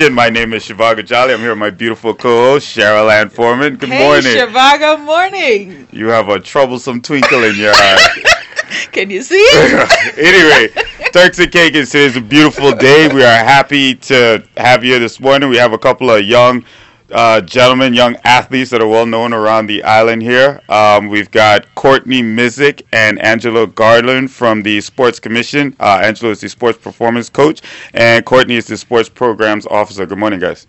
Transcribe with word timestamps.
My 0.00 0.30
name 0.30 0.52
is 0.52 0.62
Shivago 0.62 1.04
Jolly. 1.04 1.34
I'm 1.34 1.40
here 1.40 1.48
with 1.48 1.58
my 1.58 1.70
beautiful 1.70 2.14
co-host 2.14 2.76
Cheryl 2.76 3.12
Ann 3.12 3.28
Foreman. 3.28 3.74
Good 3.74 3.88
hey, 3.88 3.98
morning. 3.98 4.30
Shivago, 4.30 5.04
morning. 5.04 5.88
You 5.90 6.06
have 6.06 6.28
a 6.28 6.38
troublesome 6.38 7.02
twinkle 7.02 7.42
in 7.42 7.56
your 7.56 7.72
eye. 7.74 8.22
Can 8.92 9.10
you 9.10 9.22
see 9.22 9.34
it? 9.34 10.16
anyway, 10.16 10.86
Turks 11.10 11.40
and 11.40 11.50
Caicos 11.50 11.96
is 11.96 12.16
a 12.16 12.20
beautiful 12.20 12.70
day. 12.70 13.12
We 13.12 13.24
are 13.24 13.44
happy 13.44 13.96
to 13.96 14.46
have 14.56 14.84
you 14.84 15.00
this 15.00 15.18
morning. 15.18 15.50
We 15.50 15.56
have 15.56 15.72
a 15.72 15.78
couple 15.78 16.12
of 16.12 16.24
young 16.24 16.64
uh, 17.12 17.40
gentlemen, 17.40 17.94
young 17.94 18.16
athletes 18.24 18.70
that 18.70 18.80
are 18.82 18.88
well 18.88 19.06
known 19.06 19.32
around 19.32 19.66
the 19.66 19.82
island 19.84 20.22
here. 20.22 20.60
Um, 20.68 21.08
we've 21.08 21.30
got 21.30 21.72
Courtney 21.74 22.22
Missick 22.22 22.82
and 22.92 23.18
Angelo 23.20 23.66
Garland 23.66 24.30
from 24.30 24.62
the 24.62 24.80
Sports 24.80 25.18
Commission. 25.18 25.74
Uh, 25.80 26.00
Angelo 26.02 26.32
is 26.32 26.40
the 26.40 26.48
sports 26.48 26.78
performance 26.78 27.28
coach, 27.28 27.62
and 27.94 28.24
Courtney 28.24 28.56
is 28.56 28.66
the 28.66 28.76
sports 28.76 29.08
programs 29.08 29.66
officer. 29.66 30.06
Good 30.06 30.18
morning, 30.18 30.40
guys. 30.40 30.66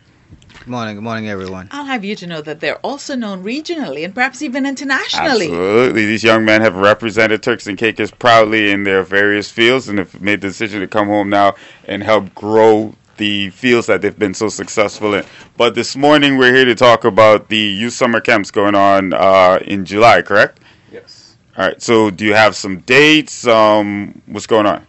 Good 0.59 0.67
morning, 0.67 0.95
good 0.95 1.03
morning, 1.03 1.29
everyone. 1.29 1.69
I'll 1.71 1.85
have 1.85 2.03
you 2.03 2.15
to 2.17 2.27
know 2.27 2.41
that 2.41 2.59
they're 2.59 2.77
also 2.79 3.15
known 3.15 3.43
regionally 3.43 4.03
and 4.03 4.13
perhaps 4.13 4.41
even 4.41 4.65
internationally. 4.65 5.47
Absolutely. 5.47 6.05
These 6.05 6.23
young 6.23 6.45
men 6.45 6.61
have 6.61 6.75
represented 6.75 7.41
Turks 7.41 7.65
and 7.65 7.77
Caicos 7.77 8.11
proudly 8.11 8.71
in 8.71 8.83
their 8.83 9.01
various 9.03 9.49
fields 9.49 9.87
and 9.87 9.97
have 9.97 10.21
made 10.21 10.41
the 10.41 10.49
decision 10.49 10.81
to 10.81 10.87
come 10.87 11.07
home 11.07 11.29
now 11.29 11.55
and 11.85 12.03
help 12.03 12.35
grow 12.35 12.93
the 13.19 13.51
fields 13.51 13.85
that 13.87 14.01
they've 14.01 14.17
been 14.17 14.33
so 14.33 14.49
successful 14.49 15.13
in. 15.13 15.23
But 15.57 15.75
this 15.75 15.95
morning 15.95 16.37
we're 16.37 16.55
here 16.55 16.65
to 16.65 16.73
talk 16.73 17.03
about 17.03 17.49
the 17.49 17.57
youth 17.57 17.93
summer 17.93 18.19
camps 18.19 18.49
going 18.49 18.73
on 18.73 19.13
uh, 19.13 19.59
in 19.61 19.85
July, 19.85 20.23
correct? 20.23 20.59
Yes. 20.91 21.37
All 21.55 21.67
right. 21.67 21.79
So 21.79 22.09
do 22.09 22.25
you 22.25 22.33
have 22.33 22.55
some 22.55 22.79
dates? 22.79 23.45
Um, 23.45 24.23
what's 24.25 24.47
going 24.47 24.65
on? 24.65 24.87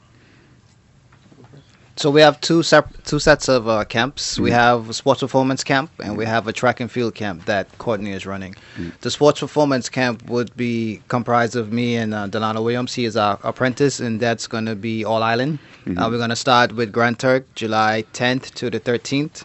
So 2.01 2.11
we 2.11 2.23
have 2.23 2.41
two 2.41 2.63
sep- 2.63 3.05
two 3.05 3.19
sets 3.19 3.47
of 3.47 3.69
uh, 3.69 3.85
camps. 3.85 4.33
Mm-hmm. 4.33 4.45
We 4.45 4.51
have 4.53 4.89
a 4.89 4.95
sports 4.95 5.21
performance 5.21 5.63
camp 5.63 5.91
and 6.03 6.17
we 6.17 6.25
have 6.25 6.49
a 6.49 6.53
track 6.61 6.81
and 6.81 6.91
field 6.91 7.15
camp 7.15 7.45
that 7.45 7.67
Courtney 7.77 8.13
is 8.13 8.25
running. 8.25 8.55
Mm-hmm. 8.55 8.93
The 9.03 9.11
sports 9.11 9.41
performance 9.41 9.91
camp 9.91 10.27
would 10.31 10.57
be 10.57 11.03
comprised 11.09 11.57
of 11.57 11.75
me 11.75 11.97
and 11.97 12.15
uh, 12.15 12.27
Delano 12.27 12.63
Williams. 12.63 12.95
He 12.95 13.05
is 13.05 13.19
our 13.19 13.39
apprentice, 13.45 14.01
and 14.01 14.19
that's 14.19 14.47
going 14.47 14.65
to 14.65 14.75
be 14.75 15.05
all 15.05 15.23
island. 15.23 15.59
Mm-hmm. 15.85 15.99
Uh, 15.99 16.09
we're 16.09 16.17
going 16.17 16.31
to 16.31 16.37
start 16.37 16.73
with 16.73 16.91
Grand 16.91 17.19
Turk, 17.19 17.45
July 17.55 18.07
10th 18.15 18.55
to 18.55 18.71
the 18.71 18.81
13th. 18.81 19.45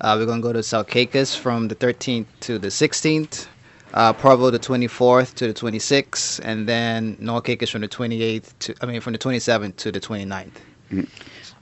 Uh, 0.00 0.16
we're 0.18 0.24
going 0.24 0.40
to 0.40 0.52
go 0.54 0.58
to 0.58 0.84
Caicos 0.84 1.34
from 1.34 1.68
the 1.68 1.74
13th 1.74 2.24
to 2.40 2.58
the 2.58 2.68
16th. 2.68 3.46
Uh, 3.92 4.14
Provo 4.14 4.50
the 4.50 4.58
24th 4.58 5.34
to 5.34 5.48
the 5.48 5.52
26th, 5.52 6.40
and 6.42 6.66
then 6.66 7.18
North 7.20 7.44
Caicos 7.44 7.68
from 7.68 7.82
the 7.82 7.88
28th 7.88 8.54
to 8.60 8.74
I 8.80 8.86
mean 8.86 9.02
from 9.02 9.12
the 9.12 9.18
27th 9.18 9.76
to 9.76 9.92
the 9.92 10.00
29th. 10.00 10.60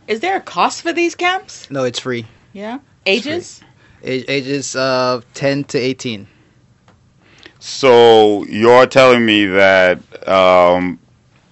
Is 0.09 0.21
there 0.21 0.37
a 0.37 0.41
cost 0.41 0.83
for 0.83 0.93
these 0.93 1.15
camps? 1.15 1.71
No, 1.71 1.85
it's 1.85 2.01
free. 2.01 2.27
Yeah. 2.55 2.79
Ages? 3.07 3.61
Age, 4.03 4.25
ages 4.27 4.75
of 4.75 5.25
10 5.35 5.65
to 5.65 5.79
18. 5.79 6.27
So 7.61 8.45
you're 8.45 8.87
telling 8.87 9.27
me 9.27 9.45
that 9.47 9.99
um, 10.27 10.99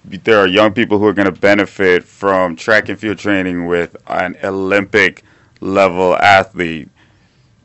there 0.05 0.39
are 0.39 0.47
young 0.47 0.73
people 0.73 0.97
who 0.97 1.05
are 1.05 1.13
going 1.13 1.31
to 1.31 1.39
benefit 1.39 2.03
from 2.03 2.55
track 2.55 2.89
and 2.89 2.99
field 2.99 3.19
training 3.19 3.67
with 3.67 3.95
an 4.07 4.35
Olympic 4.43 5.23
level 5.59 6.15
athlete 6.15 6.89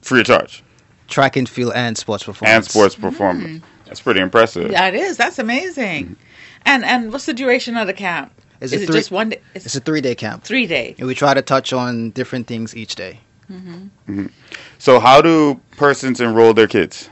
free 0.03 0.21
of 0.21 0.27
charge 0.27 0.63
Track 1.09 1.37
and 1.37 1.49
field 1.49 1.73
and 1.75 1.97
sports 1.97 2.25
performance. 2.25 2.57
and 2.57 2.71
sports 2.71 2.95
performance. 2.95 3.63
That's 3.87 4.01
pretty 4.01 4.21
impressive. 4.21 4.71
Yeah, 4.71 4.89
it 4.89 4.95
is. 4.95 5.19
That's 5.19 5.39
amazing. 5.39 6.17
And 6.65 6.85
and 6.85 7.13
what's 7.13 7.27
the 7.27 7.35
duration 7.35 7.77
of 7.77 7.87
the 7.87 7.93
camp? 7.93 8.33
It's 8.63 8.73
is 8.73 8.81
a 8.81 8.83
it 8.85 8.87
three- 8.87 8.97
just 8.97 9.11
one 9.11 9.29
day? 9.31 9.41
It's, 9.55 9.67
It's 9.67 9.77
a 9.77 9.81
three 9.81 10.01
day 10.01 10.15
camp. 10.15 10.45
three 10.45 10.67
day. 10.67 10.95
And 10.99 11.07
we 11.07 11.15
try 11.15 11.35
to 11.35 11.43
touch 11.43 11.73
on 11.73 12.11
different 12.11 12.47
things 12.47 12.75
each 12.77 12.95
day. 12.95 13.19
Mm-hmm. 13.51 13.73
Mm-hmm. 14.09 14.27
So 14.79 15.01
how 15.01 15.21
do 15.21 15.61
persons 15.77 16.21
enroll 16.21 16.55
their 16.55 16.69
kids? 16.69 17.09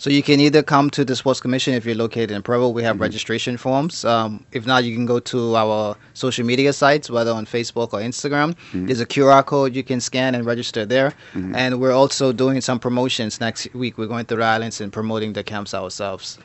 So 0.00 0.10
you 0.10 0.22
can 0.22 0.38
either 0.38 0.62
come 0.62 0.90
to 0.90 1.04
the 1.04 1.16
Sports 1.16 1.40
Commission 1.40 1.74
if 1.74 1.84
you're 1.84 1.96
located 1.96 2.30
in 2.30 2.42
Provo. 2.42 2.68
We 2.68 2.84
have 2.84 2.94
mm-hmm. 2.96 3.02
registration 3.02 3.56
forms. 3.56 4.04
Um, 4.04 4.44
if 4.52 4.64
not, 4.64 4.84
you 4.84 4.94
can 4.94 5.06
go 5.06 5.18
to 5.18 5.56
our 5.56 5.96
social 6.14 6.46
media 6.46 6.72
sites, 6.72 7.10
whether 7.10 7.32
on 7.32 7.46
Facebook 7.46 7.92
or 7.92 8.00
Instagram. 8.00 8.54
There's 8.72 9.00
a 9.00 9.06
QR 9.06 9.44
code 9.44 9.74
you 9.74 9.82
can 9.82 10.00
scan 10.00 10.36
and 10.36 10.46
register 10.46 10.86
there. 10.86 11.14
And 11.34 11.80
we're 11.80 11.92
also 11.92 12.32
doing 12.32 12.60
some 12.60 12.78
promotions 12.78 13.40
next 13.40 13.74
week. 13.74 13.98
We're 13.98 14.06
going 14.06 14.26
to 14.26 14.36
the 14.36 14.44
islands 14.44 14.80
and 14.80 14.92
promoting 14.92 15.32
the 15.32 15.42
camps 15.42 15.74
ourselves. 15.74 16.38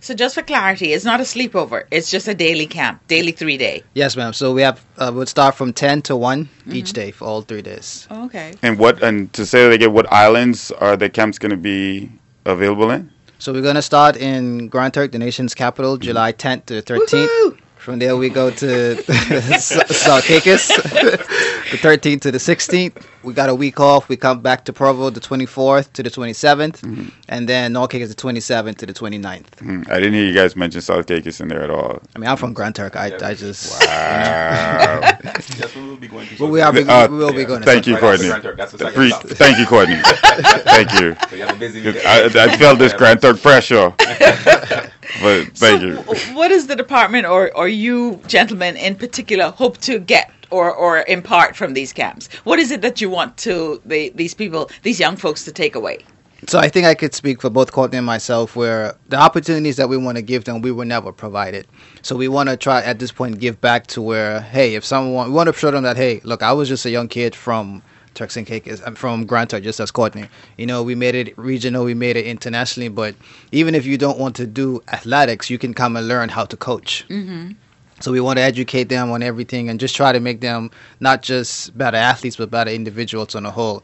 So 0.00 0.14
just 0.14 0.34
for 0.34 0.42
clarity, 0.42 0.92
it's 0.92 1.04
not 1.04 1.20
a 1.20 1.24
sleepover. 1.24 1.84
It's 1.90 2.10
just 2.10 2.28
a 2.28 2.34
daily 2.34 2.66
camp, 2.66 3.06
daily 3.08 3.32
three 3.32 3.56
day. 3.58 3.82
Yes, 3.94 4.16
ma'am. 4.16 4.32
So 4.32 4.52
we 4.54 4.62
have 4.62 4.84
uh, 4.96 5.10
we'll 5.14 5.26
start 5.26 5.54
from 5.56 5.72
10 5.72 6.02
to 6.02 6.16
one 6.16 6.48
each 6.70 6.92
day 6.92 7.10
for 7.10 7.24
all 7.26 7.42
three 7.42 7.62
days. 7.62 8.06
Oh, 8.10 8.26
okay. 8.26 8.54
And 8.62 8.78
what 8.78 9.02
and 9.02 9.32
to 9.32 9.44
say 9.44 9.64
that 9.64 9.72
again, 9.72 9.92
what 9.92 10.10
islands 10.12 10.70
are 10.70 10.96
the 10.96 11.08
camps 11.08 11.38
going 11.38 11.50
to 11.50 11.56
be 11.56 12.10
available 12.44 12.90
in? 12.90 13.10
So 13.40 13.52
we're 13.52 13.62
gonna 13.62 13.82
start 13.82 14.16
in 14.16 14.66
Grand 14.68 14.94
Turk, 14.94 15.12
the 15.12 15.18
nation's 15.18 15.54
capital, 15.54 15.96
July 15.96 16.32
10th 16.32 16.66
to 16.66 16.82
13th. 16.82 17.28
Woohoo! 17.28 17.58
From 17.76 18.00
there 18.00 18.16
we 18.16 18.28
go 18.30 18.50
to 18.50 18.98
S- 19.08 19.96
South 19.96 20.24
Caicos, 20.24 20.66
the 20.68 21.78
13th 21.80 22.22
to 22.22 22.32
the 22.32 22.38
16th. 22.38 23.00
We 23.24 23.34
got 23.34 23.48
a 23.48 23.54
week 23.54 23.80
off. 23.80 24.08
We 24.08 24.16
come 24.16 24.40
back 24.40 24.64
to 24.66 24.72
Provo 24.72 25.10
the 25.10 25.18
24th 25.20 25.92
to 25.94 26.02
the 26.04 26.10
27th, 26.10 27.10
and 27.28 27.48
then 27.48 27.72
North 27.72 27.92
is 27.94 28.14
the 28.14 28.14
27th 28.14 28.78
to 28.78 28.86
the 28.86 28.92
29th. 28.92 29.58
Hmm, 29.58 29.82
I 29.90 29.94
didn't 29.98 30.14
hear 30.14 30.24
you 30.24 30.32
guys 30.34 30.54
mention 30.54 30.80
South 30.80 31.10
is 31.10 31.40
in 31.40 31.48
there 31.48 31.62
at 31.62 31.70
all. 31.70 32.00
I 32.14 32.18
mean, 32.20 32.30
I'm 32.30 32.36
from 32.36 32.52
Grand 32.52 32.76
Turk. 32.76 32.94
I, 32.96 33.06
I 33.20 33.34
just. 33.34 33.84
Wow. 33.84 35.00
Yes, 35.58 35.74
we 35.74 35.82
will 35.86 35.96
be 35.96 36.06
going 36.08 36.26
to. 36.28 36.46
We 36.46 36.60
are. 36.60 36.72
Big, 36.72 36.88
Uh, 36.88 37.08
we 37.10 37.18
will 37.18 37.32
be 37.32 37.44
going. 37.44 37.62
Thank 37.62 37.84
South 37.84 37.92
you, 37.94 37.98
Courtney. 37.98 38.28
Grand 38.28 38.42
Turk, 38.42 38.56
That's 38.56 38.72
the 38.72 38.78
second 38.78 38.94
Free- 38.94 39.10
stop. 39.10 39.22
thank 39.24 39.58
you, 39.58 39.66
Courtney. 39.66 39.96
thank 40.04 40.92
you. 41.00 41.16
So 41.28 41.36
you 41.36 41.42
have 41.42 41.56
a 41.56 41.58
busy 41.58 41.82
weekend. 41.84 42.06
I, 42.06 42.44
I 42.44 42.56
felt 42.56 42.78
this 42.78 42.92
Grand 42.92 43.20
Turk 43.20 43.40
pressure. 43.42 43.92
but 43.98 44.92
thank 45.20 45.80
so 45.80 45.86
you. 45.86 45.94
w- 45.96 46.36
What 46.36 46.48
does 46.48 46.66
the 46.66 46.76
department 46.76 47.26
or, 47.26 47.54
or 47.56 47.68
you 47.68 48.20
gentlemen 48.26 48.76
in 48.76 48.94
particular 48.94 49.50
hope 49.50 49.78
to 49.78 49.98
get 49.98 50.30
or, 50.50 50.74
or 50.74 51.04
impart 51.08 51.56
from 51.56 51.74
these 51.74 51.92
camps? 51.92 52.28
What 52.44 52.58
is 52.58 52.70
it 52.70 52.82
that 52.82 53.00
you 53.00 53.10
want 53.10 53.36
to 53.38 53.80
the, 53.84 54.10
these 54.14 54.34
people, 54.34 54.70
these 54.82 55.00
young 55.00 55.16
folks 55.16 55.44
to 55.44 55.52
take 55.52 55.74
away? 55.74 56.04
So 56.46 56.60
I 56.60 56.68
think 56.68 56.86
I 56.86 56.94
could 56.94 57.14
speak 57.14 57.40
for 57.40 57.50
both 57.50 57.72
Courtney 57.72 57.98
and 57.98 58.06
myself 58.06 58.54
where 58.54 58.94
the 59.08 59.16
opportunities 59.16 59.76
that 59.76 59.88
we 59.88 59.96
want 59.96 60.16
to 60.16 60.22
give 60.22 60.44
them, 60.44 60.62
we 60.62 60.70
were 60.70 60.84
never 60.84 61.10
provided. 61.10 61.66
So 62.02 62.14
we 62.14 62.28
want 62.28 62.48
to 62.48 62.56
try 62.56 62.80
at 62.80 63.00
this 63.00 63.10
point 63.10 63.40
give 63.40 63.60
back 63.60 63.88
to 63.88 64.00
where, 64.00 64.40
hey, 64.40 64.76
if 64.76 64.84
someone, 64.84 65.26
we 65.26 65.32
want 65.32 65.48
to 65.48 65.52
show 65.52 65.72
them 65.72 65.82
that, 65.82 65.96
hey, 65.96 66.20
look, 66.22 66.42
I 66.42 66.52
was 66.52 66.68
just 66.68 66.86
a 66.86 66.90
young 66.90 67.08
kid 67.08 67.34
from 67.34 67.82
Turks 68.14 68.36
and 68.36 68.46
Caicos, 68.46 68.82
I'm 68.86 68.94
from 68.94 69.26
Grand 69.26 69.50
Turk, 69.50 69.62
just 69.62 69.80
as 69.80 69.90
Courtney. 69.90 70.28
You 70.56 70.66
know, 70.66 70.82
we 70.82 70.94
made 70.94 71.14
it 71.14 71.36
regional, 71.38 71.84
we 71.84 71.94
made 71.94 72.16
it 72.16 72.26
internationally, 72.26 72.88
but 72.88 73.14
even 73.52 73.74
if 73.74 73.86
you 73.86 73.98
don't 73.98 74.18
want 74.18 74.34
to 74.36 74.46
do 74.46 74.80
athletics, 74.88 75.50
you 75.50 75.58
can 75.58 75.74
come 75.74 75.96
and 75.96 76.08
learn 76.08 76.28
how 76.28 76.44
to 76.44 76.56
coach. 76.56 77.04
Mm-hmm. 77.08 77.52
So 78.00 78.12
we 78.12 78.20
want 78.20 78.38
to 78.38 78.42
educate 78.42 78.88
them 78.88 79.10
on 79.10 79.22
everything 79.22 79.68
and 79.68 79.80
just 79.80 79.96
try 79.96 80.12
to 80.12 80.20
make 80.20 80.40
them 80.40 80.70
not 81.00 81.22
just 81.22 81.76
better 81.76 81.96
athletes, 81.96 82.36
but 82.36 82.50
better 82.50 82.70
individuals 82.70 83.34
on 83.34 83.44
a 83.44 83.50
whole. 83.50 83.82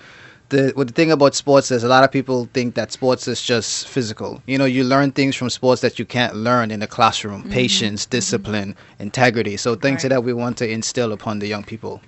The 0.51 0.73
what 0.75 0.87
the 0.89 0.93
thing 0.93 1.11
about 1.11 1.35
sports 1.35 1.71
is 1.71 1.83
a 1.85 1.89
lot 1.89 2.05
of 2.05 2.13
people 2.13 2.49
think 2.53 2.75
that 2.75 2.93
sports 2.93 3.27
is 3.27 3.43
just 3.43 3.89
physical. 3.89 4.43
You 4.47 4.59
know, 4.59 4.67
you 4.67 4.85
learn 4.85 5.11
things 5.13 5.35
from 5.35 5.51
sports 5.51 5.81
that 5.81 5.99
you 5.99 6.05
can't 6.05 6.37
learn 6.37 6.71
in 6.71 6.81
the 6.81 6.87
classroom: 6.87 7.41
mm-hmm. 7.43 7.51
patience, 7.51 8.03
mm-hmm. 8.05 8.11
discipline, 8.11 8.77
integrity. 8.99 9.57
So 9.57 9.75
things 9.75 10.05
Right. 10.05 10.11
that 10.11 10.23
we 10.23 10.33
want 10.33 10.59
to 10.59 10.69
instill 10.71 11.13
upon 11.13 11.39
the 11.39 11.47
young 11.49 11.65
people. 11.65 12.03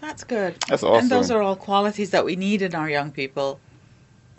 That's 0.00 0.24
good. 0.24 0.54
That's 0.68 0.82
awesome. 0.82 1.00
And 1.02 1.10
those 1.10 1.30
are 1.30 1.42
all 1.42 1.56
qualities 1.56 2.10
that 2.10 2.24
we 2.24 2.36
need 2.36 2.62
in 2.62 2.74
our 2.74 2.88
young 2.88 3.10
people, 3.10 3.58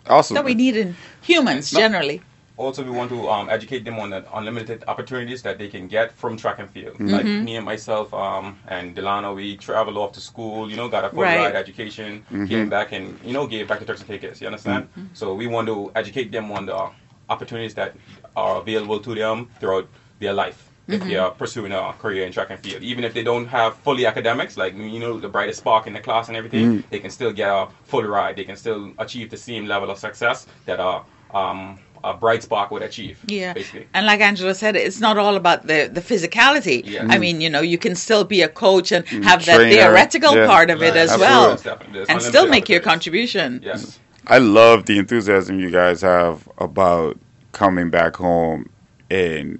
Awesome. 0.06 0.34
that 0.34 0.44
we 0.44 0.54
need 0.54 0.76
in 0.76 0.96
humans 1.20 1.72
No. 1.72 1.80
generally. 1.80 2.22
Also, 2.60 2.84
we 2.84 2.90
want 2.90 3.08
to 3.10 3.28
um, 3.28 3.48
educate 3.48 3.84
them 3.84 3.98
on 3.98 4.10
the 4.10 4.22
unlimited 4.36 4.84
opportunities 4.86 5.42
that 5.42 5.56
they 5.56 5.68
can 5.68 5.88
get 5.88 6.12
from 6.12 6.36
track 6.36 6.58
and 6.58 6.68
field. 6.70 6.94
Mm-hmm. 6.94 7.08
Like 7.08 7.24
mm-hmm. 7.24 7.44
me 7.44 7.56
and 7.56 7.64
myself 7.64 8.12
um, 8.12 8.58
and 8.68 8.94
Delano, 8.94 9.34
we 9.34 9.56
traveled 9.56 9.96
off 9.96 10.12
to 10.12 10.20
school, 10.20 10.70
you 10.70 10.76
know, 10.76 10.88
got 10.88 11.04
a 11.06 11.10
full 11.10 11.22
Right. 11.22 11.38
ride 11.38 11.56
education, 11.56 12.22
came 12.30 12.46
mm-hmm. 12.46 12.68
back 12.68 12.92
and, 12.92 13.18
you 13.24 13.32
know, 13.32 13.46
gave 13.46 13.66
back 13.66 13.78
to 13.80 13.86
Turks 13.86 14.00
and 14.00 14.08
Caicos, 14.08 14.40
you 14.42 14.46
understand? 14.46 14.88
So 15.14 15.34
we 15.34 15.46
want 15.46 15.68
to 15.68 15.90
educate 15.94 16.30
them 16.32 16.52
on 16.52 16.66
the 16.66 16.90
opportunities 17.30 17.74
that 17.74 17.96
are 18.36 18.58
available 18.60 19.00
to 19.00 19.14
them 19.14 19.48
throughout 19.58 19.88
their 20.18 20.34
life. 20.34 20.66
If 20.88 21.04
they 21.04 21.16
are 21.16 21.30
pursuing 21.30 21.72
a 21.72 21.92
career 22.02 22.26
in 22.26 22.32
track 22.32 22.50
and 22.50 22.58
field, 22.58 22.82
even 22.82 23.04
if 23.04 23.14
they 23.14 23.22
don't 23.22 23.46
have 23.46 23.76
fully 23.76 24.06
academics, 24.06 24.56
like 24.56 24.74
you 24.74 24.98
know 24.98 25.20
the 25.20 25.28
brightest 25.28 25.60
spark 25.60 25.86
in 25.86 25.92
the 25.92 26.00
class 26.00 26.26
and 26.26 26.36
everything, 26.36 26.66
mm. 26.66 26.90
they 26.90 26.98
can 26.98 27.10
still 27.10 27.32
get 27.32 27.48
a 27.48 27.68
full 27.84 28.02
ride. 28.02 28.34
They 28.34 28.42
can 28.42 28.56
still 28.56 28.92
achieve 28.98 29.30
the 29.30 29.36
same 29.36 29.66
level 29.66 29.88
of 29.88 29.98
success 29.98 30.48
that 30.66 30.80
a 30.80 31.02
um, 31.32 31.78
a 32.02 32.14
bright 32.14 32.42
spark 32.42 32.70
would 32.70 32.82
achieve. 32.82 33.22
Yeah. 33.26 33.52
basically. 33.52 33.86
And 33.94 34.06
like 34.06 34.20
Angelo 34.20 34.52
said, 34.52 34.76
it's 34.76 35.00
not 35.00 35.18
all 35.18 35.36
about 35.36 35.66
the, 35.66 35.90
the 35.92 36.00
physicality. 36.00 36.82
Yeah. 36.84 37.06
I 37.08 37.16
mm. 37.16 37.20
mean, 37.20 37.40
you 37.40 37.50
know, 37.50 37.60
you 37.60 37.78
can 37.78 37.94
still 37.94 38.24
be 38.24 38.42
a 38.42 38.48
coach 38.48 38.92
and 38.92 39.04
mm. 39.06 39.22
have 39.24 39.44
that 39.46 39.58
theoretical 39.58 40.34
yeah. 40.34 40.46
part 40.46 40.70
of 40.70 40.82
it 40.82 40.96
as 40.96 41.10
Absolutely. 41.10 41.26
well. 41.26 41.56
Definitely. 41.56 42.04
And 42.08 42.22
still 42.22 42.46
make 42.48 42.68
your 42.68 42.80
contribution. 42.80 43.60
Yes. 43.62 43.98
I 44.26 44.38
love 44.38 44.86
the 44.86 44.98
enthusiasm 44.98 45.60
you 45.60 45.70
guys 45.70 46.02
have 46.02 46.48
about 46.58 47.18
coming 47.52 47.90
back 47.90 48.16
home 48.16 48.70
and 49.10 49.58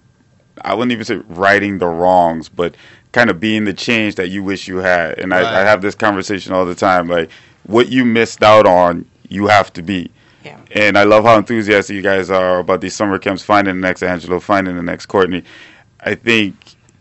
I 0.62 0.74
wouldn't 0.74 0.92
even 0.92 1.04
say 1.04 1.16
righting 1.28 1.78
the 1.78 1.86
wrongs, 1.86 2.48
but 2.48 2.76
kind 3.12 3.30
of 3.30 3.40
being 3.40 3.64
the 3.64 3.72
change 3.72 4.14
that 4.16 4.28
you 4.28 4.42
wish 4.42 4.68
you 4.68 4.78
had. 4.78 5.18
And 5.18 5.34
I, 5.34 5.60
I 5.60 5.64
have 5.64 5.82
this 5.82 5.94
conversation 5.94 6.52
all 6.52 6.64
the 6.64 6.74
time. 6.74 7.08
Like 7.08 7.30
what 7.64 7.88
you 7.88 8.04
missed 8.04 8.42
out 8.42 8.66
on, 8.66 9.06
you 9.28 9.46
have 9.46 9.72
to 9.74 9.82
be. 9.82 10.10
Yeah. 10.44 10.60
And 10.72 10.96
I 10.96 11.04
love 11.04 11.24
how 11.24 11.36
enthusiastic 11.36 11.94
you 11.94 12.02
guys 12.02 12.30
are 12.30 12.60
about 12.60 12.80
these 12.80 12.94
summer 12.94 13.18
camps, 13.18 13.42
finding 13.42 13.80
the 13.80 13.86
next 13.86 14.02
Angelo, 14.02 14.40
finding 14.40 14.76
the 14.76 14.82
next 14.82 15.06
Courtney. 15.06 15.44
I 16.00 16.14
think 16.14 16.56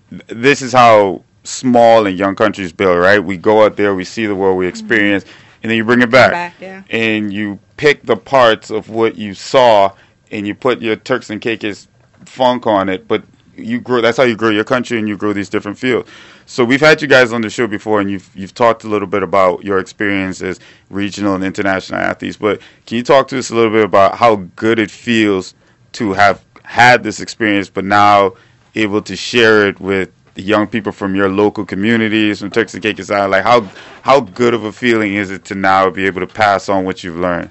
th- 0.09 0.23
this 0.27 0.61
is 0.61 0.73
how 0.73 1.23
small 1.43 2.05
and 2.05 2.17
young 2.17 2.35
countries 2.35 2.73
build, 2.73 2.99
right? 2.99 3.19
We 3.19 3.37
go 3.37 3.63
out 3.63 3.77
there, 3.77 3.95
we 3.95 4.03
see 4.03 4.25
the 4.25 4.35
world, 4.35 4.57
we 4.57 4.65
mm-hmm. 4.65 4.69
experience, 4.69 5.25
and 5.63 5.69
then 5.69 5.77
you 5.77 5.85
bring 5.85 6.01
it 6.01 6.11
back. 6.11 6.31
Back, 6.31 6.53
yeah. 6.59 6.83
And 6.89 7.31
you 7.31 7.59
pick 7.77 8.03
the 8.05 8.17
parts 8.17 8.69
of 8.69 8.89
what 8.89 9.15
you 9.15 9.33
saw 9.33 9.93
and 10.31 10.45
you 10.45 10.53
put 10.53 10.81
your 10.81 10.95
Turks 10.95 11.29
and 11.29 11.41
Caicos 11.41 11.87
funk 12.25 12.67
on 12.67 12.89
it, 12.89 13.07
but 13.07 13.23
you 13.59 13.79
grow 13.79 14.01
that's 14.01 14.17
how 14.17 14.23
you 14.23 14.35
grow 14.35 14.49
your 14.49 14.63
country 14.63 14.97
and 14.97 15.07
you 15.07 15.17
grow 15.17 15.33
these 15.33 15.49
different 15.49 15.77
fields. 15.77 16.09
So 16.45 16.65
we've 16.65 16.81
had 16.81 17.01
you 17.01 17.07
guys 17.07 17.31
on 17.31 17.41
the 17.41 17.49
show 17.49 17.67
before 17.67 18.01
and 18.01 18.09
you've 18.09 18.29
you've 18.35 18.53
talked 18.53 18.83
a 18.83 18.87
little 18.87 19.07
bit 19.07 19.23
about 19.23 19.63
your 19.63 19.79
experience 19.79 20.41
as 20.41 20.59
regional 20.89 21.35
and 21.35 21.43
international 21.43 21.99
athletes, 21.99 22.37
but 22.37 22.61
can 22.85 22.97
you 22.97 23.03
talk 23.03 23.27
to 23.29 23.39
us 23.39 23.49
a 23.49 23.55
little 23.55 23.71
bit 23.71 23.85
about 23.85 24.17
how 24.17 24.37
good 24.55 24.79
it 24.79 24.91
feels 24.91 25.53
to 25.93 26.13
have 26.13 26.43
had 26.63 27.03
this 27.03 27.19
experience 27.19 27.69
but 27.69 27.83
now 27.83 28.33
able 28.75 29.01
to 29.01 29.15
share 29.15 29.67
it 29.67 29.79
with 29.79 30.11
young 30.35 30.67
people 30.67 30.91
from 30.91 31.15
your 31.15 31.29
local 31.29 31.65
communities 31.65 32.39
from 32.39 32.49
Turks 32.49 32.73
and 32.73 32.81
Caicos 32.81 33.11
Island? 33.11 33.31
Like 33.31 33.43
how 33.43 33.61
how 34.01 34.21
good 34.21 34.53
of 34.53 34.63
a 34.63 34.71
feeling 34.71 35.15
is 35.15 35.31
it 35.31 35.45
to 35.45 35.55
now 35.55 35.89
be 35.89 36.05
able 36.05 36.21
to 36.21 36.27
pass 36.27 36.69
on 36.69 36.85
what 36.85 37.03
you've 37.03 37.17
learned? 37.17 37.49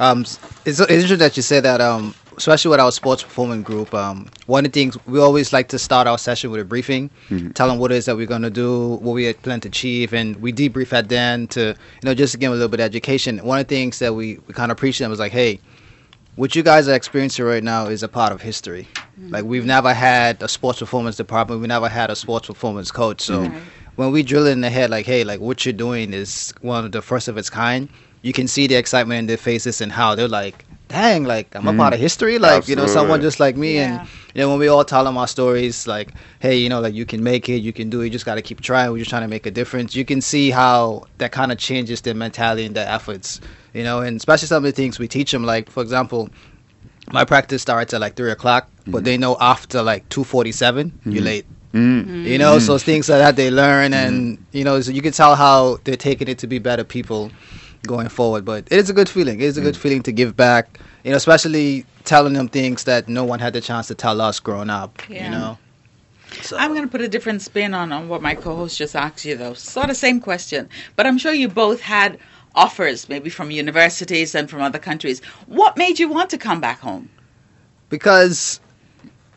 Um, 0.00 0.22
it's, 0.22 0.38
it's 0.64 0.80
interesting 0.80 1.18
that 1.18 1.36
you 1.36 1.42
say 1.42 1.60
that. 1.60 1.80
Um, 1.80 2.14
especially 2.36 2.70
with 2.70 2.80
our 2.80 2.92
sports 2.92 3.22
performance 3.22 3.64
group. 3.64 3.92
Um, 3.94 4.28
one 4.46 4.64
of 4.64 4.72
the 4.72 4.80
things 4.80 4.98
we 5.06 5.18
always 5.20 5.52
like 5.52 5.68
to 5.68 5.78
start 5.78 6.06
our 6.06 6.18
session 6.18 6.50
with 6.50 6.60
a 6.60 6.64
briefing, 6.64 7.10
mm-hmm. 7.28 7.50
tell 7.50 7.68
them 7.68 7.78
what 7.78 7.92
it 7.92 7.96
is 7.96 8.06
that 8.06 8.16
we're 8.16 8.26
gonna 8.26 8.50
do, 8.50 8.96
what 8.96 9.12
we 9.12 9.32
plan 9.32 9.60
to 9.60 9.68
achieve, 9.68 10.12
and 10.12 10.36
we 10.36 10.52
debrief 10.52 10.92
at 10.92 11.08
then 11.08 11.46
to 11.48 11.60
you 11.60 11.74
know 12.04 12.14
just 12.14 12.32
to 12.32 12.38
give 12.38 12.48
them 12.48 12.52
a 12.52 12.56
little 12.56 12.68
bit 12.68 12.80
of 12.80 12.84
education. 12.84 13.38
One 13.38 13.58
of 13.58 13.66
the 13.66 13.74
things 13.74 13.98
that 13.98 14.14
we, 14.14 14.38
we 14.46 14.54
kind 14.54 14.70
of 14.72 14.78
preach 14.78 14.98
to 14.98 15.04
them 15.04 15.10
was 15.10 15.20
like, 15.20 15.32
hey, 15.32 15.60
what 16.36 16.56
you 16.56 16.62
guys 16.62 16.88
are 16.88 16.94
experiencing 16.94 17.44
right 17.44 17.62
now 17.62 17.86
is 17.86 18.02
a 18.02 18.08
part 18.08 18.32
of 18.32 18.42
history. 18.42 18.88
Mm-hmm. 18.96 19.30
Like 19.30 19.44
we've 19.44 19.64
never 19.66 19.94
had 19.94 20.42
a 20.42 20.48
sports 20.48 20.80
performance 20.80 21.16
department, 21.16 21.60
we 21.60 21.68
never 21.68 21.88
had 21.88 22.10
a 22.10 22.16
sports 22.16 22.48
performance 22.48 22.90
coach. 22.90 23.20
So 23.20 23.42
Right. 23.42 23.52
when 23.96 24.10
we 24.12 24.22
drill 24.22 24.46
it 24.46 24.52
in 24.52 24.60
the 24.60 24.70
head, 24.70 24.90
like, 24.90 25.06
hey, 25.06 25.24
like 25.24 25.40
what 25.40 25.64
you're 25.64 25.72
doing 25.72 26.12
is 26.12 26.52
one 26.60 26.84
of 26.84 26.92
the 26.92 27.02
first 27.02 27.28
of 27.28 27.36
its 27.38 27.50
kind. 27.50 27.88
You 28.22 28.32
can 28.32 28.48
see 28.48 28.66
the 28.66 28.74
excitement 28.74 29.18
in 29.18 29.26
their 29.26 29.36
faces 29.36 29.80
and 29.80 29.92
how 29.92 30.14
they're 30.14 30.28
like, 30.28 30.64
dang, 30.94 31.24
like 31.24 31.54
I'm 31.56 31.66
a 31.66 31.74
part 31.74 31.92
of 31.92 31.98
hmm. 31.98 32.02
history. 32.02 32.38
Like 32.38 32.68
you 32.68 32.76
know, 32.76 32.86
someone 32.86 33.20
just 33.20 33.40
like 33.40 33.56
me. 33.56 33.74
Yeah. 33.74 34.00
And 34.00 34.08
you 34.34 34.42
know, 34.42 34.50
when 34.50 34.58
we 34.58 34.68
all 34.68 34.84
tell 34.84 35.04
them 35.04 35.16
our 35.18 35.26
stories, 35.28 35.86
like, 35.86 36.12
hey, 36.40 36.56
you 36.56 36.68
know, 36.68 36.80
like 36.80 36.94
you 36.94 37.04
can 37.04 37.22
make 37.22 37.48
it, 37.48 37.58
you 37.58 37.72
can 37.72 37.90
do 37.90 38.00
it. 38.00 38.04
You 38.04 38.10
just 38.10 38.24
got 38.24 38.36
to 38.36 38.42
keep 38.42 38.60
trying. 38.60 38.90
We're 38.90 38.98
just 38.98 39.10
trying 39.10 39.22
to 39.22 39.28
make 39.28 39.46
a 39.46 39.50
difference. 39.50 39.94
You 39.94 40.04
can 40.04 40.20
see 40.20 40.50
how 40.50 41.04
that 41.18 41.32
kind 41.32 41.52
of 41.52 41.58
changes 41.58 42.00
their 42.02 42.14
mentality 42.14 42.64
and 42.64 42.74
their 42.74 42.88
efforts. 42.88 43.40
You 43.72 43.82
know, 43.82 44.00
and 44.00 44.16
especially 44.16 44.48
some 44.48 44.64
of 44.64 44.70
the 44.70 44.72
things 44.72 44.98
we 44.98 45.08
teach 45.08 45.32
them, 45.32 45.44
like 45.44 45.70
for 45.70 45.82
example 45.82 46.30
my 47.12 47.24
practice 47.24 47.60
starts 47.60 47.92
at 47.92 48.00
like 48.00 48.14
three 48.14 48.30
o'clock, 48.30 48.70
but 48.86 48.98
mm-hmm. 48.98 49.04
they 49.04 49.18
know 49.18 49.36
after 49.40 49.82
like 49.82 50.08
two 50.08 50.24
forty-seven, 50.24 51.00
you're 51.04 51.14
mm-hmm. 51.14 51.24
late. 51.24 51.46
Mm. 51.74 52.24
You 52.24 52.38
know, 52.38 52.60
so 52.60 52.78
things 52.78 53.08
like 53.08 53.18
that 53.18 53.34
they 53.34 53.50
learn, 53.50 53.92
and 53.92 54.38
you 54.52 54.62
know, 54.62 54.80
so 54.80 54.92
you 54.92 55.02
can 55.02 55.12
tell 55.12 55.34
how 55.34 55.78
they're 55.82 55.96
taking 55.96 56.28
it 56.28 56.38
to 56.38 56.46
be 56.46 56.60
better 56.60 56.84
people 56.84 57.32
going 57.86 58.08
forward. 58.08 58.44
But 58.44 58.66
it 58.70 58.78
is 58.78 58.90
a 58.90 58.92
good 58.92 59.08
feeling. 59.08 59.40
It 59.40 59.46
is 59.46 59.58
a 59.58 59.60
good 59.60 59.74
mm. 59.74 59.78
feeling 59.78 60.02
to 60.04 60.12
give 60.12 60.36
back. 60.36 60.78
You 61.04 61.10
know, 61.10 61.16
especially 61.16 61.84
telling 62.04 62.32
them 62.32 62.48
things 62.48 62.84
that 62.84 63.08
no 63.08 63.24
one 63.24 63.38
had 63.38 63.52
the 63.52 63.60
chance 63.60 63.88
to 63.88 63.94
tell 63.94 64.20
us 64.20 64.40
growing 64.40 64.70
up. 64.70 65.02
Yeah. 65.08 65.24
You 65.24 65.30
know. 65.30 65.58
So, 66.42 66.56
I'm 66.56 66.70
going 66.70 66.82
to 66.82 66.88
put 66.88 67.00
a 67.00 67.08
different 67.08 67.42
spin 67.42 67.74
on, 67.74 67.92
on 67.92 68.08
what 68.08 68.20
my 68.20 68.34
co-host 68.34 68.76
just 68.76 68.96
asked 68.96 69.24
you, 69.24 69.36
though. 69.36 69.54
Sort 69.54 69.84
of 69.84 69.90
the 69.90 69.94
same 69.94 70.20
question, 70.20 70.68
but 70.96 71.06
I'm 71.06 71.16
sure 71.16 71.32
you 71.32 71.48
both 71.48 71.80
had 71.80 72.18
offers, 72.56 73.08
maybe 73.08 73.30
from 73.30 73.52
universities 73.52 74.34
and 74.34 74.50
from 74.50 74.60
other 74.60 74.80
countries. 74.80 75.22
What 75.46 75.76
made 75.76 76.00
you 76.00 76.08
want 76.08 76.30
to 76.30 76.38
come 76.38 76.60
back 76.60 76.80
home? 76.80 77.08
because 77.94 78.58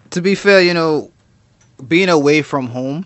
to 0.09 0.19
be 0.19 0.33
fair, 0.33 0.61
you 0.61 0.73
know, 0.73 1.11
being 1.88 2.09
away 2.09 2.41
from 2.41 2.65
home, 2.65 3.05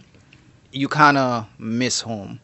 you 0.71 0.87
kind 0.87 1.17
of 1.17 1.45
miss 1.59 1.99
home. 1.99 2.39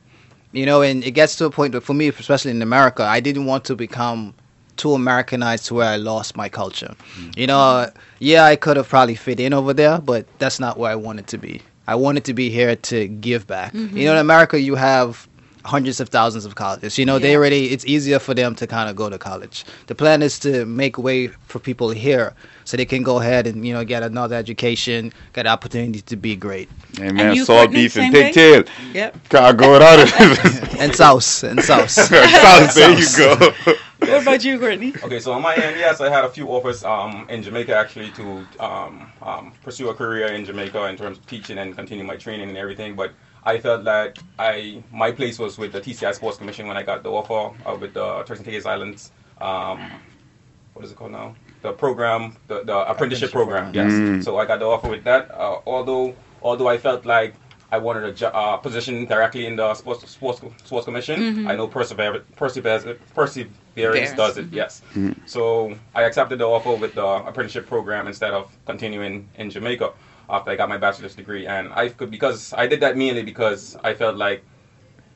You 0.52 0.66
know, 0.66 0.82
and 0.82 1.04
it 1.04 1.12
gets 1.12 1.36
to 1.38 1.46
a 1.46 1.50
point 1.52 1.74
that 1.74 1.82
for 1.82 1.94
me, 1.94 2.08
especially 2.08 2.52
in 2.52 2.62
America, 2.62 3.04
I 3.04 3.20
didn't 3.20 3.46
want 3.46 3.66
to 3.66 3.76
become 3.76 4.34
too 4.78 4.94
Americanized 4.94 5.66
to 5.66 5.74
where 5.74 5.88
I 5.88 5.98
lost 5.98 6.38
my 6.38 6.50
culture. 6.50 6.96
Mm. 7.20 7.38
You 7.38 7.48
know, 7.48 7.90
yeah, 8.20 8.46
I 8.46 8.56
could 8.56 8.78
have 8.78 8.88
probably 8.88 9.16
fit 9.16 9.40
in 9.40 9.54
over 9.54 9.74
there, 9.74 10.00
but 10.00 10.26
that's 10.40 10.60
not 10.60 10.78
where 10.78 10.92
I 10.92 10.96
wanted 10.96 11.28
to 11.28 11.38
be. 11.38 11.62
I 11.88 11.96
wanted 11.96 12.26
to 12.26 12.34
be 12.34 12.50
here 12.50 12.76
to 12.76 13.08
give 13.08 13.48
back. 13.48 13.74
Mm-hmm. 13.74 13.98
You 13.98 14.06
know, 14.06 14.14
in 14.14 14.18
America, 14.20 14.60
you 14.60 14.76
have 14.76 15.27
hundreds 15.68 16.00
of 16.00 16.10
thousands 16.10 16.46
of 16.46 16.56
colleges. 16.56 16.98
You 16.98 17.06
know, 17.06 17.20
they 17.20 17.36
already 17.36 17.72
it's 17.72 17.86
easier 17.86 18.20
for 18.20 18.34
them 18.34 18.56
to 18.56 18.66
kind 18.66 18.90
of 18.90 18.96
go 18.96 19.10
to 19.10 19.18
college. 19.18 19.66
The 19.88 19.96
plan 19.96 20.22
is 20.22 20.40
to 20.40 20.66
make 20.66 20.98
way 20.98 21.28
for 21.28 21.60
people 21.60 21.90
here 21.90 22.34
so 22.64 22.78
they 22.78 22.86
can 22.86 23.04
go 23.04 23.20
ahead 23.20 23.48
and 23.48 23.66
you 23.68 23.74
know 23.74 23.84
get 23.84 24.04
another 24.04 24.36
education, 24.36 25.14
get 25.34 25.44
the 25.44 25.50
opportunity 25.50 26.02
to 26.02 26.16
be 26.16 26.36
great. 26.36 26.70
Hey 26.98 27.12
man, 27.12 27.36
you, 27.36 27.46
salt 27.46 27.72
beef 27.72 27.98
and 27.98 28.14
pigtail. 28.14 28.64
Yep. 28.94 29.30
God, 29.30 29.58
go 29.58 29.74
without 29.74 30.00
it. 30.00 30.74
And 30.80 30.96
sauce 30.96 31.44
and 31.44 31.60
South. 31.64 31.90
South, 31.92 32.76
there 32.76 32.92
you 32.92 33.08
go. 33.18 33.54
What 34.00 34.22
about 34.22 34.44
you, 34.44 34.60
Courtney? 34.60 34.94
Okay, 35.04 35.20
so 35.20 35.34
on 35.34 35.42
my 35.42 35.56
end, 35.56 35.80
yes, 35.80 36.02
I 36.02 36.10
had 36.10 36.24
a 36.24 36.30
few 36.30 36.48
offers 36.50 36.84
um, 36.84 37.26
in 37.30 37.42
Jamaica 37.42 37.76
actually 37.76 38.12
to 38.12 38.46
um, 38.60 39.12
um, 39.24 39.54
pursue 39.64 39.90
a 39.90 39.94
career 39.96 40.28
in 40.28 40.46
Jamaica 40.46 40.86
in 40.86 40.96
terms 40.96 41.18
of 41.18 41.26
teaching 41.26 41.58
and 41.58 41.76
continue 41.76 42.04
my 42.04 42.16
training 42.16 42.48
and 42.48 42.58
everything. 42.58 42.96
But 42.96 43.14
I 43.44 43.60
felt 43.60 43.86
that 43.86 44.20
I 44.38 44.84
my 44.92 45.12
place 45.12 45.40
was 45.40 45.58
with 45.58 45.72
the 45.72 45.82
TCI 45.82 46.14
Sports 46.16 46.38
Commission 46.38 46.68
when 46.68 46.78
I 46.78 46.84
got 46.84 47.04
the 47.04 47.10
offer 47.12 47.56
uh, 47.66 47.76
with 47.76 47.94
the 47.94 48.24
Turks 48.24 48.40
and 48.40 48.46
Caicos 48.46 48.66
Islands. 48.66 49.12
Um, 49.40 49.92
what 50.74 50.86
is 50.86 50.92
it 50.92 50.98
called 50.98 51.12
now? 51.12 51.36
The 51.62 51.72
program, 51.74 52.36
the, 52.48 52.64
the 52.64 52.78
apprenticeship, 52.90 53.30
Apprenticeship 53.30 53.32
program. 53.32 53.64
program. 53.72 53.90
Yes. 53.90 53.94
Mm. 53.94 54.24
So 54.24 54.38
I 54.38 54.46
got 54.46 54.60
the 54.60 54.66
offer 54.66 54.90
with 54.90 55.04
that. 55.06 55.32
Uh, 55.32 55.60
although 55.66 56.16
although 56.42 56.68
I 56.68 56.78
felt 56.78 57.06
like 57.06 57.34
I 57.72 57.78
wanted 57.80 58.04
a 58.06 58.14
jo- 58.14 58.28
uh, 58.28 58.58
position 58.58 59.06
directly 59.06 59.46
in 59.46 59.56
the 59.58 59.74
sports 59.74 60.08
sports 60.10 60.42
sports 60.64 60.86
commission. 60.86 61.48
I 61.48 61.56
know 61.56 61.68
perseverance 61.68 62.24
perseverance 62.36 62.84
perseverance 63.14 63.58
Perseverance, 63.76 64.14
does 64.14 64.38
it. 64.38 64.48
Yes. 64.52 64.82
So 65.26 65.76
I 65.94 66.04
accepted 66.04 66.40
the 66.40 66.46
offer 66.46 66.74
with 66.76 66.96
the 66.96 67.06
apprenticeship 67.06 67.68
program 67.68 68.08
instead 68.08 68.32
of 68.32 68.52
continuing 68.66 69.28
in 69.38 69.50
Jamaica 69.50 69.92
after 70.30 70.52
I 70.52 70.56
got 70.56 70.70
my 70.70 70.78
bachelor's 70.78 71.16
degree, 71.16 71.48
and 71.48 71.72
I 71.74 71.90
could 71.90 72.12
because 72.12 72.54
I 72.54 72.68
did 72.68 72.80
that 72.82 72.98
mainly 72.98 73.24
because 73.24 73.78
I 73.84 73.94
felt 73.94 74.18
like 74.18 74.44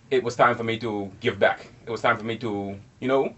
it 0.09 0.23
was 0.23 0.35
time 0.35 0.55
for 0.55 0.63
me 0.63 0.77
to 0.79 1.11
give 1.19 1.39
back. 1.39 1.71
It 1.85 1.91
was 1.91 2.01
time 2.01 2.17
for 2.17 2.23
me 2.23 2.37
to 2.37 2.77
you 2.99 3.07
know 3.07 3.35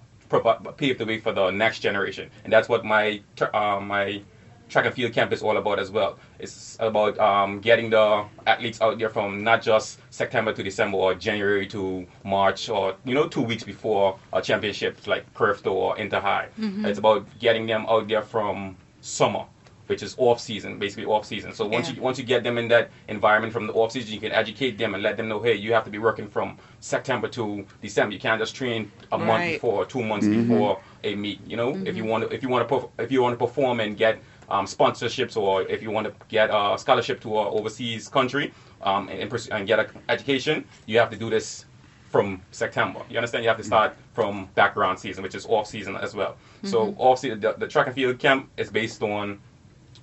pave 0.78 0.98
the 0.98 1.06
way 1.06 1.20
for 1.20 1.32
the 1.32 1.52
next 1.52 1.80
generation, 1.80 2.30
and 2.44 2.52
that's 2.52 2.68
what 2.70 2.84
my 2.86 3.22
uh, 3.54 3.80
my 3.80 4.22
track 4.70 4.86
and 4.86 4.96
field 4.96 5.14
camp 5.14 5.32
is 5.32 5.44
all 5.44 5.58
about 5.58 5.78
as 5.78 5.92
well. 5.92 6.18
It's 6.40 6.78
about 6.80 7.20
um, 7.20 7.60
getting 7.60 7.92
the 7.92 8.26
athletes 8.48 8.82
out 8.82 8.98
there 8.98 9.10
from 9.10 9.44
not 9.44 9.62
just 9.62 10.00
September 10.10 10.52
to 10.54 10.64
December 10.64 10.98
or 10.98 11.14
January 11.14 11.68
to 11.68 12.08
March 12.24 12.70
or 12.70 12.96
you 13.06 13.14
know 13.14 13.28
two 13.28 13.42
weeks 13.42 13.64
before 13.64 14.18
a 14.34 14.42
championship 14.42 15.06
like 15.06 15.32
CARIFTA 15.36 15.72
or 15.72 15.98
Inter 16.00 16.20
High. 16.20 16.48
It's 16.86 16.98
about 17.00 17.28
getting 17.40 17.68
them 17.68 17.86
out 17.88 18.08
there 18.08 18.24
from 18.24 18.76
summer, 19.02 19.46
which 19.94 20.02
is 20.02 20.16
off 20.18 20.40
season, 20.40 20.80
basically 20.80 21.06
off 21.06 21.24
season. 21.24 21.54
So 21.54 21.68
once 21.68 21.88
Yeah. 21.88 21.96
you 21.96 22.02
once 22.02 22.18
you 22.18 22.26
get 22.34 22.42
them 22.44 22.58
in 22.58 22.68
that 22.70 22.90
environment 23.08 23.54
from 23.54 23.68
the 23.68 23.74
off 23.74 23.92
season, 23.92 24.12
you 24.12 24.20
can 24.20 24.32
educate 24.32 24.74
them 24.82 24.96
and 24.96 25.04
let 25.04 25.18
them 25.18 25.28
know, 25.28 25.40
hey, 25.40 25.54
you 25.54 25.72
have 25.78 25.86
to 25.90 25.92
be 25.92 26.00
working 26.00 26.28
from 26.36 26.58
September 26.80 27.28
to 27.38 27.44
December. 27.80 28.12
You 28.16 28.20
can't 28.28 28.40
just 28.44 28.56
train 28.56 28.92
a 29.12 29.18
month 29.20 29.44
Right. 29.44 29.54
before, 29.54 29.86
two 29.86 30.04
months 30.12 30.28
before 30.28 30.72
a 31.04 31.14
meet. 31.14 31.40
You 31.46 31.58
know, 31.62 31.72
if 31.86 31.96
you 31.96 32.06
want 32.12 32.22
to, 32.24 32.36
if 32.36 32.42
you 32.42 32.50
want 32.50 32.68
to, 32.68 32.90
if 33.06 33.12
you 33.12 33.22
want 33.22 33.34
to 33.38 33.46
perform 33.46 33.80
and 33.82 33.96
get 34.06 34.16
um, 34.50 34.66
sponsorships, 34.66 35.36
or 35.38 35.62
if 35.74 35.80
you 35.84 35.92
want 35.92 36.06
to 36.08 36.14
get 36.28 36.50
a 36.52 36.76
scholarship 36.84 37.18
to 37.26 37.30
an 37.42 37.48
overseas 37.58 38.10
country 38.10 38.46
um, 38.82 39.08
and, 39.10 39.32
and, 39.52 39.68
get 39.68 39.78
an 39.80 39.88
education, 40.10 40.66
you 40.88 40.98
have 41.02 41.12
to 41.12 41.20
do 41.24 41.30
this 41.30 41.66
from 42.14 42.42
September. 42.52 43.02
You 43.10 43.18
understand? 43.18 43.44
You 43.44 43.50
have 43.50 43.62
to 43.64 43.70
start 43.74 43.96
from 44.14 44.34
background 44.54 45.00
season, 45.00 45.24
which 45.24 45.36
is 45.36 45.46
off 45.48 45.66
season 45.68 45.96
as 45.96 46.14
well. 46.14 46.36
So 46.64 46.94
off 46.98 47.20
season, 47.20 47.40
the, 47.40 47.54
the 47.54 47.68
track 47.68 47.88
and 47.88 47.96
field 47.96 48.20
camp 48.20 48.50
is 48.56 48.70
based 48.70 49.02
on 49.02 49.40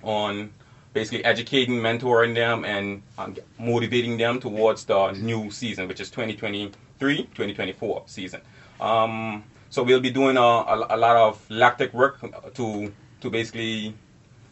on 0.03 0.51
basically 0.93 1.23
educating, 1.23 1.79
mentoring 1.79 2.35
them, 2.35 2.65
and 2.65 3.01
um, 3.17 3.35
motivating 3.59 4.17
them 4.17 4.39
towards 4.39 4.85
the 4.85 5.11
new 5.13 5.49
season, 5.49 5.87
which 5.87 5.99
is 6.01 6.09
2023-2024 6.11 8.09
season. 8.09 8.41
Um, 8.79 9.43
so 9.69 9.83
we'll 9.83 10.01
be 10.01 10.09
doing 10.11 10.35
a, 10.37 10.41
a, 10.41 10.87
a 10.89 10.97
lot 10.97 11.15
of 11.15 11.49
lactic 11.49 11.93
work 11.93 12.19
to 12.55 12.91
to 13.21 13.29
basically 13.29 13.93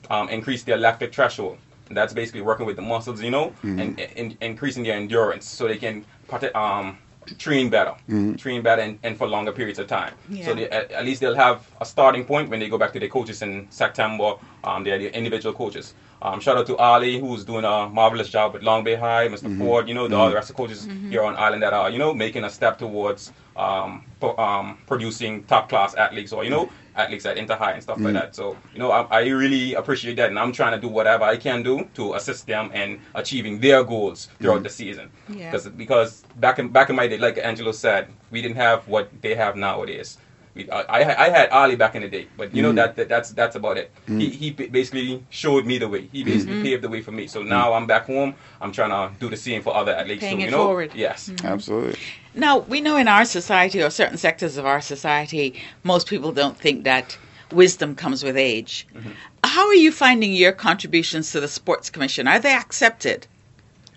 um, 0.09 0.29
increase 0.29 0.63
their 0.63 0.77
lactic 0.77 1.13
threshold. 1.13 1.57
And 1.87 1.97
that's 1.97 2.13
basically 2.13 2.41
working 2.41 2.65
with 2.67 2.75
the 2.75 2.83
muscles, 2.83 3.21
you 3.21 3.31
know, 3.31 3.53
and, 3.79 3.99
and 4.15 4.37
increasing 4.41 4.83
their 4.83 4.95
endurance 4.95 5.45
so 5.47 5.67
they 5.67 5.77
can 5.77 6.05
um, 6.53 6.99
train 7.37 7.69
better, 7.69 7.95
train 8.37 8.61
better, 8.61 8.81
and, 8.81 8.99
and 9.03 9.17
for 9.17 9.27
longer 9.27 9.51
periods 9.51 9.79
of 9.79 9.87
time. 9.87 10.13
Yeah. 10.29 10.45
So 10.45 10.55
they, 10.55 10.69
at, 10.69 10.91
at 10.91 11.05
least 11.05 11.21
they'll 11.21 11.35
have 11.35 11.67
a 11.81 11.85
starting 11.85 12.25
point 12.25 12.49
when 12.49 12.59
they 12.59 12.69
go 12.69 12.77
back 12.77 12.93
to 12.93 12.99
their 12.99 13.09
coaches 13.09 13.41
in 13.41 13.67
September. 13.69 14.33
Um, 14.63 14.83
they're 14.83 14.97
the 14.97 15.15
individual 15.15 15.53
coaches. 15.53 15.93
Um, 16.21 16.39
shout 16.41 16.57
out 16.57 16.67
to 16.67 16.75
Ali, 16.77 17.19
who's 17.19 17.45
doing 17.45 17.63
a 17.63 17.87
marvelous 17.89 18.29
job 18.29 18.53
with 18.53 18.61
Long 18.63 18.83
Bay 18.83 18.95
High, 18.95 19.27
mister 19.29 19.47
Ford, 19.57 19.87
you 19.87 19.93
know, 19.93 20.07
the, 20.07 20.15
all 20.15 20.29
the 20.29 20.35
rest 20.35 20.49
of 20.49 20.55
the 20.57 20.61
coaches 20.61 20.85
here 21.09 21.23
on 21.23 21.35
island 21.37 21.63
that 21.63 21.73
are, 21.73 21.89
you 21.89 21.97
know, 21.97 22.13
making 22.13 22.43
a 22.43 22.49
step 22.49 22.77
towards 22.77 23.31
um, 23.55 24.03
pro- 24.19 24.35
um, 24.37 24.77
producing 24.85 25.43
top 25.45 25.69
class 25.69 25.95
athletes 25.95 26.33
or, 26.33 26.43
you 26.43 26.49
know, 26.49 26.69
athletes 26.95 27.25
at 27.25 27.37
Inter 27.37 27.55
High 27.55 27.71
and 27.71 27.81
stuff 27.83 27.99
like 27.99 28.13
that. 28.13 28.35
So, 28.35 28.57
you 28.73 28.79
know, 28.79 28.91
I, 28.91 29.03
I 29.19 29.27
really 29.27 29.75
appreciate 29.75 30.15
that. 30.17 30.29
And 30.29 30.37
I'm 30.37 30.51
trying 30.51 30.73
to 30.73 30.79
do 30.79 30.89
whatever 30.89 31.23
I 31.23 31.37
can 31.37 31.63
do 31.63 31.87
to 31.93 32.15
assist 32.15 32.47
them 32.47 32.71
in 32.73 32.99
achieving 33.15 33.59
their 33.61 33.85
goals 33.85 34.27
throughout 34.39 34.63
the 34.63 34.69
season. 34.69 35.09
Yeah. 35.29 35.51
Because 35.51 35.69
because 35.69 36.23
back 36.35 36.59
in, 36.59 36.67
back 36.69 36.89
in 36.89 36.97
my 36.97 37.07
day, 37.07 37.17
like 37.17 37.37
Angelo 37.37 37.71
said, 37.71 38.09
we 38.31 38.41
didn't 38.41 38.57
have 38.57 38.85
what 38.89 39.09
they 39.21 39.35
have 39.35 39.55
nowadays. 39.55 40.17
We, 40.55 40.69
I, 40.69 40.81
I 40.81 41.25
I 41.25 41.29
had 41.29 41.49
Ali 41.49 41.75
back 41.75 41.95
in 41.95 42.01
the 42.01 42.07
day, 42.07 42.27
but 42.35 42.53
you 42.55 42.61
know 42.61 42.71
mm. 42.71 42.75
that, 42.77 42.95
that 42.95 43.07
that's 43.07 43.29
that's 43.31 43.55
about 43.55 43.77
it. 43.77 43.91
Mm. 44.07 44.21
He 44.21 44.29
he 44.29 44.51
basically 44.51 45.23
showed 45.29 45.65
me 45.65 45.77
the 45.77 45.87
way. 45.87 46.09
He 46.11 46.23
mm. 46.23 46.25
basically 46.25 46.63
paved 46.63 46.83
the 46.83 46.89
way 46.89 47.01
for 47.01 47.11
me. 47.11 47.27
So 47.27 47.43
now 47.43 47.73
I'm 47.73 47.85
back 47.85 48.05
home. 48.05 48.35
I'm 48.59 48.71
trying 48.71 48.89
to 48.89 49.13
do 49.19 49.29
the 49.29 49.37
same 49.37 49.61
for 49.61 49.75
other 49.75 49.93
athletes. 49.93 50.21
Paying 50.21 50.37
so, 50.37 50.41
you 50.41 50.47
it 50.47 50.51
know, 50.51 50.65
forward. 50.65 50.91
Yes. 50.95 51.31
Absolutely. 51.43 51.99
Now, 52.33 52.59
we 52.59 52.81
know 52.81 52.97
in 52.97 53.07
our 53.07 53.25
society 53.25 53.81
or 53.81 53.89
certain 53.89 54.17
sectors 54.17 54.57
of 54.57 54.65
our 54.65 54.81
society, 54.81 55.61
most 55.83 56.07
people 56.07 56.31
don't 56.31 56.57
think 56.57 56.83
that 56.83 57.17
wisdom 57.51 57.95
comes 57.95 58.23
with 58.23 58.37
age. 58.37 58.87
Mm-hmm. 58.93 59.11
How 59.43 59.67
are 59.67 59.75
you 59.75 59.91
finding 59.91 60.33
your 60.33 60.51
contributions 60.51 61.31
to 61.31 61.39
the 61.39 61.47
Sports 61.47 61.89
Commission? 61.89 62.27
Are 62.27 62.39
they 62.39 62.53
accepted? 62.53 63.27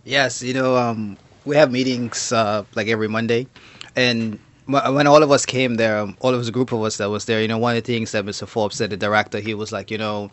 Yes, 0.04 0.42
you 0.42 0.54
know, 0.54 0.76
um, 0.76 1.16
we 1.44 1.56
have 1.56 1.71
meetings 1.71 2.32
uh, 2.32 2.64
like 2.75 2.88
every 2.88 3.09
Monday, 3.09 3.47
and 3.94 4.35
wh- 4.35 4.38
when 4.66 5.07
all 5.07 5.23
of 5.23 5.31
us 5.31 5.45
came 5.45 5.75
there, 5.75 5.99
um, 5.99 6.16
all 6.21 6.35
of 6.35 6.40
us, 6.40 6.49
a 6.49 6.52
group 6.52 6.73
of 6.73 6.83
us 6.83 6.97
that 6.99 7.11
was 7.11 7.25
there, 7.25 7.40
you 7.40 7.49
know, 7.49 7.59
one 7.59 7.76
of 7.76 7.83
the 7.83 7.92
things 7.92 8.12
that 8.12 8.25
Mr. 8.25 8.47
Forbes 8.47 8.76
said, 8.76 8.90
the 8.90 8.97
director, 8.97 9.40
he 9.40 9.54
was 9.54 9.73
like, 9.73 9.90
you 9.90 9.99
know, 9.99 10.31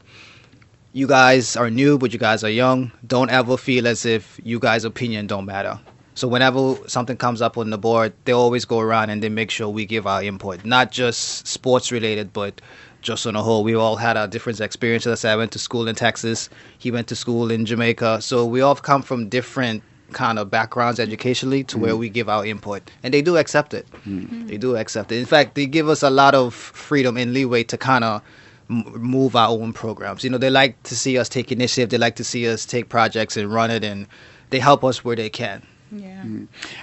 you 0.94 1.08
guys 1.08 1.56
are 1.56 1.70
new, 1.70 1.98
but 1.98 2.14
you 2.14 2.20
guys 2.20 2.44
are 2.44 2.50
young. 2.50 2.92
Don't 3.06 3.30
ever 3.30 3.58
feel 3.58 3.88
as 3.88 4.06
if 4.06 4.40
you 4.44 4.60
guys' 4.60 4.86
opinion 4.86 5.28
don't 5.28 5.46
matter. 5.46 5.80
So 6.16 6.28
whenever 6.28 6.76
something 6.88 7.16
comes 7.16 7.42
up 7.42 7.58
on 7.58 7.70
the 7.70 7.78
board, 7.78 8.14
they 8.26 8.34
always 8.34 8.66
go 8.66 8.80
around 8.80 9.10
and 9.10 9.24
they 9.24 9.30
make 9.30 9.52
sure 9.52 9.70
we 9.70 9.86
give 9.86 10.06
our 10.06 10.22
input, 10.22 10.66
not 10.66 10.92
just 10.92 11.48
sports 11.48 11.92
related, 11.92 12.34
but 12.34 12.60
just 13.02 13.26
on 13.26 13.36
a 13.36 13.42
whole. 13.42 13.64
We 13.64 13.76
all 13.76 13.96
had 13.96 14.18
our 14.18 14.28
different 14.28 14.60
experiences. 14.60 15.24
I 15.24 15.36
went 15.38 15.54
to 15.54 15.60
school 15.60 15.88
in 15.88 15.96
Texas. 15.96 16.50
He 16.78 16.92
went 16.92 17.08
to 17.08 17.16
school 17.16 17.52
in 17.52 17.66
Jamaica. 17.66 18.22
So 18.22 18.46
we 18.46 18.62
all 18.62 18.76
come 18.76 19.02
from 19.02 19.30
different 19.30 19.82
kind 20.14 20.40
of 20.40 20.50
backgrounds 20.50 21.00
educationally 21.00 21.64
to 21.66 21.78
where 21.78 21.94
mm. 21.94 22.00
we 22.00 22.10
give 22.10 22.30
our 22.30 22.46
input, 22.46 22.90
and 23.04 23.14
they 23.14 23.22
do 23.22 23.38
accept 23.38 23.74
it. 23.74 23.88
Mm. 24.06 24.30
Mm. 24.30 24.48
They 24.48 24.58
do 24.58 24.76
accept 24.76 25.12
it. 25.12 25.20
In 25.20 25.26
fact, 25.26 25.56
they 25.56 25.66
give 25.66 25.90
us 25.90 26.04
a 26.04 26.10
lot 26.10 26.36
of 26.36 26.54
freedom 26.54 27.18
and 27.18 27.34
leeway 27.34 27.64
to 27.66 27.78
kind 27.78 28.04
of 28.04 28.22
m- 28.70 28.84
move 28.96 29.36
our 29.36 29.50
own 29.50 29.74
programs. 29.74 30.24
You 30.24 30.30
know, 30.30 30.38
they 30.38 30.50
like 30.50 30.82
to 30.84 30.96
see 30.96 31.18
us 31.18 31.30
take 31.30 31.52
initiative. 31.52 31.90
They 31.90 31.98
like 31.98 32.16
to 32.18 32.24
see 32.24 32.48
us 32.48 32.66
take 32.66 32.90
projects 32.90 33.38
and 33.38 33.52
run 33.52 33.72
it, 33.72 33.84
and 33.84 34.08
they 34.50 34.60
help 34.60 34.84
us 34.84 35.04
where 35.04 35.16
they 35.16 35.30
can. 35.30 35.64
Yeah. 35.92 36.24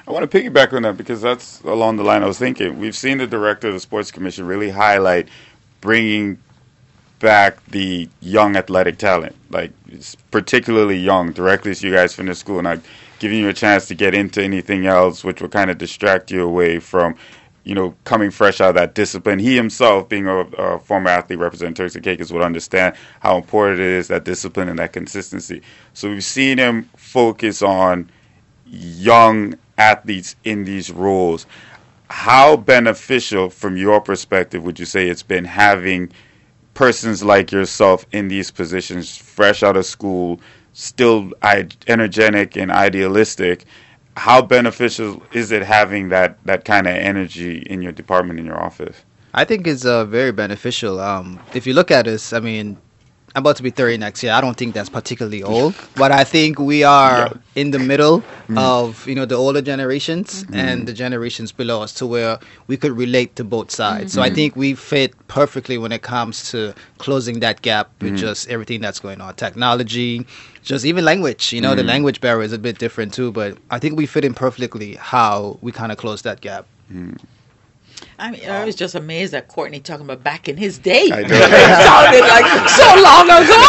I 0.07 0.11
want 0.11 0.29
to 0.29 0.39
piggyback 0.39 0.73
on 0.73 0.83
that 0.83 0.97
because 0.97 1.23
that's 1.23 1.61
along 1.63 1.97
the 1.97 2.03
line 2.03 2.23
I 2.23 2.27
was 2.27 2.39
thinking. 2.39 2.79
We've 2.79 2.97
seen 2.97 3.19
the 3.19 3.27
director 3.27 3.69
of 3.69 3.75
the 3.75 3.81
Sports 3.81 4.11
Commission 4.11 4.47
really 4.47 4.71
highlight 4.71 5.29
bringing 5.81 6.39
back 7.21 7.65
the 7.67 8.09
young 8.21 8.57
athletic 8.57 8.99
talent, 8.99 9.37
like 9.51 9.73
particularly 10.31 10.99
young, 10.99 11.33
directly 11.33 11.71
as 11.71 11.83
you 11.83 11.93
guys 11.93 12.15
finish 12.15 12.39
school, 12.39 12.61
not 12.63 12.81
giving 13.19 13.39
you 13.39 13.49
a 13.49 13.55
chance 13.55 13.87
to 13.89 13.95
get 13.95 14.15
into 14.15 14.43
anything 14.43 14.87
else, 14.87 15.25
which 15.25 15.41
will 15.41 15.49
kind 15.49 15.71
of 15.71 15.79
distract 15.79 16.31
you 16.31 16.43
away 16.43 16.79
from, 16.79 17.15
you 17.65 17.75
know, 17.75 17.95
coming 18.05 18.31
fresh 18.31 18.61
out 18.61 18.71
of 18.71 18.75
that 18.77 18.95
discipline. 18.95 19.39
He 19.39 19.57
himself, 19.57 20.09
being 20.09 20.27
a, 20.27 20.39
a 20.39 20.79
former 20.79 21.11
athlete 21.11 21.39
representing 21.39 21.75
Turks 21.75 21.95
and 21.95 22.05
Caicos, 22.05 22.33
would 22.33 22.43
understand 22.43 22.95
how 23.21 23.37
important 23.37 23.81
it 23.81 23.87
is 23.87 24.09
that 24.09 24.25
discipline 24.25 24.69
and 24.69 24.79
that 24.79 24.93
consistency. 24.93 25.63
So 25.95 26.11
we've 26.11 26.25
seen 26.25 26.59
him 26.59 26.89
focus 26.97 27.63
on 27.63 28.11
young 28.67 29.55
athletes 29.79 30.37
in 30.45 30.65
these 30.65 30.91
roles. 30.91 31.47
How 32.09 32.57
beneficial, 32.57 33.51
from 33.51 33.77
your 33.77 34.01
perspective, 34.01 34.63
would 34.65 34.79
you 34.79 34.87
say 34.87 35.09
it's 35.09 35.23
been 35.23 35.45
having 35.45 36.13
persons 36.75 37.25
like 37.25 37.51
yourself 37.51 38.07
in 38.13 38.29
these 38.29 38.51
positions, 38.51 39.17
fresh 39.17 39.63
out 39.63 39.77
of 39.77 39.87
school, 39.87 40.41
still 40.77 41.33
energetic 41.89 42.57
and 42.57 42.71
idealistic? 42.71 43.65
How 44.17 44.43
beneficial 44.43 45.23
is 45.33 45.51
it 45.51 45.63
having 45.63 46.11
that, 46.11 46.39
that 46.45 46.65
kind 46.65 46.87
of 46.87 46.95
energy 46.95 47.59
in 47.59 47.83
your 47.83 47.93
department, 47.93 48.39
in 48.39 48.47
your 48.47 48.61
office? 48.63 49.03
I 49.35 49.45
think 49.45 49.67
it's 49.67 49.85
uh, 49.85 50.05
very 50.05 50.33
beneficial. 50.33 51.01
Um, 51.01 51.41
if 51.55 51.67
you 51.67 51.75
look 51.75 51.91
at 51.91 52.07
us, 52.07 52.33
I 52.33 52.41
mean, 52.41 52.79
I'm 53.37 53.43
about 53.43 53.57
to 53.57 53.63
be 53.63 53.69
30 53.69 53.99
next 53.99 54.23
year. 54.23 54.33
I 54.33 54.41
don't 54.41 54.57
think 54.57 54.75
that's 54.75 54.89
particularly 54.89 55.43
old, 55.43 55.75
but 55.95 56.11
I 56.11 56.25
think 56.25 56.59
we 56.59 56.85
are 56.85 57.19
Yeah. 57.19 57.33
in 57.55 57.71
the 57.71 57.79
middle 57.79 58.21
mm-hmm. 58.21 58.57
of 58.57 59.07
you 59.07 59.15
know 59.15 59.27
the 59.27 59.35
older 59.35 59.61
generations 59.61 60.45
mm-hmm. 60.45 60.55
and 60.55 60.89
the 60.89 60.95
generations 60.95 61.53
below 61.53 61.83
us, 61.83 61.93
to 62.01 62.07
where 62.07 62.39
we 62.67 62.79
could 62.79 62.93
relate 62.97 63.37
to 63.37 63.45
both 63.45 63.71
sides. 63.71 64.15
So 64.15 64.23
I 64.23 64.29
mm-hmm. 64.29 64.35
think 64.37 64.57
we 64.57 64.75
fit 64.75 65.13
perfectly 65.29 65.77
when 65.77 65.93
it 65.93 66.01
comes 66.01 66.51
to 66.53 66.73
closing 66.97 67.41
that 67.41 67.61
gap 67.61 67.91
with 68.01 68.17
just 68.17 68.49
everything 68.49 68.81
that's 68.81 69.01
going 69.01 69.21
on, 69.21 69.35
technology, 69.35 70.27
just 70.63 70.87
even 70.87 71.05
language. 71.05 71.53
You 71.53 71.61
know, 71.61 71.75
the 71.75 71.85
language 71.85 72.23
barrier 72.23 72.43
is 72.43 72.55
a 72.55 72.59
bit 72.59 72.79
different 72.79 73.13
too, 73.13 73.33
but 73.33 73.59
I 73.71 73.79
think 73.79 73.99
we 73.99 74.07
fit 74.07 74.25
in 74.25 74.33
perfectly 74.33 74.95
how 74.95 75.59
we 75.61 75.73
kind 75.73 75.93
of 75.93 75.99
close 75.99 76.23
that 76.23 76.41
gap. 76.41 76.65
I 78.19 78.31
mean, 78.31 78.49
I 78.49 78.65
was 78.65 78.75
just 78.75 78.95
amazed 78.95 79.35
at 79.35 79.49
Courtney 79.49 79.81
talking 79.81 80.07
about 80.07 80.23
back 80.25 80.49
in 80.49 80.57
his 80.57 80.79
day. 80.79 81.11
I 81.13 81.21
know. 81.23 81.27
it 81.29 81.85
sounded 81.85 82.21
like 82.23 82.69
so 82.71 82.89
long 83.03 83.27
ago. 83.29 83.63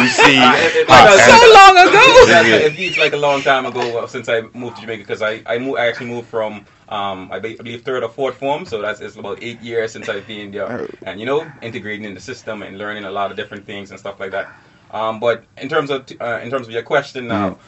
You 0.02 0.08
see, 0.08 0.38
Uh, 0.40 0.54
it- 0.56 0.76
it- 0.76 0.88
how- 0.88 1.04
because- 1.04 1.26
so 1.26 1.54
long 1.54 1.88
ago. 1.88 2.26
That's- 2.26 2.62
it 2.66 2.72
feels 2.74 2.98
like 2.98 3.12
a 3.12 3.16
long 3.16 3.40
time 3.42 3.66
ago 3.66 3.98
uh, 4.00 4.06
since 4.06 4.28
I 4.28 4.42
moved 4.54 4.76
to 4.76 4.82
Jamaica 4.82 5.02
because 5.02 5.22
I 5.22 5.42
I, 5.46 5.58
moved, 5.58 5.78
I 5.78 5.86
actually 5.88 6.06
moved 6.10 6.28
from 6.28 6.66
um, 6.88 7.30
I, 7.32 7.38
believe 7.38 7.82
third 7.82 8.02
or 8.02 8.08
fourth 8.10 8.36
form, 8.36 8.64
so 8.66 8.82
that's 8.82 9.00
it's 9.00 9.16
about 9.16 9.38
eight 9.42 9.60
years 9.62 9.92
since 9.92 10.08
I've 10.08 10.26
been 10.26 10.50
there, 10.50 10.88
and 11.06 11.20
you 11.20 11.26
know 11.26 11.50
integrating 11.62 12.04
in 12.04 12.14
the 12.14 12.20
system 12.20 12.62
and 12.62 12.76
learning 12.78 13.04
a 13.04 13.10
lot 13.10 13.30
of 13.30 13.36
different 13.36 13.64
things 13.64 13.90
and 13.92 13.98
stuff 14.00 14.18
like 14.20 14.32
that. 14.32 14.48
Um, 14.90 15.20
but 15.20 15.44
in 15.56 15.68
terms 15.68 15.90
of 15.90 16.06
uh, 16.20 16.40
in 16.42 16.50
terms 16.50 16.66
of 16.66 16.72
your 16.72 16.82
question 16.82 17.28
now. 17.28 17.58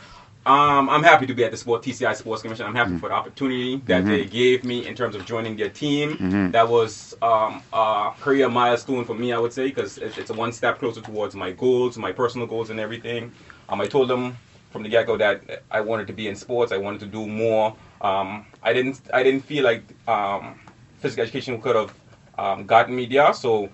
Um, 0.44 0.90
I'm 0.90 1.04
happy 1.04 1.26
to 1.26 1.34
be 1.34 1.44
at 1.44 1.52
the 1.52 1.56
Sport 1.56 1.82
TCI 1.82 2.16
Sports 2.16 2.42
Commission. 2.42 2.66
I'm 2.66 2.74
happy 2.74 2.90
for 2.98 3.08
the 3.08 3.14
opportunity 3.14 3.76
that 3.86 4.04
they 4.06 4.24
gave 4.24 4.64
me 4.64 4.86
in 4.88 4.94
terms 4.96 5.14
of 5.14 5.24
joining 5.24 5.56
their 5.56 5.68
team. 5.68 6.18
That 6.50 6.68
was 6.68 7.14
um, 7.22 7.62
a 7.72 8.12
career 8.20 8.48
milestone 8.48 9.04
for 9.04 9.14
me, 9.14 9.32
I 9.32 9.38
would 9.38 9.52
say, 9.52 9.68
because 9.68 9.98
it's, 9.98 10.18
it's 10.18 10.30
a 10.30 10.34
one 10.34 10.50
step 10.52 10.80
closer 10.80 11.00
towards 11.00 11.36
my 11.36 11.52
goals, 11.52 11.96
my 11.96 12.10
personal 12.10 12.46
goals, 12.48 12.70
and 12.70 12.80
everything. 12.80 13.32
Um, 13.68 13.80
I 13.80 13.86
told 13.86 14.08
them 14.08 14.36
from 14.70 14.82
the 14.82 14.88
get 14.88 15.06
go 15.06 15.16
that 15.16 15.62
I 15.70 15.80
wanted 15.80 16.08
to 16.08 16.12
be 16.12 16.26
in 16.26 16.34
sports. 16.34 16.72
I 16.72 16.78
wanted 16.78 17.00
to 17.00 17.06
do 17.06 17.26
more. 17.26 17.76
Um, 18.00 18.44
I 18.64 18.72
didn't. 18.72 19.00
I 19.14 19.22
didn't 19.22 19.42
feel 19.42 19.62
like 19.62 19.84
um, 20.08 20.58
physical 20.98 21.22
education 21.22 21.60
could 21.62 21.76
have 21.76 21.94
um, 22.36 22.66
gotten 22.66 22.96
me 22.96 23.06
there. 23.06 23.32
So 23.32 23.70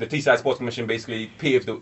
the 0.00 0.06
TCI 0.06 0.38
Sports 0.38 0.58
Commission 0.58 0.86
basically 0.86 1.26
paved 1.38 1.66
the 1.66 1.80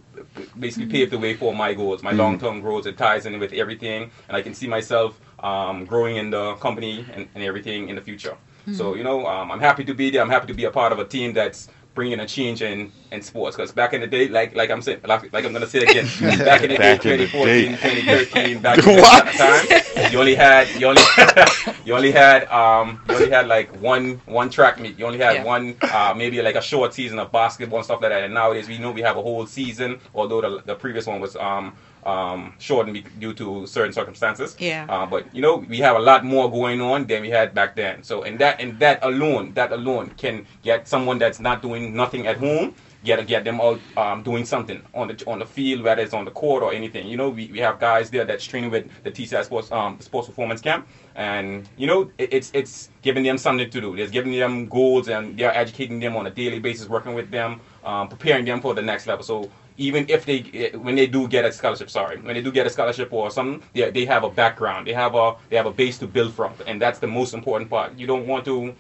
basically 0.59 0.89
paved 0.89 1.13
the 1.13 1.19
way 1.19 1.35
for 1.35 1.55
my 1.55 1.73
goals, 1.73 2.03
my 2.03 2.11
long-term 2.11 2.61
goals. 2.61 2.85
It 2.87 2.99
ties 2.99 3.25
in 3.27 3.39
with 3.39 3.53
everything, 3.53 4.11
and 4.27 4.37
I 4.37 4.43
can 4.43 4.55
see 4.55 4.67
myself 4.67 5.21
um, 5.39 5.85
growing 5.85 6.17
in 6.17 6.31
the 6.31 6.55
company 6.57 7.07
and, 7.15 7.29
and 7.35 7.45
everything 7.45 7.89
in 7.89 7.95
the 7.95 8.03
future. 8.03 8.37
So 8.75 8.95
you 8.97 9.05
know, 9.05 9.27
um, 9.27 9.51
I'm 9.51 9.61
happy 9.61 9.85
to 9.85 9.95
be 9.95 10.11
there. 10.11 10.21
I'm 10.21 10.29
happy 10.29 10.49
to 10.49 10.53
be 10.53 10.65
a 10.65 10.71
part 10.71 10.93
of 10.93 10.99
a 10.99 11.05
team 11.05 11.33
that's 11.33 11.69
bringing 11.99 12.21
a 12.21 12.27
change 12.27 12.63
in, 12.63 12.93
in 13.11 13.21
sports. 13.23 13.57
Because 13.57 13.73
back 13.73 13.93
in 13.93 14.01
the 14.01 14.07
day, 14.07 14.29
like 14.29 14.55
like 14.55 14.71
I'm 14.71 14.81
saying, 14.83 15.01
like, 15.05 15.33
like 15.33 15.45
I'm 15.45 15.53
gonna 15.53 15.67
say 15.67 15.81
again, 15.81 16.07
back 16.51 16.63
in 16.63 16.71
the 16.71 16.79
day, 16.79 16.97
Back 16.97 17.05
in 17.07 17.19
the 17.19 17.27
2014, 17.27 17.73
day. 17.73 17.77
2013, 17.77 18.61
back 18.61 18.79
in 18.79 18.97
the 18.97 19.03
time, 19.43 20.13
you 20.13 20.19
only 20.21 20.37
had 20.37 20.69
you 20.81 20.87
only 20.87 21.03
you 21.85 21.95
only 21.95 22.13
had 22.13 22.47
um 22.61 23.01
you 23.09 23.17
only 23.17 23.31
had 23.31 23.49
like 23.49 23.69
one 23.81 24.23
one 24.27 24.49
track 24.49 24.79
meet. 24.79 24.99
You 24.99 25.07
only 25.07 25.19
had 25.19 25.35
Yeah. 25.37 25.45
one 25.45 25.77
uh, 25.83 26.15
maybe 26.17 26.41
like 26.41 26.55
a 26.55 26.63
short 26.63 26.95
season 26.95 27.19
of 27.19 27.33
basketball 27.33 27.79
and 27.81 27.85
stuff 27.85 28.01
like 28.01 28.11
that. 28.13 28.23
And 28.25 28.33
nowadays 28.33 28.69
we 28.69 28.79
know 28.79 28.93
we 28.93 29.03
have 29.03 29.17
a 29.17 29.23
whole 29.23 29.45
season, 29.47 30.01
although 30.15 30.41
the, 30.41 30.63
the 30.65 30.75
previous 30.77 31.07
one 31.07 31.21
was 31.21 31.35
um 31.37 31.75
um 32.05 32.55
shortened 32.59 33.05
due 33.19 33.35
to 33.35 33.67
certain 33.67 33.93
circumstances. 33.93 34.57
Yeah. 34.59 34.87
Uh, 34.89 35.07
but 35.07 35.33
you 35.35 35.43
know 35.43 35.57
we 35.57 35.79
have 35.79 35.97
a 35.97 36.01
lot 36.01 36.25
more 36.25 36.51
going 36.51 36.81
on 36.81 37.07
than 37.07 37.23
we 37.23 37.31
had 37.31 37.55
back 37.55 37.77
then. 37.77 38.03
So 38.03 38.23
and 38.23 38.39
that 38.39 38.61
and 38.61 38.79
that 38.81 39.01
alone, 39.03 39.53
that 39.55 39.73
alone 39.73 40.11
can 40.17 40.47
get 40.63 40.89
someone 40.89 41.19
that's 41.19 41.41
not 41.41 41.63
doing 41.63 41.95
nothing 41.95 42.27
at 42.27 42.39
home. 42.39 42.75
Get 43.05 43.25
get 43.29 43.45
them 43.45 43.61
out 43.61 43.81
um, 43.97 44.23
doing 44.25 44.45
something 44.45 44.83
on 44.93 45.07
the 45.09 45.25
on 45.27 45.39
the 45.39 45.47
field, 45.47 45.83
whether 45.83 46.03
it's 46.03 46.15
on 46.15 46.25
the 46.25 46.33
court 46.33 46.65
or 46.65 46.73
anything. 46.73 47.07
You 47.07 47.17
know, 47.17 47.29
we, 47.29 47.47
we 47.47 47.61
have 47.61 47.79
guys 47.79 48.11
there 48.11 48.25
that's 48.25 48.45
training 48.45 48.71
with 48.71 48.89
the 49.05 49.11
TCI 49.13 49.45
Sports 49.45 49.71
um, 49.71 50.01
Sports 50.01 50.27
Performance 50.27 50.61
Camp, 50.61 50.89
and 51.15 51.69
you 51.77 51.87
know 51.87 52.11
it, 52.19 52.33
it's 52.33 52.51
it's 52.55 52.91
giving 53.03 53.23
them 53.23 53.39
something 53.39 53.71
to 53.71 53.81
do. 53.81 53.95
It's 53.95 54.11
giving 54.11 54.33
them 54.33 54.67
goals, 54.69 55.09
and 55.09 55.39
they're 55.39 55.57
educating 55.57 56.01
them 56.01 56.17
on 56.17 56.27
a 56.27 56.31
daily 56.31 56.59
basis, 56.59 56.89
working 56.89 57.15
with 57.15 57.31
them, 57.31 57.61
um, 57.85 58.09
preparing 58.09 58.45
them 58.45 58.61
for 58.61 58.75
the 58.75 58.83
next 58.83 59.07
level. 59.07 59.23
So 59.25 59.49
even 59.79 60.05
if 60.09 60.27
they 60.27 60.41
eh, 60.53 60.77
when 60.77 60.97
they 60.97 61.07
do 61.07 61.27
get 61.27 61.45
a 61.45 61.53
scholarship, 61.53 61.89
sorry, 61.89 62.21
when 62.21 62.35
they 62.35 62.43
do 62.43 62.53
get 62.53 62.67
a 62.67 62.71
scholarship 62.71 63.13
or 63.13 63.31
something, 63.31 63.63
they, 63.73 63.91
they 63.91 64.05
have 64.05 64.25
a 64.25 64.31
background, 64.31 64.87
they 64.87 64.93
have 64.93 65.15
a 65.15 65.37
they 65.49 65.57
have 65.57 65.67
a 65.67 65.73
base 65.73 65.97
to 65.99 66.07
build 66.07 66.35
from, 66.35 66.53
and 66.67 66.83
that's 66.83 66.99
the 66.99 67.07
most 67.07 67.33
important 67.33 67.71
part. 67.71 67.97
You 67.97 68.07
don't 68.07 68.27
want 68.27 68.45
to 68.47 68.75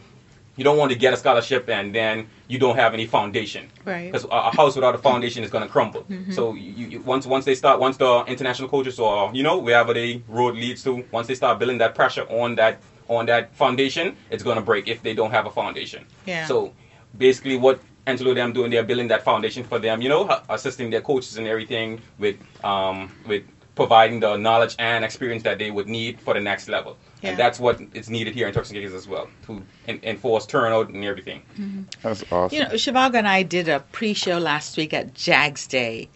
you 0.56 0.64
don't 0.64 0.76
want 0.76 0.90
to 0.90 0.98
get 0.98 1.14
a 1.14 1.16
scholarship 1.16 1.68
and 1.68 1.94
then 1.94 2.26
you 2.48 2.58
don't 2.58 2.74
have 2.74 2.92
any 2.92 3.06
foundation. 3.06 3.70
Right. 3.84 4.10
Because 4.10 4.26
a, 4.28 4.50
house 4.50 4.74
without 4.74 4.92
a 4.92 4.98
foundation 4.98 5.44
is 5.44 5.50
going 5.50 5.62
to 5.62 5.70
crumble. 5.70 6.04
So 6.32 6.54
you, 6.54 6.86
you, 6.88 7.00
once 7.02 7.26
once 7.26 7.44
they 7.44 7.54
start, 7.54 7.78
once 7.78 7.96
the 7.96 8.24
international 8.26 8.68
coaches 8.68 8.98
or 8.98 9.32
you 9.32 9.44
know 9.44 9.58
wherever 9.58 9.94
the 9.94 10.20
road 10.28 10.56
leads 10.56 10.82
to, 10.82 11.04
once 11.12 11.28
they 11.28 11.36
start 11.36 11.60
building 11.60 11.78
that 11.78 11.94
pressure 11.94 12.24
on 12.24 12.56
that 12.56 12.80
on 13.06 13.26
that 13.26 13.54
foundation, 13.54 14.16
it's 14.30 14.42
going 14.42 14.56
to 14.56 14.62
break 14.62 14.88
if 14.88 15.00
they 15.02 15.14
don't 15.14 15.30
have 15.30 15.46
a 15.46 15.50
foundation. 15.50 16.04
Yeah. 16.26 16.46
So 16.46 16.74
basically, 17.16 17.56
what 17.56 17.80
Angelo 18.08 18.34
them 18.34 18.52
doing, 18.52 18.70
they're 18.70 18.82
building 18.90 19.08
that 19.08 19.22
foundation 19.22 19.64
for 19.64 19.78
them. 19.78 20.02
You 20.02 20.08
know, 20.08 20.40
assisting 20.48 20.90
their 20.90 21.00
coaches 21.02 21.36
and 21.38 21.46
everything 21.46 22.00
with 22.18 22.36
um 22.64 23.12
with 23.26 23.44
providing 23.74 24.18
the 24.18 24.36
knowledge 24.36 24.74
and 24.80 25.04
experience 25.04 25.44
that 25.44 25.56
they 25.58 25.70
would 25.70 25.88
need 25.88 26.20
for 26.20 26.34
the 26.34 26.40
next 26.40 26.68
level. 26.68 26.96
Yeah. 27.22 27.30
And 27.30 27.38
that's 27.38 27.60
what 27.60 27.80
is 27.94 28.10
needed 28.10 28.34
here 28.34 28.48
in 28.48 28.52
Turks 28.54 28.70
and 28.70 28.76
Caicos 28.76 28.92
as 28.92 29.06
well 29.06 29.28
to 29.46 29.62
en- 29.86 30.00
enforce 30.02 30.46
turnout 30.46 30.88
and 30.88 31.04
everything. 31.04 31.42
That's 32.02 32.24
awesome. 32.32 32.56
You 32.56 32.64
know, 32.64 32.70
Shivago 32.70 33.14
and 33.14 33.28
I 33.28 33.44
did 33.44 33.68
a 33.68 33.80
pre-show 33.92 34.38
last 34.38 34.76
week 34.76 34.92
at 34.92 35.14
Jags 35.14 35.68
Day 35.68 36.08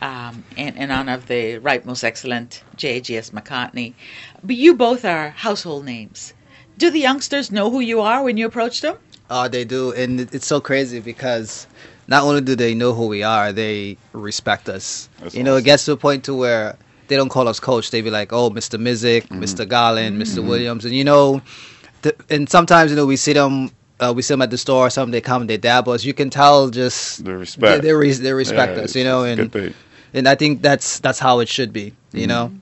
um, 0.00 0.44
in, 0.56 0.76
in 0.76 0.90
honor 0.90 1.12
of 1.12 1.26
the 1.26 1.58
right 1.58 1.84
most 1.84 2.04
excellent 2.04 2.62
J.G.S. 2.76 3.30
McCartney. 3.30 3.94
But 4.42 4.56
you 4.56 4.74
both 4.74 5.04
are 5.04 5.30
household 5.30 5.84
names. 5.84 6.32
Do 6.78 6.90
the 6.90 7.00
youngsters 7.00 7.52
know 7.52 7.70
who 7.70 7.80
you 7.80 8.00
are 8.00 8.22
when 8.22 8.38
you 8.38 8.46
approach 8.46 8.80
them? 8.80 8.96
Oh, 9.30 9.46
they 9.48 9.64
do, 9.64 9.92
and 9.92 10.20
it's 10.34 10.46
so 10.46 10.60
crazy 10.60 10.98
because 10.98 11.68
not 12.08 12.24
only 12.24 12.40
do 12.40 12.56
they 12.56 12.74
know 12.74 12.92
who 12.92 13.06
we 13.06 13.22
are, 13.22 13.52
they 13.52 13.96
respect 14.12 14.68
us. 14.68 15.08
That's 15.20 15.34
you 15.34 15.44
know, 15.44 15.56
it 15.56 15.64
gets 15.64 15.84
to 15.84 15.92
a 15.92 15.96
point 15.96 16.24
to 16.24 16.34
where 16.34 16.76
they 17.06 17.16
don't 17.16 17.28
call 17.28 17.46
us 17.46 17.60
coach; 17.60 17.92
they 17.92 18.00
be 18.00 18.10
like, 18.10 18.32
"Oh, 18.32 18.50
Mr. 18.50 18.76
Missick, 18.80 19.28
Mr. 19.28 19.68
Garland, 19.68 20.20
Mr. 20.20 20.38
Mm-hmm. 20.38 20.48
Williams," 20.48 20.84
and 20.84 20.94
you 20.94 21.04
know, 21.04 21.40
th- 22.02 22.16
and 22.28 22.48
sometimes 22.50 22.90
you 22.90 22.96
know 22.96 23.06
we 23.06 23.16
see 23.16 23.32
them. 23.32 23.70
Uh, 24.00 24.12
we 24.16 24.22
see 24.22 24.32
them 24.32 24.42
at 24.42 24.50
the 24.50 24.58
store 24.58 24.86
or 24.86 24.90
something. 24.90 25.12
They 25.12 25.20
come, 25.20 25.46
they 25.46 25.58
dab 25.58 25.86
us. 25.86 26.04
You 26.04 26.14
can 26.14 26.30
tell 26.30 26.70
just 26.70 27.22
The 27.24 27.36
respect. 27.36 27.82
They, 27.82 27.88
they, 27.88 27.94
re- 27.94 28.12
they 28.12 28.32
respect 28.32 28.76
Yeah, 28.76 28.84
us, 28.84 28.96
you 28.96 29.04
know, 29.04 29.24
and 29.24 29.74
and 30.14 30.26
I 30.26 30.34
think 30.34 30.62
that's 30.62 31.00
that's 31.00 31.18
how 31.20 31.40
it 31.40 31.48
should 31.48 31.72
be, 31.72 31.94
you 32.12 32.26
mm-hmm. 32.26 32.28
know. 32.28 32.52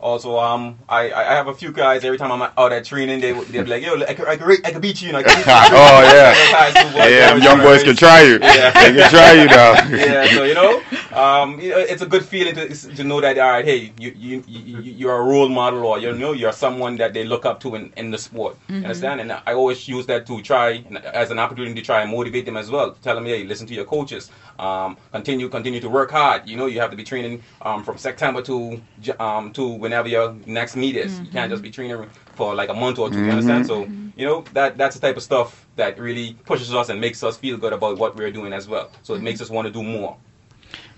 Also, 0.00 0.38
um, 0.38 0.78
I, 0.88 1.10
I 1.12 1.24
have 1.34 1.48
a 1.48 1.54
few 1.54 1.72
guys. 1.72 2.04
Every 2.04 2.18
time 2.18 2.30
I'm 2.30 2.42
out 2.56 2.72
at 2.72 2.84
training, 2.84 3.20
they 3.20 3.32
would- 3.32 3.48
they'd 3.48 3.62
be 3.64 3.70
like, 3.70 3.82
"Yo, 3.82 4.00
I 4.00 4.14
could, 4.14 4.28
I 4.28 4.36
could, 4.36 4.66
I 4.66 4.70
could 4.70 4.80
beat 4.82 5.00
you." 5.02 5.08
You 5.08 5.12
know, 5.14 5.18
I 5.18 5.22
could 5.24 5.36
beat 5.36 5.46
you. 5.46 5.52
Oh, 5.52 6.00
yeah. 6.02 6.34
Those 6.34 6.52
guys 6.52 6.76
who 6.92 6.98
was- 6.98 7.10
Yeah, 7.10 7.34
young 7.36 7.58
boys 7.60 7.82
can 7.82 7.96
try 7.96 8.22
you. 8.22 8.38
Yeah. 8.40 8.72
They 8.78 8.92
can 9.00 9.10
try 9.10 9.32
you 9.32 9.46
now. 9.46 9.72
yeah, 9.90 10.26
so 10.34 10.44
you 10.44 10.54
know, 10.54 10.80
um, 11.12 11.58
it's 11.60 12.02
a 12.02 12.06
good 12.06 12.24
feeling 12.24 12.54
to, 12.54 12.68
to 12.96 13.02
know 13.04 13.20
that 13.20 13.38
all 13.38 13.50
right, 13.50 13.64
hey, 13.64 13.92
you 13.98 14.12
you 14.16 14.44
you 14.46 14.80
you're 14.82 15.16
a 15.16 15.22
role 15.22 15.48
model 15.48 15.84
or 15.84 15.98
you 15.98 16.12
know 16.12 16.32
you're 16.32 16.52
someone 16.52 16.96
that 16.96 17.12
they 17.12 17.24
look 17.24 17.44
up 17.44 17.58
to 17.60 17.74
in, 17.74 17.92
in 17.96 18.10
the 18.12 18.18
sport. 18.18 18.56
Understand? 18.70 19.20
And 19.20 19.32
I 19.32 19.54
always 19.54 19.88
use 19.88 20.06
that 20.06 20.26
to 20.28 20.40
try 20.42 20.84
as 21.12 21.30
an 21.32 21.38
opportunity 21.40 21.74
to 21.74 21.82
try 21.82 22.02
and 22.02 22.10
motivate 22.12 22.46
them 22.46 22.56
as 22.56 22.70
well. 22.70 22.92
Tell 23.02 23.14
them, 23.16 23.26
hey, 23.26 23.42
listen 23.44 23.66
to 23.66 23.74
your 23.74 23.84
coaches. 23.84 24.30
Um, 24.60 24.96
continue 25.12 25.48
continue 25.48 25.80
to 25.80 25.88
work 25.88 26.10
hard. 26.10 26.48
You 26.48 26.56
know, 26.56 26.66
you 26.66 26.80
have 26.80 26.90
to 26.90 26.96
be 26.96 27.04
training 27.04 27.42
um, 27.62 27.82
from 27.84 27.96
September 27.98 28.42
to 28.42 28.80
J- 29.00 29.12
um, 29.20 29.52
to 29.52 29.64
whenever 29.88 30.08
your 30.08 30.36
next 30.46 30.76
meet 30.76 30.96
is. 30.96 31.18
You 31.20 31.26
can't 31.26 31.50
just 31.50 31.62
be 31.62 31.70
mm-hmm. 31.70 31.88
training 31.88 32.10
for 32.34 32.54
like 32.54 32.68
a 32.68 32.74
month 32.74 32.98
or 32.98 33.10
two. 33.10 33.24
You 33.24 33.30
understand? 33.30 33.66
So 33.66 33.84
mm-hmm. 33.84 34.18
you 34.18 34.26
know 34.26 34.44
that 34.52 34.76
that's 34.76 34.94
the 34.96 35.00
type 35.06 35.16
of 35.16 35.22
stuff 35.22 35.66
that 35.76 35.98
really 35.98 36.34
pushes 36.44 36.74
us 36.74 36.90
and 36.90 37.00
makes 37.00 37.22
us 37.22 37.36
feel 37.36 37.56
good 37.56 37.72
about 37.72 37.98
what 37.98 38.16
we're 38.16 38.30
doing 38.30 38.52
as 38.52 38.68
well. 38.68 38.90
So 39.02 39.14
it 39.14 39.22
makes 39.22 39.40
us 39.40 39.48
want 39.50 39.66
to 39.66 39.72
do 39.72 39.82
more. 39.82 40.16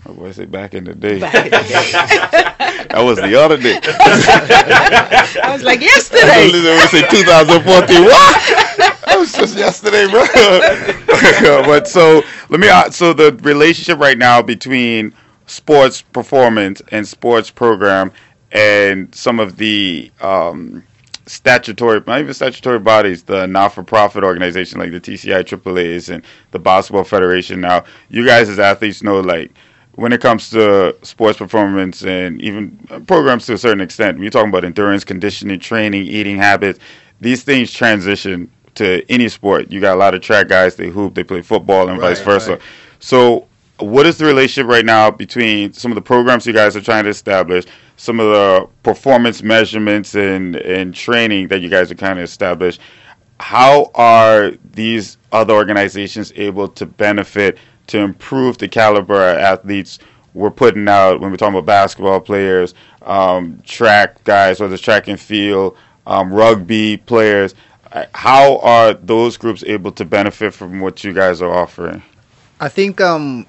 My 0.05 0.13
was 0.13 0.37
say 0.37 0.47
back 0.47 0.75
in 0.75 0.85
the 0.85 0.95
day. 0.95 1.15
In 1.15 1.21
the 1.21 1.31
day. 1.31 1.51
that 2.91 3.03
was 3.03 3.19
the 3.19 3.35
other 3.39 3.59
day. 3.59 3.79
I 5.43 5.53
was 5.53 5.63
like, 5.63 5.83
yesterday. 5.83 6.49
I 6.49 6.81
was 6.83 6.91
say 6.91 7.07
2014. 7.07 8.05
What? 8.05 8.41
That 9.07 9.17
was 9.19 9.33
just 9.33 9.59
yesterday, 9.59 10.09
bro. 10.09 10.25
but 11.67 11.87
so 11.87 12.23
let 12.49 12.61
me. 12.61 12.69
ask- 12.69 12.95
So 12.95 13.13
the 13.13 13.39
relationship 13.43 13.99
right 13.99 14.17
now 14.17 14.41
between 14.41 15.13
sports 15.47 16.01
performance 16.01 16.81
and 16.91 17.07
sports 17.07 17.51
program 17.51 18.11
and 18.53 19.15
some 19.15 19.41
of 19.41 19.57
the 19.57 20.11
um, 20.21 20.85
statutory, 21.27 22.03
not 22.07 22.21
even 22.21 22.35
statutory 22.35 22.79
bodies, 22.79 23.23
the 23.23 23.47
not-for-profit 23.47 24.25
organization 24.25 24.79
like 24.79 24.91
the 24.91 25.01
TCI 25.01 25.45
AAA's 25.45 26.09
and 26.09 26.25
the 26.51 26.59
Basketball 26.59 27.05
Federation. 27.05 27.61
Now, 27.61 27.85
you 28.09 28.27
guys 28.27 28.49
as 28.49 28.59
athletes 28.59 29.03
know, 29.03 29.21
like, 29.21 29.53
when 29.95 30.13
it 30.13 30.21
comes 30.21 30.51
to 30.51 30.97
sports 31.03 31.39
performance 31.39 32.03
and 32.03 32.41
even 32.41 32.79
programs 33.07 33.47
to 33.47 33.55
a 33.55 33.59
certain 33.59 33.81
extent, 33.81 34.19
we're 34.19 34.31
talking 34.31 34.49
about 34.49 34.65
endurance, 34.65 35.05
conditioning, 35.05 35.59
training, 35.61 36.07
eating 36.07 36.37
habits. 36.37 36.79
These 37.21 37.43
things 37.43 37.73
transition 37.73 38.51
to 38.77 39.05
any 39.11 39.29
sport. 39.29 39.71
You 39.71 39.81
got 39.81 39.95
a 39.95 39.99
lot 39.99 40.15
of 40.15 40.23
track 40.23 40.49
guys, 40.49 40.77
they 40.77 40.89
hoop, 40.89 41.15
they 41.15 41.25
play 41.25 41.43
football, 41.43 41.89
and 41.89 42.01
vice 42.01 42.21
versa. 42.21 42.53
right. 42.53 42.61
So, 43.01 43.47
what 43.79 44.07
is 44.07 44.19
the 44.19 44.25
relationship 44.25 44.71
right 44.71 44.85
now 44.85 45.11
between 45.11 45.73
some 45.73 45.91
of 45.91 45.97
the 45.97 46.03
programs 46.03 46.47
you 46.47 46.53
guys 46.53 46.77
are 46.77 46.81
trying 46.83 47.05
to 47.05 47.11
establish, 47.11 47.65
some 48.01 48.19
of 48.19 48.31
the 48.31 48.67
performance 48.83 49.43
measurements 49.43 50.15
and, 50.15 50.57
and 50.57 50.95
training 50.95 51.49
that 51.49 51.61
you 51.61 51.69
guys 51.69 51.91
are 51.91 51.95
kind 51.95 52.19
of 52.19 52.25
established. 52.25 52.81
How 53.41 53.91
are 53.95 54.53
these 54.73 55.19
other 55.33 55.53
organizations 55.53 56.33
able 56.35 56.67
to 56.69 56.87
benefit 56.87 57.59
to 57.89 57.99
improve 57.99 58.57
the 58.57 58.69
caliber 58.69 59.33
of 59.33 59.37
athletes 59.37 59.99
we're 60.33 60.51
putting 60.51 60.89
out 60.89 61.21
when 61.21 61.31
we're 61.31 61.37
talking 61.37 61.57
about 61.57 61.67
basketball 61.67 62.21
players, 62.21 62.73
um, 63.03 63.61
track 63.67 64.25
guys, 64.25 64.61
whether 64.61 64.73
it's 64.73 64.83
track 64.83 65.09
and 65.09 65.21
field, 65.21 65.77
um, 66.07 66.33
rugby 66.33 66.97
players? 66.97 67.55
Uh, 67.93 68.07
How 68.15 68.61
are 68.61 68.95
those 68.95 69.37
groups 69.37 69.63
able 69.67 69.93
to 69.93 70.07
benefit 70.07 70.55
from 70.55 70.81
what 70.81 71.05
you 71.05 71.13
guys 71.13 71.43
are 71.43 71.53
offering? 71.53 72.03
I 72.61 72.71
think 72.71 72.99
um, 73.03 73.47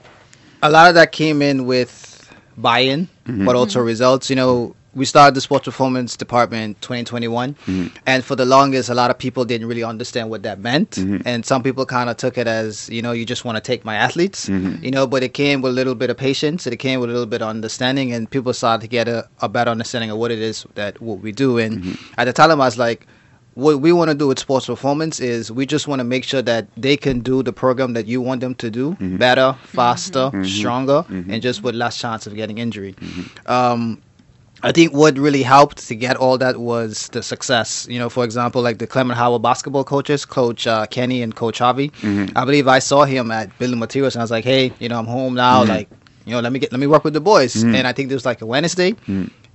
a 0.62 0.70
lot 0.70 0.90
of 0.90 0.96
that 0.96 1.14
came 1.14 1.42
in 1.42 1.66
with 1.66 2.11
buy-in, 2.58 3.08
mm-hmm. 3.26 3.46
but 3.46 3.56
also 3.56 3.80
mm-hmm. 3.80 3.88
results. 3.88 4.30
You 4.30 4.36
know, 4.36 4.76
we 4.94 5.06
started 5.06 5.36
the 5.36 5.42
sports 5.42 5.66
performance 5.66 6.18
department 6.18 6.82
2021, 6.82 7.54
mm-hmm. 7.54 7.88
and 8.06 8.26
for 8.26 8.36
the 8.36 8.46
longest, 8.46 8.90
a 8.90 8.94
lot 8.94 9.10
of 9.10 9.18
people 9.18 9.46
didn't 9.46 9.68
really 9.68 9.84
understand 9.84 10.30
what 10.30 10.44
that 10.44 10.60
meant, 10.60 10.98
and 10.98 11.46
some 11.46 11.64
people 11.64 11.86
kind 11.86 12.10
of 12.10 12.18
took 12.18 12.38
it 12.38 12.48
as 12.48 12.90
you 12.90 13.02
know, 13.02 13.12
you 13.12 13.26
just 13.26 13.46
want 13.46 13.56
to 13.56 13.62
take 13.62 13.86
my 13.86 13.96
athletes, 13.96 14.50
you 14.50 14.92
know. 14.92 15.08
But 15.08 15.24
it 15.24 15.34
came 15.34 15.62
with 15.62 15.72
a 15.72 15.76
little 15.76 15.96
bit 15.96 16.10
of 16.10 16.18
patience, 16.18 16.68
it 16.68 16.76
came 16.78 17.00
with 17.00 17.10
a 17.10 17.14
little 17.14 17.28
bit 17.28 17.42
of 17.42 17.48
understanding, 17.48 18.12
and 18.12 18.30
people 18.30 18.54
started 18.54 18.82
to 18.82 18.88
get 18.88 19.08
a, 19.08 19.28
a 19.42 19.48
better 19.48 19.72
understanding 19.72 20.12
of 20.12 20.18
what 20.18 20.32
it 20.32 20.40
is 20.40 20.66
that 20.76 21.02
what 21.02 21.20
we 21.20 21.32
do. 21.32 21.58
And 21.58 21.98
at 22.18 22.26
the 22.26 22.34
time, 22.34 22.52
I 22.52 22.56
was 22.56 22.78
like 22.78 23.08
what 23.56 23.82
we 23.82 23.92
want 23.92 24.10
to 24.10 24.16
do 24.16 24.28
with 24.28 24.40
sports 24.40 24.68
performance 24.68 25.20
is 25.20 25.52
we 25.52 25.66
just 25.66 25.88
want 25.88 26.00
to 26.00 26.04
make 26.04 26.24
sure 26.24 26.42
that 26.42 26.68
they 26.78 26.96
can 26.96 27.20
do 27.20 27.44
the 27.44 27.52
program 27.52 27.94
that 27.94 28.06
you 28.06 28.22
want 28.22 28.40
them 28.42 28.56
to 28.56 28.70
do 28.72 28.92
mm-hmm. 28.92 29.18
better, 29.18 29.42
mm-hmm. 29.42 29.78
faster, 29.78 30.20
mm-hmm. 30.20 30.44
stronger, 30.44 31.06
and 31.10 31.42
just 31.42 31.62
with 31.64 31.76
less 31.76 31.98
chance 31.98 32.26
of 32.28 32.36
getting 32.36 32.60
injury. 32.60 32.96
Um, 33.46 34.02
I 34.64 34.72
think 34.72 34.94
what 34.94 35.18
really 35.18 35.42
helped 35.42 35.88
to 35.88 35.96
get 35.96 36.18
all 36.18 36.38
that 36.38 36.60
was 36.60 37.10
the 37.10 37.24
success. 37.24 37.88
You 37.90 38.00
know, 38.00 38.10
for 38.10 38.24
example, 38.24 38.62
like 38.62 38.78
the 38.78 38.88
Clement 38.88 39.18
Howell 39.18 39.40
basketball 39.40 39.84
coaches, 39.84 40.24
Coach 40.24 40.68
uh, 40.68 40.86
Kenny 40.86 41.22
and 41.22 41.36
Coach 41.36 41.60
Harvey. 41.60 41.92
I 42.36 42.46
believe 42.46 42.68
I 42.68 42.80
saw 42.80 43.04
him 43.04 43.32
at 43.32 43.58
Building 43.58 43.80
Materials, 43.80 44.16
and 44.16 44.22
I 44.22 44.24
was 44.24 44.32
like, 44.32 44.44
"Hey, 44.46 44.72
you 44.80 44.88
know, 44.88 45.00
I'm 45.00 45.08
home 45.08 45.34
now. 45.34 45.64
Like, 45.64 45.90
you 46.26 46.34
know, 46.34 46.40
let 46.40 46.52
me 46.54 46.60
get 46.60 46.72
let 46.72 46.80
me 46.80 46.88
work 46.88 47.04
with 47.04 47.14
the 47.14 47.22
boys." 47.22 47.56
And 47.76 47.88
I 47.88 47.92
think 47.92 48.12
it 48.12 48.14
was 48.14 48.26
like 48.26 48.42
a 48.42 48.46
Wednesday. 48.46 48.96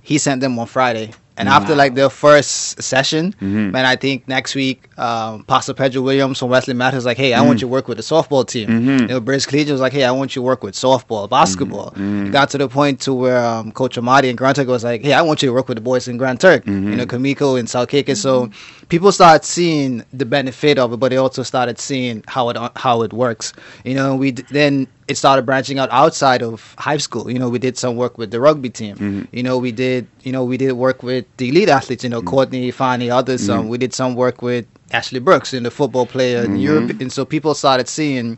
He 0.01 0.17
sent 0.17 0.41
them 0.41 0.59
on 0.59 0.67
Friday, 0.67 1.11
and 1.37 1.47
after 1.47 1.75
like 1.75 1.93
their 1.93 2.09
first 2.09 2.81
session, 2.81 3.31
mm-hmm. 3.33 3.71
man, 3.71 3.85
I 3.85 3.95
think 3.95 4.27
next 4.27 4.55
week, 4.55 4.89
um, 4.97 5.43
Pastor 5.43 5.73
Pedro 5.73 6.01
Williams 6.01 6.39
from 6.39 6.49
Wesley 6.49 6.73
Matters 6.73 7.05
like, 7.05 7.17
"Hey, 7.17 7.33
I 7.33 7.41
want 7.41 7.59
mm. 7.59 7.61
you 7.61 7.67
to 7.67 7.71
work 7.71 7.87
with 7.87 7.97
the 7.97 8.03
softball 8.03 8.45
team." 8.47 8.69
Mm-hmm. 8.69 8.89
You 9.01 9.07
know, 9.07 9.19
British 9.19 9.45
Collegiate 9.45 9.71
was 9.71 9.81
like, 9.81 9.93
"Hey, 9.93 10.03
I 10.03 10.11
want 10.11 10.35
you 10.35 10.41
to 10.41 10.45
work 10.45 10.63
with 10.63 10.73
softball, 10.73 11.29
basketball." 11.29 11.91
Mm-hmm. 11.91 12.27
It 12.27 12.31
got 12.31 12.49
to 12.51 12.57
the 12.57 12.67
point 12.67 13.01
to 13.01 13.13
where 13.13 13.37
um, 13.37 13.71
Coach 13.71 13.97
Amadi 13.97 14.29
and 14.29 14.37
Grand 14.37 14.55
Turk 14.55 14.67
was 14.67 14.83
like, 14.83 15.03
"Hey, 15.03 15.13
I 15.13 15.21
want 15.21 15.43
you 15.43 15.49
to 15.49 15.53
work 15.53 15.67
with 15.67 15.77
the 15.77 15.81
boys 15.81 16.07
in 16.07 16.17
Grand 16.17 16.39
Turk." 16.39 16.65
You 16.65 16.73
know, 16.73 17.05
Kamiko 17.05 17.59
and 17.59 17.69
South 17.69 17.87
Caicos. 17.89 18.19
So 18.19 18.49
people 18.89 19.11
started 19.11 19.45
seeing 19.45 20.03
the 20.13 20.25
benefit 20.25 20.77
of 20.79 20.93
it, 20.93 20.97
but 20.97 21.09
they 21.09 21.17
also 21.17 21.43
started 21.43 21.79
seeing 21.79 22.23
how 22.27 22.49
it 22.49 22.57
how 22.75 23.01
it 23.01 23.13
works. 23.13 23.53
You 23.83 23.95
know, 23.95 24.15
we 24.15 24.31
d- 24.31 24.43
then 24.49 24.87
it 25.07 25.17
started 25.17 25.45
branching 25.45 25.79
out 25.79 25.89
outside 25.91 26.41
of 26.41 26.75
high 26.77 26.97
school. 26.97 27.29
You 27.29 27.39
know, 27.39 27.49
we 27.49 27.59
did 27.59 27.77
some 27.77 27.95
work 27.95 28.17
with 28.17 28.31
the 28.31 28.39
rugby 28.39 28.69
team. 28.69 28.95
Mm-hmm. 28.95 29.35
You 29.35 29.43
know, 29.43 29.57
we 29.57 29.71
did 29.71 30.07
you 30.23 30.31
know 30.31 30.43
we 30.43 30.57
did 30.57 30.73
work 30.73 31.03
with 31.03 31.25
the 31.37 31.49
elite 31.49 31.69
athletes. 31.69 32.03
You 32.03 32.09
know, 32.09 32.19
mm-hmm. 32.19 32.29
Courtney, 32.29 32.71
Fanny, 32.71 33.09
others. 33.09 33.49
Um, 33.49 33.61
mm-hmm. 33.61 33.69
we 33.69 33.77
did 33.77 33.93
some 33.93 34.15
work 34.15 34.41
with 34.41 34.65
Ashley 34.91 35.19
Brooks, 35.19 35.53
in 35.53 35.63
the 35.63 35.71
football 35.71 36.05
player 36.05 36.43
in 36.43 36.55
Europe, 36.57 37.01
and 37.01 37.11
so 37.11 37.25
people 37.25 37.53
started 37.53 37.89
seeing 37.89 38.37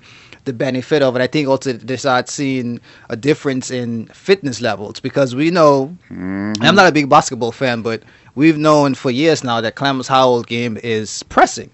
the 0.50 0.54
benefit 0.68 1.02
of 1.02 1.16
it. 1.16 1.22
I 1.22 1.28
think 1.28 1.48
also 1.48 1.74
they 1.74 1.98
start 1.98 2.28
seeing 2.30 2.80
a 3.10 3.16
difference 3.16 3.70
in 3.82 4.08
fitness 4.08 4.62
levels 4.62 5.00
because 5.00 5.36
we 5.36 5.52
know. 5.52 5.96
Mm-hmm. 6.12 6.64
I'm 6.66 6.76
not 6.76 6.88
a 6.88 6.92
big 6.92 7.08
basketball 7.10 7.52
fan, 7.52 7.82
but 7.84 8.02
we've 8.36 8.58
known 8.58 8.96
for 8.96 9.12
years 9.12 9.44
now 9.44 9.62
that 9.62 9.76
Clement 9.76 10.08
Howell 10.08 10.44
game 10.44 10.78
is 10.84 11.24
pressing. 11.36 11.70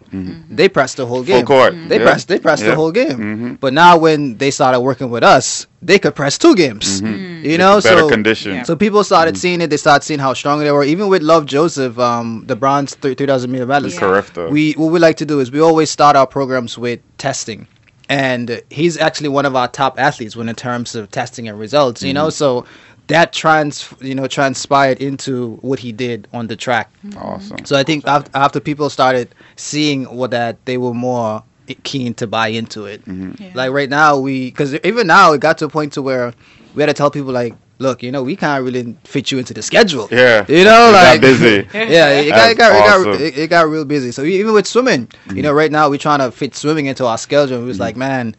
They 0.49 0.67
press 0.69 0.95
the 0.95 1.05
whole 1.05 1.23
Mm-hmm. 1.23 1.31
Full 1.31 1.37
game. 1.39 1.45
court. 1.45 1.73
They 1.89 1.97
Yeah. 1.99 2.03
press. 2.07 2.25
They 2.25 2.39
press 2.39 2.59
Yeah. 2.61 2.69
the 2.71 2.75
whole 2.75 2.91
game. 2.91 3.17
Mhm. 3.19 3.59
But 3.63 3.71
now 3.73 3.97
when 3.97 4.37
they 4.41 4.51
started 4.51 4.79
working 4.81 5.09
with 5.15 5.23
us, 5.23 5.67
they 5.81 5.97
could 5.99 6.15
press 6.15 6.37
two 6.37 6.55
games. 6.55 7.01
You 7.01 7.57
know, 7.63 7.79
Better 7.79 7.99
so 8.05 8.09
condition. 8.09 8.51
Yeah. 8.55 8.63
so 8.63 8.75
people 8.75 9.03
started 9.03 9.37
seeing 9.37 9.61
it. 9.61 9.69
They 9.69 9.77
started 9.77 10.03
seeing 10.03 10.19
how 10.27 10.33
strong 10.33 10.57
they 10.59 10.71
were. 10.71 10.83
Even 10.83 11.07
with 11.13 11.21
Love 11.21 11.45
Joseph, 11.45 11.97
um, 11.99 12.43
the 12.47 12.55
bronze 12.63 12.95
three 13.01 13.13
thousand 13.15 13.51
meter 13.51 13.67
medalist. 13.67 13.95
Yeah. 13.97 14.07
Correct. 14.07 14.35
We 14.57 14.73
what 14.81 14.89
we 14.91 14.99
like 15.07 15.17
to 15.23 15.25
do 15.33 15.39
is 15.43 15.51
we 15.51 15.61
always 15.69 15.89
start 15.97 16.15
our 16.19 16.27
programs 16.37 16.73
with 16.85 16.99
testing, 17.19 17.67
and 18.09 18.61
he's 18.69 18.97
actually 18.97 19.29
one 19.29 19.45
of 19.45 19.55
our 19.55 19.67
top 19.67 19.99
athletes 19.99 20.35
when 20.35 20.49
in 20.49 20.55
terms 20.55 20.95
of 20.95 21.11
testing 21.11 21.47
and 21.47 21.59
results. 21.59 22.03
You 22.03 22.13
know, 22.13 22.27
mm-hmm. 22.27 22.31
so 22.31 22.65
that 23.07 23.33
trans 23.33 23.93
you 24.01 24.15
know 24.15 24.27
transpired 24.27 25.01
into 25.01 25.57
what 25.57 25.79
he 25.79 25.91
did 25.91 26.27
on 26.33 26.47
the 26.47 26.55
track. 26.55 26.91
Mm-hmm. 27.03 27.19
Awesome. 27.19 27.65
So 27.65 27.77
I 27.77 27.83
think 27.83 28.07
after, 28.07 28.31
after 28.33 28.59
people 28.59 28.89
started 28.89 29.33
seeing 29.55 30.05
what 30.05 30.31
that, 30.31 30.63
they 30.65 30.77
were 30.77 30.93
more 30.93 31.43
keen 31.83 32.13
to 32.15 32.27
buy 32.27 32.47
into 32.49 32.85
it. 32.85 33.03
Mm-hmm. 33.05 33.43
Yeah. 33.43 33.51
Like 33.53 33.71
right 33.71 33.89
now, 33.89 34.19
we 34.19 34.45
because 34.45 34.75
even 34.75 35.07
now 35.07 35.33
it 35.33 35.41
got 35.41 35.57
to 35.59 35.65
a 35.65 35.69
point 35.69 35.93
to 35.93 36.01
where 36.01 36.33
we 36.73 36.81
had 36.81 36.87
to 36.87 36.93
tell 36.93 37.11
people 37.11 37.31
like, 37.31 37.55
look, 37.79 38.03
you 38.03 38.11
know, 38.11 38.23
we 38.23 38.35
can't 38.35 38.63
really 38.63 38.97
fit 39.03 39.31
you 39.31 39.39
into 39.39 39.53
the 39.53 39.61
schedule. 39.61 40.07
Yeah. 40.11 40.45
You 40.47 40.63
know, 40.63 40.85
You're 40.85 40.91
not 40.91 41.03
like 41.03 41.21
busy. 41.21 41.67
yeah, 41.73 42.09
it 42.09 42.29
got, 42.29 42.51
it, 42.51 42.57
got, 42.57 42.71
it, 42.75 43.05
got, 43.05 43.21
it, 43.21 43.37
it 43.37 43.49
got 43.49 43.67
real 43.67 43.85
busy. 43.85 44.11
So 44.11 44.23
even 44.23 44.53
with 44.53 44.67
swimming, 44.67 45.09
you 45.33 45.41
know, 45.41 45.53
mm. 45.53 45.57
right 45.57 45.71
now 45.71 45.89
we're 45.89 45.99
trying 45.99 46.19
to 46.19 46.31
fit 46.31 46.55
swimming 46.55 46.85
into 46.85 47.05
our 47.05 47.17
schedule. 47.17 47.61
It 47.61 47.65
was 47.65 47.77
mm. 47.77 47.81
like, 47.81 47.95
man, 47.95 48.35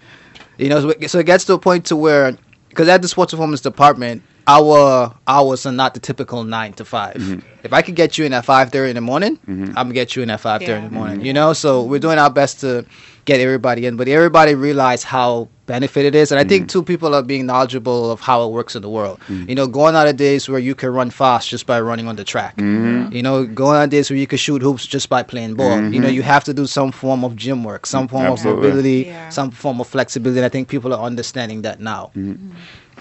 you 0.59 0.68
know, 0.68 0.81
so 1.07 1.18
it, 1.18 1.27
gets 1.27 1.44
to 1.46 1.55
a 1.55 1.59
point 1.59 1.87
to 1.87 1.96
where, 1.96 2.37
because 2.68 2.88
at 2.88 3.03
the 3.03 3.09
sports 3.09 3.33
performance 3.33 3.61
department, 3.61 4.22
our 4.49 5.14
hours 5.27 5.66
are 5.66 5.72
not 5.72 5.94
the 5.94 6.01
typical 6.01 6.44
nine 6.44 6.72
to 6.75 6.85
5 6.85 7.14
mm-hmm. 7.14 7.64
If 7.64 7.72
I 7.72 7.83
could 7.83 7.96
get 7.96 8.16
you 8.16 8.25
in 8.25 8.33
at 8.33 8.44
five 8.44 8.70
thirty 8.70 8.90
in 8.90 8.94
the 8.94 9.01
morning, 9.01 9.38
mm-hmm. 9.38 9.70
I'm 9.70 9.87
gonna 9.87 9.94
get 9.94 10.14
you 10.14 10.22
in 10.22 10.31
at 10.31 10.38
five 10.38 10.61
thirty 10.61 10.75
in 10.75 10.85
the 10.85 10.90
morning. 10.90 11.16
Mm-hmm. 11.16 11.27
You 11.27 11.33
know, 11.33 11.53
so 11.53 11.83
we're 11.83 11.99
doing 11.99 12.16
our 12.16 12.31
best 12.31 12.61
to 12.61 12.87
get 13.27 13.41
everybody 13.41 13.85
in, 13.85 13.97
but 13.97 14.09
everybody 14.09 14.55
realize 14.55 15.03
how 15.03 15.49
benefit 15.67 16.05
it 16.07 16.15
is, 16.15 16.31
and 16.31 16.39
I 16.39 16.45
think 16.45 16.65
mm. 16.65 16.69
two 16.69 16.83
people 16.83 17.12
are 17.15 17.23
being 17.23 17.45
knowledgeable 17.45 18.11
of 18.11 18.21
how 18.21 18.47
it 18.47 18.53
works 18.53 18.77
in 18.77 18.83
the 18.83 18.89
world. 18.89 19.19
Mm. 19.27 19.49
You 19.49 19.55
know, 19.57 19.67
going 19.67 19.97
out 19.97 20.07
of 20.07 20.17
days 20.17 20.49
where 20.49 20.61
you 20.61 20.75
can 20.77 20.91
run 20.91 21.11
fast 21.11 21.49
just 21.49 21.67
by 21.67 21.81
running 21.81 22.07
on 22.07 22.17
the 22.17 22.25
track. 22.25 22.57
Mm-hmm. 22.57 22.87
Mm-hmm. 22.87 23.17
You 23.17 23.23
know, 23.23 23.45
going 23.45 23.77
on 23.77 23.89
days 23.89 24.09
where 24.09 24.19
you 24.19 24.29
can 24.29 24.39
shoot 24.39 24.62
hoops 24.62 24.87
just 24.87 25.09
by 25.09 25.23
playing 25.23 25.55
ball. 25.55 25.71
You 25.71 26.01
know, 26.01 26.07
mm-hmm. 26.07 26.15
you 26.15 26.23
have 26.23 26.45
to 26.45 26.55
do 26.55 26.67
some 26.67 26.93
form 26.93 27.25
of 27.25 27.37
gym 27.37 27.65
work, 27.65 27.85
some 27.85 28.09
form 28.09 28.27
Absolutely. 28.27 28.69
of 28.69 28.75
mobility, 28.75 29.01
Yeah. 29.09 29.29
some 29.29 29.51
form 29.51 29.81
of 29.81 29.89
flexibility. 29.89 30.39
And 30.39 30.47
I 30.47 30.49
think 30.49 30.69
people 30.69 30.95
are 30.95 31.03
understanding 31.03 31.62
that 31.62 31.81
now. 31.81 32.12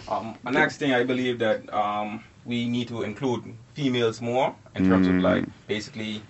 Um, 0.07 0.35
the 0.43 0.51
next 0.51 0.77
thing 0.77 0.91
I 0.93 1.03
believe 1.03 1.39
that 1.39 1.71
um, 1.73 2.23
we 2.45 2.67
need 2.67 2.87
to 2.89 3.03
include 3.03 3.43
females 3.73 4.21
more 4.21 4.55
in 4.75 4.89
terms 4.89 5.07
of 5.07 5.15
mm. 5.15 5.21
like 5.21 5.45
basically 5.67 6.21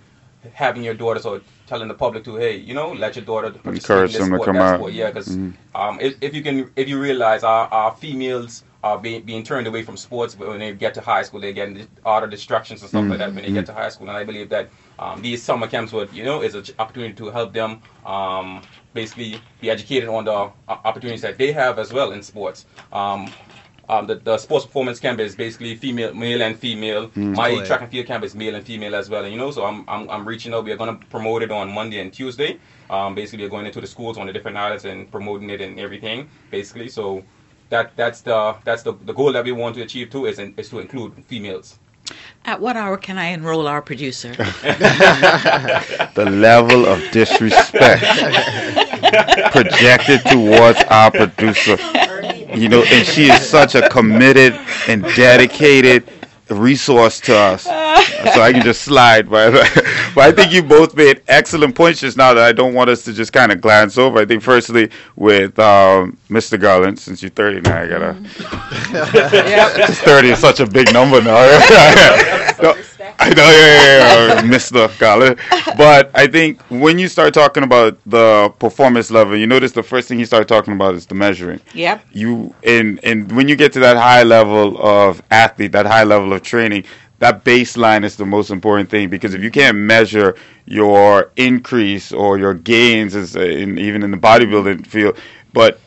having 0.54 0.82
your 0.82 0.94
daughters 0.94 1.24
or 1.26 1.40
telling 1.66 1.88
the 1.88 1.94
public 1.94 2.24
to 2.24 2.36
hey 2.36 2.56
you 2.56 2.74
know 2.74 2.92
let 2.92 3.16
your 3.16 3.24
daughter 3.24 3.52
Encourage 3.64 4.12
them 4.14 4.30
to 4.30 4.38
come 4.44 4.56
out. 4.56 4.78
sport. 4.78 4.92
yeah 4.92 5.08
because 5.10 5.36
um, 5.74 5.98
if, 6.00 6.14
if 6.20 6.34
you 6.34 6.42
can 6.42 6.70
if 6.76 6.88
you 6.88 6.98
realize 7.00 7.42
our, 7.42 7.66
our 7.68 7.92
females 7.96 8.62
are 8.84 8.98
being, 8.98 9.22
being 9.22 9.42
turned 9.42 9.66
away 9.66 9.82
from 9.82 9.96
sports 9.96 10.34
but 10.34 10.46
when 10.48 10.60
they 10.60 10.72
get 10.72 10.94
to 10.94 11.00
high 11.00 11.22
school 11.22 11.40
they 11.40 11.52
get 11.52 11.68
into 11.68 11.88
other 12.04 12.28
distractions 12.28 12.82
and 12.82 12.88
stuff 12.88 13.04
like 13.08 13.18
that 13.18 13.34
when 13.34 13.42
they 13.44 13.50
get 13.50 13.66
to 13.66 13.72
high 13.72 13.88
school 13.88 14.08
and 14.08 14.16
I 14.16 14.22
believe 14.22 14.48
that 14.50 14.68
um, 14.98 15.20
these 15.22 15.42
summer 15.42 15.66
camps 15.66 15.92
would 15.92 16.12
you 16.12 16.22
know 16.22 16.40
is 16.42 16.54
an 16.54 16.64
opportunity 16.78 17.14
to 17.14 17.30
help 17.30 17.52
them 17.52 17.82
um, 18.04 18.62
basically 18.94 19.40
be 19.60 19.70
educated 19.70 20.08
on 20.08 20.24
the 20.24 20.32
uh, 20.32 20.50
opportunities 20.68 21.20
that 21.22 21.36
they 21.36 21.50
have 21.52 21.78
as 21.80 21.92
well 21.92 22.12
in 22.12 22.22
sports 22.22 22.64
um, 22.92 23.28
um, 23.88 24.06
the, 24.06 24.16
the 24.16 24.36
sports 24.38 24.66
performance 24.66 24.98
camp 24.98 25.20
is 25.20 25.36
basically 25.36 25.76
female, 25.76 26.12
male 26.12 26.42
and 26.42 26.58
female. 26.58 27.10
My 27.14 27.52
Correct. 27.52 27.66
track 27.66 27.80
and 27.82 27.90
field 27.90 28.06
camp 28.06 28.24
is 28.24 28.34
male 28.34 28.54
and 28.54 28.64
female 28.66 28.94
as 28.94 29.08
well. 29.08 29.24
And 29.24 29.32
you 29.32 29.38
know, 29.38 29.50
so 29.50 29.64
I'm 29.64 29.84
I'm, 29.88 30.08
I'm 30.10 30.26
reaching 30.26 30.52
out. 30.54 30.64
We're 30.64 30.76
gonna 30.76 30.98
promote 31.10 31.42
it 31.42 31.50
on 31.50 31.72
Monday 31.72 32.00
and 32.00 32.12
Tuesday. 32.12 32.58
Um, 32.90 33.14
basically, 33.14 33.44
we're 33.44 33.50
going 33.50 33.66
into 33.66 33.80
the 33.80 33.86
schools 33.86 34.18
on 34.18 34.26
the 34.26 34.32
different 34.32 34.56
islands 34.56 34.84
and 34.84 35.10
promoting 35.10 35.50
it 35.50 35.60
and 35.60 35.78
everything. 35.78 36.28
Basically, 36.50 36.88
so 36.88 37.22
that 37.70 37.96
that's 37.96 38.20
the 38.22 38.56
that's 38.64 38.82
the, 38.82 38.92
the 39.04 39.12
goal 39.12 39.32
that 39.32 39.44
we 39.44 39.52
want 39.52 39.76
to 39.76 39.82
achieve 39.82 40.10
too 40.10 40.26
is 40.26 40.38
in, 40.38 40.54
is 40.56 40.68
to 40.70 40.80
include 40.80 41.12
females. 41.26 41.78
At 42.44 42.60
what 42.60 42.76
hour 42.76 42.96
can 42.96 43.18
I 43.18 43.26
enroll 43.26 43.66
our 43.66 43.82
producer? 43.82 44.30
the 46.14 46.26
level 46.30 46.86
of 46.86 47.02
disrespect 47.10 48.02
projected 49.52 50.20
towards 50.26 50.82
our 50.84 51.10
producer. 51.10 51.76
You 52.56 52.68
know, 52.68 52.82
and 52.84 53.06
she 53.06 53.26
is 53.30 53.48
such 53.48 53.74
a 53.74 53.88
committed 53.88 54.58
and 54.88 55.02
dedicated 55.14 56.08
resource 56.48 57.20
to 57.20 57.36
us. 57.36 57.64
So 57.64 58.40
I 58.40 58.52
can 58.52 58.62
just 58.62 58.82
slide 58.82 59.28
by 59.28 59.50
But 59.50 60.24
I 60.24 60.32
think 60.32 60.52
you 60.52 60.62
both 60.62 60.96
made 60.96 61.22
excellent 61.28 61.74
points 61.74 62.00
just 62.00 62.16
now 62.16 62.32
that 62.34 62.42
I 62.42 62.52
don't 62.52 62.72
want 62.74 62.88
us 62.88 63.02
to 63.04 63.12
just 63.12 63.32
kind 63.32 63.52
of 63.52 63.60
glance 63.60 63.98
over. 63.98 64.18
I 64.18 64.24
think 64.24 64.42
firstly 64.42 64.90
with 65.16 65.58
um, 65.58 66.16
Mr. 66.30 66.60
Garland, 66.60 66.98
since 66.98 67.22
you're 67.22 67.30
30 67.30 67.60
now, 67.60 67.82
I 67.82 67.88
gotta. 67.88 68.16
yeah. 69.48 69.86
30 69.86 70.30
is 70.30 70.38
such 70.38 70.60
a 70.60 70.66
big 70.66 70.92
number 70.92 71.20
now. 71.20 71.36
No, 72.56 72.74
I 73.20 73.30
know, 73.30 73.42
yeah, 73.42 73.50
yeah, 73.50 74.34
yeah, 74.34 74.42
Mr. 74.42 74.98
Garland. 74.98 75.38
But 75.76 76.10
I 76.14 76.26
think 76.26 76.60
when 76.68 76.98
you 76.98 77.08
start 77.08 77.32
talking 77.32 77.62
about 77.62 77.98
the 78.04 78.52
performance 78.58 79.10
level, 79.10 79.36
you 79.36 79.46
notice 79.46 79.72
the 79.72 79.82
first 79.82 80.08
thing 80.08 80.18
you 80.18 80.26
start 80.26 80.48
talking 80.48 80.74
about 80.74 80.94
is 80.94 81.06
the 81.06 81.14
measuring. 81.14 81.60
Yep. 81.72 82.04
You 82.12 82.54
and 82.62 83.00
and 83.02 83.32
when 83.32 83.48
you 83.48 83.56
get 83.56 83.72
to 83.74 83.80
that 83.80 83.96
high 83.96 84.22
level 84.22 84.76
of 84.78 85.22
athlete, 85.30 85.72
that 85.72 85.86
high 85.86 86.04
level 86.04 86.32
of 86.34 86.42
training, 86.42 86.84
that 87.18 87.44
baseline 87.44 88.04
is 88.04 88.16
the 88.16 88.26
most 88.26 88.50
important 88.50 88.90
thing 88.90 89.08
because 89.08 89.32
if 89.34 89.42
you 89.42 89.50
can't 89.50 89.78
measure 89.78 90.36
your 90.66 91.32
increase 91.36 92.12
or 92.12 92.38
your 92.38 92.52
gains, 92.54 93.14
as 93.16 93.34
in, 93.34 93.78
even 93.78 94.02
in 94.02 94.10
the 94.10 94.18
bodybuilding 94.18 94.86
field, 94.86 95.16
but 95.52 95.80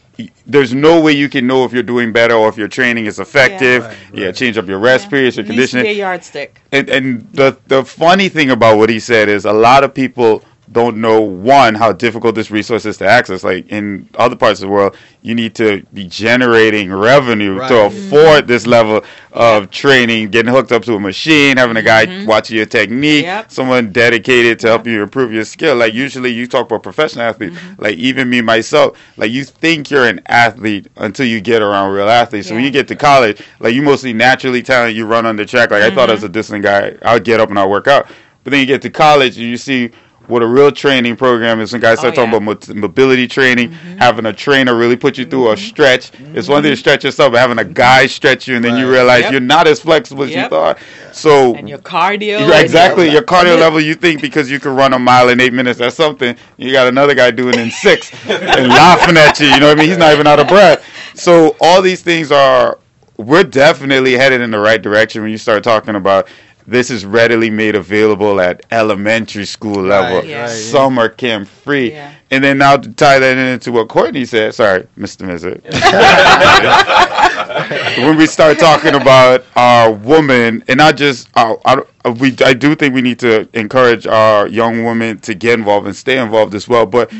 there's 0.45 0.73
no 0.73 0.99
way 1.01 1.11
you 1.13 1.29
can 1.29 1.47
know 1.47 1.63
if 1.65 1.73
you're 1.73 1.83
doing 1.83 2.11
better 2.11 2.33
or 2.35 2.49
if 2.49 2.57
your 2.57 2.67
training 2.67 3.05
is 3.05 3.19
effective. 3.19 3.83
Right, 3.85 3.97
Yeah, 4.13 4.31
change 4.31 4.57
up 4.57 4.67
your 4.67 4.79
rest 4.79 5.09
periods, 5.09 5.37
your 5.37 5.45
conditioning. 5.45 5.45
needs 5.45 5.71
to 5.71 5.77
be 5.77 5.87
a 5.89 5.93
conditioning. 5.93 5.97
yardstick. 5.97 6.61
And 6.71 6.89
and 6.89 7.33
the 7.33 7.57
the 7.67 7.83
funny 7.85 8.29
thing 8.29 8.49
about 8.51 8.77
what 8.77 8.89
he 8.89 8.99
said 8.99 9.29
is 9.29 9.45
a 9.45 9.53
lot 9.53 9.83
of 9.83 9.93
people 9.93 10.43
don't 10.71 10.97
know 10.97 11.19
one 11.21 11.73
how 11.73 11.91
difficult 11.91 12.35
this 12.35 12.51
resource 12.51 12.85
is 12.85 12.97
to 12.97 13.05
access. 13.07 13.43
Like 13.43 13.67
in 13.69 14.07
other 14.15 14.35
parts 14.35 14.61
of 14.61 14.67
the 14.67 14.71
world, 14.73 14.95
you 15.21 15.33
need 15.35 15.55
to 15.55 15.83
be 15.93 16.05
generating 16.07 16.93
revenue 16.93 17.55
to 17.55 17.59
Right. 17.59 17.71
Mm-hmm. 17.71 18.07
afford 18.07 18.47
this 18.47 18.67
level 18.67 19.03
of 19.33 19.69
training, 19.71 20.29
getting 20.29 20.51
hooked 20.51 20.71
up 20.71 20.83
to 20.83 20.95
a 20.95 20.99
machine, 20.99 21.57
having 21.57 21.77
a 21.77 21.81
guy 21.81 22.05
mm-hmm. 22.05 22.25
watching 22.25 22.57
your 22.57 22.65
technique, 22.65 23.25
Yep. 23.25 23.51
someone 23.51 23.91
dedicated 23.91 24.59
to 24.59 24.67
help 24.67 24.85
you 24.85 25.01
improve 25.01 25.31
your 25.33 25.45
skill. 25.45 25.75
Like 25.75 25.93
usually 25.93 26.29
you 26.29 26.45
talk 26.47 26.65
about 26.67 26.83
professional 26.83 27.25
athletes, 27.25 27.57
mm-hmm. 27.57 27.81
like 27.81 27.97
even 27.97 28.29
me 28.29 28.41
myself, 28.41 28.97
like 29.17 29.31
you 29.31 29.43
think 29.43 29.89
you're 29.89 30.05
an 30.07 30.21
athlete 30.27 30.87
until 30.97 31.25
you 31.25 31.41
get 31.41 31.61
around 31.61 31.91
real 31.93 32.09
athletes. 32.09 32.47
So 32.47 32.55
when 32.55 32.63
you 32.63 32.71
get 32.71 32.87
to 32.89 32.95
college, 32.95 33.41
like 33.59 33.73
you 33.73 33.81
mostly 33.81 34.13
naturally 34.13 34.61
talented, 34.61 34.95
you 34.95 35.05
run 35.05 35.25
on 35.25 35.35
the 35.35 35.45
track. 35.45 35.71
Like 35.71 35.83
I 35.83 35.93
thought 35.93 36.09
as 36.09 36.23
a 36.23 36.29
distant 36.29 36.63
guy, 36.63 36.95
I'll 37.01 37.19
get 37.19 37.39
up 37.39 37.49
and 37.49 37.57
I'll 37.57 37.69
work 37.69 37.87
out. 37.87 38.07
But 38.43 38.51
then 38.51 38.61
you 38.61 38.65
get 38.65 38.81
to 38.83 38.89
college 38.89 39.37
and 39.37 39.45
you 39.45 39.57
see 39.57 39.91
what 40.29 40.41
a 40.43 40.47
real 40.47 40.71
training 40.71 41.15
program 41.15 41.59
is. 41.59 41.71
When 41.73 41.81
guys 41.81 41.97
oh, 41.97 42.01
start 42.01 42.13
Oh, 42.13 42.25
talking 42.25 42.43
about 42.47 42.67
mo- 42.69 42.75
mobility 42.75 43.27
training, 43.27 43.71
mm-hmm. 43.71 43.97
having 43.97 44.25
a 44.27 44.33
trainer 44.33 44.75
really 44.75 44.95
put 44.95 45.17
you 45.17 45.25
through 45.25 45.49
a 45.49 45.55
mm-hmm. 45.55 45.65
stretch. 45.65 46.11
It's 46.33 46.47
one 46.47 46.61
thing 46.63 46.69
to 46.69 46.75
mm-hmm. 46.75 46.79
stretch 46.79 47.03
yourself, 47.03 47.33
but 47.33 47.39
having 47.39 47.59
a 47.59 47.65
guy 47.65 48.05
stretch 48.07 48.47
you 48.47 48.55
and 48.55 48.63
then 48.63 48.77
you 48.77 48.89
realize 48.89 49.23
Yep. 49.23 49.31
you're 49.31 49.41
not 49.41 49.67
as 49.67 49.79
flexible 49.79 50.23
as 50.23 50.31
you 50.33 50.47
thought. 50.47 50.77
So 51.11 51.55
And 51.55 51.67
your 51.67 51.79
cardio. 51.79 52.39
yeah, 52.39 52.53
and 52.55 52.63
exactly. 52.63 53.05
your- 53.05 53.13
Your 53.15 53.23
cardio 53.23 53.59
level, 53.59 53.81
you 53.81 53.95
think 53.95 54.21
because 54.21 54.49
you 54.49 54.59
can 54.59 54.75
run 54.75 54.93
a 54.93 54.99
mile 54.99 55.29
in 55.29 55.41
eight 55.41 55.53
minutes, 55.53 55.79
that's 55.79 55.95
something. 55.95 56.35
You 56.57 56.71
got 56.71 56.87
another 56.87 57.15
guy 57.15 57.31
doing 57.31 57.55
it 57.55 57.59
in 57.59 57.71
six 57.71 58.11
and 58.29 58.67
laughing 58.81 59.17
at 59.17 59.39
you. 59.39 59.47
You 59.47 59.59
know 59.59 59.67
what 59.67 59.77
I 59.77 59.81
mean? 59.81 59.89
He's 59.89 59.97
not 59.97 60.13
even 60.13 60.27
out 60.27 60.39
of 60.39 60.47
breath. 60.47 60.85
So 61.15 61.55
all 61.59 61.81
these 61.81 62.01
things 62.01 62.31
are, 62.31 62.79
we're 63.17 63.43
definitely 63.43 64.13
headed 64.13 64.39
in 64.41 64.51
the 64.51 64.59
right 64.59 64.81
direction 64.81 65.21
when 65.21 65.31
you 65.31 65.37
start 65.37 65.63
talking 65.63 65.95
about 65.95 66.29
this 66.69 66.89
is 66.91 67.05
readily 67.05 67.49
made 67.49 67.75
available 67.75 68.39
at 68.39 68.65
elementary 68.71 69.45
school 69.45 69.81
level, 69.81 70.17
Right, 70.19 70.27
Yeah. 70.27 70.41
right, 70.41 70.49
summer 70.49 71.09
camp 71.09 71.47
free. 71.47 71.91
Yeah. 71.91 72.13
And 72.31 72.43
then 72.43 72.59
now 72.59 72.77
to 72.77 72.91
tie 72.93 73.19
that 73.19 73.37
into 73.37 73.71
what 73.71 73.89
Courtney 73.89 74.25
said, 74.25 74.53
sorry, 74.53 74.85
Mr. 74.97 75.25
Missick. 75.27 75.63
when 78.05 78.17
we 78.17 78.27
start 78.27 78.59
talking 78.59 78.95
about 78.95 79.43
our 79.55 79.91
woman, 79.91 80.63
and 80.67 80.77
not 80.77 80.95
just 80.95 81.27
our, 81.35 81.59
our, 81.65 81.87
we, 82.19 82.35
I 82.45 82.53
do 82.53 82.75
think 82.75 82.93
we 82.93 83.01
need 83.01 83.19
to 83.19 83.47
encourage 83.53 84.05
our 84.07 84.47
young 84.47 84.83
women 84.83 85.19
to 85.21 85.33
get 85.33 85.57
involved 85.57 85.87
and 85.87 85.95
stay 85.95 86.17
involved 86.19 86.53
as 86.55 86.67
well. 86.67 86.85
But 86.85 87.11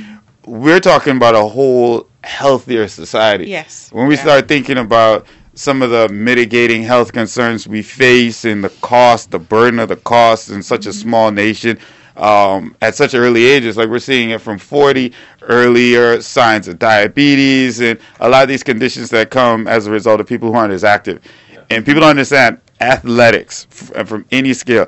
we're 0.46 0.80
talking 0.80 1.16
about 1.18 1.36
a 1.36 1.46
whole 1.48 2.08
healthier 2.24 2.88
society. 2.88 3.48
Yes. 3.48 3.90
When 3.92 4.08
we 4.08 4.16
Yeah. 4.16 4.22
start 4.22 4.48
thinking 4.48 4.78
about 4.78 5.26
some 5.60 5.82
of 5.82 5.90
the 5.90 6.08
mitigating 6.08 6.82
health 6.82 7.12
concerns 7.12 7.68
we 7.68 7.82
face 7.82 8.46
and 8.46 8.64
the 8.64 8.70
cost, 8.82 9.30
the 9.30 9.40
burden 9.40 9.78
of 9.78 9.90
the 9.90 9.98
cost 9.98 10.50
in 10.50 10.64
such 10.64 10.86
a 10.86 10.94
small 10.94 11.32
nation, 11.32 11.78
um, 12.16 12.78
at 12.82 12.96
such 12.96 13.14
early 13.14 13.44
ages. 13.44 13.76
Like 13.76 13.90
we're 13.90 14.00
seeing 14.00 14.30
it 14.30 14.40
from 14.40 14.58
40, 14.58 15.12
earlier 15.42 16.22
signs 16.22 16.70
of 16.70 16.80
diabetes, 16.80 17.82
and 17.82 18.00
a 18.22 18.30
lot 18.30 18.42
of 18.44 18.48
these 18.48 18.64
conditions 18.64 19.10
that 19.10 19.32
come 19.32 19.68
as 19.68 19.86
a 19.86 19.92
result 19.92 20.22
of 20.22 20.28
people 20.28 20.50
who 20.50 20.58
aren't 20.58 20.72
as 20.72 20.86
active. 20.86 21.22
And 21.70 21.86
people 21.86 22.00
don't 22.00 22.12
understand 22.12 22.62
athletics 22.80 23.68
f- 23.70 24.08
from 24.08 24.26
any 24.32 24.54
scale 24.54 24.88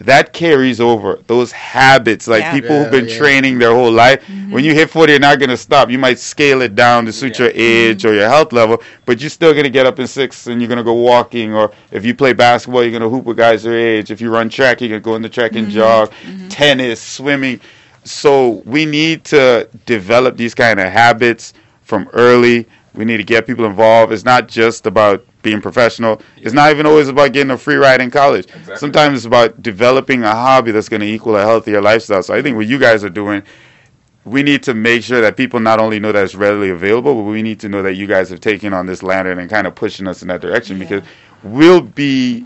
that 0.00 0.32
carries 0.32 0.80
over 0.80 1.20
those 1.26 1.52
habits 1.52 2.28
like 2.28 2.42
Yeah. 2.42 2.52
people 2.52 2.78
who've 2.78 2.90
been 2.90 3.08
yeah. 3.08 3.16
training 3.16 3.58
their 3.58 3.72
whole 3.72 3.90
life. 3.90 4.22
Mm-hmm. 4.26 4.52
When 4.52 4.64
you 4.64 4.74
hit 4.74 4.90
40 4.90 5.12
you're 5.12 5.20
not 5.20 5.38
going 5.38 5.50
to 5.50 5.56
stop. 5.56 5.90
You 5.90 5.98
might 5.98 6.18
scale 6.18 6.60
it 6.62 6.74
down 6.74 7.06
to 7.06 7.12
suit 7.12 7.38
Yeah. 7.38 7.46
your 7.46 7.52
mm-hmm. 7.52 7.60
age 7.90 8.04
or 8.04 8.14
your 8.14 8.28
health 8.28 8.52
level 8.52 8.82
but 9.06 9.20
you're 9.20 9.30
still 9.30 9.52
going 9.52 9.64
to 9.64 9.70
get 9.70 9.86
up 9.86 9.98
in 9.98 10.06
six 10.06 10.46
and 10.46 10.60
you're 10.60 10.68
going 10.68 10.78
to 10.78 10.84
go 10.84 10.92
walking 10.92 11.54
or 11.54 11.72
if 11.90 12.04
you 12.04 12.14
play 12.14 12.32
basketball 12.34 12.82
you're 12.82 12.90
going 12.90 13.02
to 13.02 13.08
hoop 13.08 13.24
with 13.24 13.36
guys 13.36 13.64
your 13.64 13.76
age. 13.76 14.10
If 14.10 14.20
you 14.20 14.30
run 14.30 14.48
track 14.50 14.80
you're 14.80 14.90
going 14.90 15.02
to 15.02 15.04
go 15.04 15.16
in 15.16 15.22
the 15.22 15.28
track 15.28 15.52
and 15.54 15.68
mm-hmm. 15.68 15.76
jog 15.76 16.12
tennis 16.50 17.00
swimming. 17.00 17.60
So 18.04 18.62
we 18.66 18.84
need 18.86 19.24
to 19.24 19.68
develop 19.86 20.36
these 20.36 20.54
kind 20.54 20.78
of 20.78 20.92
habits 20.92 21.54
from 21.82 22.08
early. 22.12 22.66
We 22.94 23.04
need 23.04 23.16
to 23.18 23.24
get 23.24 23.46
people 23.46 23.64
involved. 23.64 24.12
It's 24.12 24.24
not 24.24 24.46
just 24.46 24.86
about 24.86 25.24
being 25.46 25.60
professional 25.60 26.20
it's 26.36 26.54
not 26.54 26.70
even 26.70 26.86
always 26.86 27.08
about 27.08 27.32
getting 27.32 27.52
a 27.52 27.58
free 27.58 27.76
ride 27.76 28.00
in 28.00 28.10
college 28.10 28.46
Exactly. 28.46 28.76
sometimes 28.76 29.18
it's 29.18 29.26
about 29.26 29.62
developing 29.62 30.24
a 30.24 30.34
hobby 30.44 30.72
that's 30.72 30.88
going 30.88 31.00
to 31.00 31.06
equal 31.06 31.36
a 31.36 31.42
healthier 31.42 31.80
lifestyle 31.80 32.22
so 32.22 32.34
i 32.34 32.42
think 32.42 32.56
what 32.56 32.66
you 32.66 32.78
guys 32.78 33.04
are 33.04 33.14
doing 33.22 33.42
we 34.26 34.42
need 34.42 34.62
to 34.64 34.74
make 34.74 35.04
sure 35.04 35.20
that 35.20 35.36
people 35.36 35.60
not 35.60 35.78
only 35.78 36.00
know 36.00 36.10
that 36.10 36.24
it's 36.24 36.34
readily 36.34 36.70
available, 36.70 37.14
but 37.14 37.22
we 37.22 37.42
need 37.42 37.60
to 37.60 37.68
know 37.68 37.82
that 37.82 37.94
you 37.94 38.08
guys 38.08 38.28
have 38.28 38.40
taken 38.40 38.74
on 38.74 38.84
this 38.84 39.02
lantern 39.02 39.38
and 39.38 39.48
kind 39.48 39.68
of 39.68 39.74
pushing 39.76 40.08
us 40.08 40.20
in 40.20 40.28
that 40.28 40.40
direction 40.40 40.78
because 40.78 41.02
we'll 41.42 41.80
be. 41.80 42.44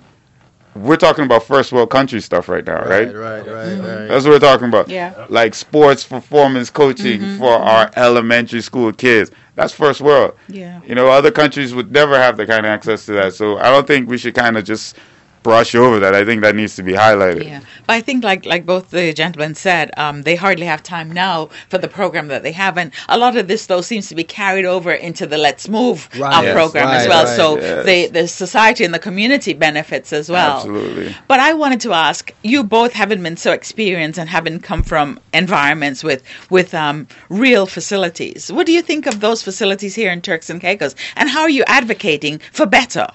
We're 0.76 0.96
talking 0.96 1.24
about 1.24 1.42
first 1.42 1.72
world 1.72 1.90
country 1.90 2.20
stuff 2.20 2.48
right 2.48 2.64
now, 2.64 2.84
right? 2.84 3.12
Right, 3.12 3.12
right, 3.12 3.38
right, 3.38 3.44
mm-hmm. 3.44 3.84
right. 3.84 4.06
That's 4.06 4.24
what 4.24 4.30
we're 4.30 4.38
talking 4.38 4.68
about. 4.68 4.88
Yeah. 4.88 5.26
Like 5.28 5.52
sports 5.54 6.04
performance 6.04 6.70
coaching 6.70 7.20
mm-hmm. 7.20 7.38
for 7.38 7.54
our 7.54 7.86
mm-hmm. 7.86 7.98
elementary 7.98 8.60
school 8.60 8.92
kids. 8.92 9.32
That's 9.60 9.74
first 9.74 10.00
world. 10.00 10.32
Yeah. 10.48 10.80
You 10.86 10.94
know, 10.94 11.08
other 11.08 11.30
countries 11.30 11.74
would 11.74 11.92
never 11.92 12.16
have 12.16 12.38
the 12.38 12.46
kind 12.46 12.64
of 12.64 12.70
access 12.70 13.04
to 13.04 13.12
that. 13.12 13.34
So 13.34 13.58
I 13.58 13.64
don't 13.64 13.86
think 13.86 14.08
we 14.08 14.16
should 14.16 14.34
kind 14.34 14.56
of 14.56 14.64
just 14.64 14.96
brush 15.42 15.74
over 15.74 15.98
that. 16.00 16.14
I 16.14 16.24
think 16.24 16.42
that 16.42 16.54
needs 16.54 16.76
to 16.76 16.82
be 16.82 16.92
highlighted. 16.92 17.44
Yeah, 17.44 17.60
but 17.86 17.94
I 17.94 18.00
think 18.00 18.22
like 18.24 18.44
like 18.46 18.66
both 18.66 18.90
the 18.90 19.12
gentlemen 19.12 19.54
said, 19.54 19.90
um, 19.96 20.22
they 20.22 20.36
hardly 20.36 20.66
have 20.66 20.82
time 20.82 21.10
now 21.10 21.46
for 21.68 21.78
the 21.78 21.88
program 21.88 22.28
that 22.28 22.42
they 22.42 22.52
have, 22.52 22.76
and 22.78 22.92
a 23.08 23.16
lot 23.18 23.36
of 23.36 23.48
this 23.48 23.66
though 23.66 23.80
seems 23.80 24.08
to 24.08 24.14
be 24.14 24.24
carried 24.24 24.64
over 24.64 24.92
into 24.92 25.26
the 25.26 25.38
Let's 25.38 25.68
Move 25.68 26.08
Right. 26.18 26.32
um, 26.34 26.44
Yes, 26.44 26.54
program 26.54 26.88
as 26.88 27.08
well. 27.08 27.24
right, 27.24 27.36
so 27.36 27.58
yes. 27.58 27.86
the 27.86 28.06
the 28.20 28.28
society 28.28 28.84
and 28.84 28.92
the 28.92 28.98
community 28.98 29.52
benefits 29.54 30.12
as 30.12 30.28
well. 30.30 30.56
Absolutely. 30.58 31.14
But 31.28 31.40
I 31.40 31.54
wanted 31.54 31.80
to 31.80 31.92
ask 31.92 32.32
you 32.42 32.62
both, 32.64 32.92
having 32.92 33.22
been 33.22 33.36
so 33.36 33.52
experienced 33.52 34.18
and 34.18 34.28
having 34.28 34.60
come 34.60 34.82
from 34.82 35.18
environments 35.32 36.04
with 36.04 36.22
with 36.50 36.74
um, 36.74 37.06
real 37.28 37.66
facilities, 37.66 38.52
what 38.52 38.66
do 38.66 38.72
you 38.72 38.82
think 38.82 39.06
of 39.06 39.20
those 39.20 39.42
facilities 39.42 39.94
here 39.94 40.10
in 40.10 40.20
Turks 40.20 40.50
and 40.50 40.60
Caicos, 40.60 40.94
and 41.16 41.28
how 41.30 41.40
are 41.42 41.50
you 41.50 41.64
advocating 41.66 42.40
for 42.52 42.66
better? 42.66 43.06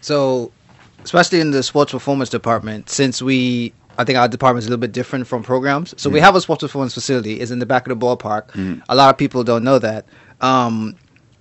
So, 0.00 0.52
especially 1.08 1.40
in 1.40 1.50
the 1.52 1.62
sports 1.62 1.92
performance 1.92 2.28
department, 2.28 2.90
since 2.90 3.22
we, 3.22 3.72
I 3.96 4.04
think 4.04 4.18
our 4.18 4.28
department 4.28 4.62
is 4.62 4.66
a 4.66 4.70
little 4.70 4.80
bit 4.86 4.92
different 4.92 5.26
from 5.26 5.42
programs. 5.42 5.94
So 5.96 6.10
we 6.10 6.20
have 6.20 6.34
a 6.36 6.40
sports 6.40 6.62
performance 6.62 6.92
facility. 6.92 7.40
is 7.40 7.50
in 7.50 7.58
the 7.60 7.66
back 7.72 7.82
of 7.88 7.90
the 7.98 8.06
ballpark. 8.06 8.44
A 8.88 8.94
lot 8.94 9.08
of 9.12 9.16
people 9.16 9.42
don't 9.42 9.64
know 9.64 9.78
that. 9.78 10.04
Um, 10.42 10.96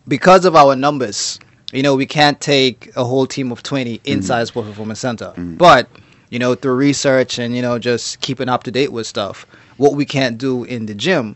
because 0.08 0.46
of 0.46 0.56
our 0.56 0.74
numbers, 0.76 1.38
you 1.74 1.84
know, 1.84 1.96
we 1.96 2.06
can't 2.06 2.40
take 2.40 2.78
a 2.96 3.04
whole 3.04 3.28
team 3.28 3.52
of 3.52 3.62
20 3.62 4.00
inside 4.06 4.42
the 4.44 4.48
sports 4.48 4.70
performance 4.70 5.00
center. 5.02 5.34
But, 5.36 5.90
you 6.30 6.40
know, 6.40 6.56
through 6.56 6.76
research 6.76 7.38
and, 7.38 7.54
you 7.56 7.62
know, 7.62 7.78
just 7.78 8.22
keeping 8.22 8.48
up 8.48 8.64
to 8.64 8.72
date 8.72 8.92
with 8.94 9.06
stuff, 9.06 9.46
what 9.76 9.94
we 9.96 10.06
can't 10.06 10.38
do 10.38 10.64
in 10.64 10.86
the 10.86 10.96
gym, 10.96 11.36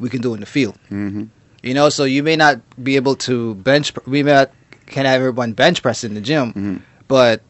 we 0.00 0.08
can 0.10 0.20
do 0.20 0.34
in 0.34 0.40
the 0.40 0.46
field. 0.56 0.76
hmm 0.88 1.24
You 1.62 1.74
know, 1.74 1.88
so 1.88 2.02
you 2.04 2.22
may 2.24 2.34
not 2.36 2.56
be 2.82 2.96
able 2.96 3.14
to 3.28 3.54
bench. 3.70 3.92
We 4.06 4.22
may 4.24 4.32
not 4.32 4.50
can 4.86 5.04
have 5.06 5.20
everyone 5.22 5.52
bench 5.52 5.82
press 5.82 6.02
in 6.02 6.14
the 6.14 6.20
gym, 6.30 6.46
Mm-hmm. 6.52 6.76
but 7.06 7.42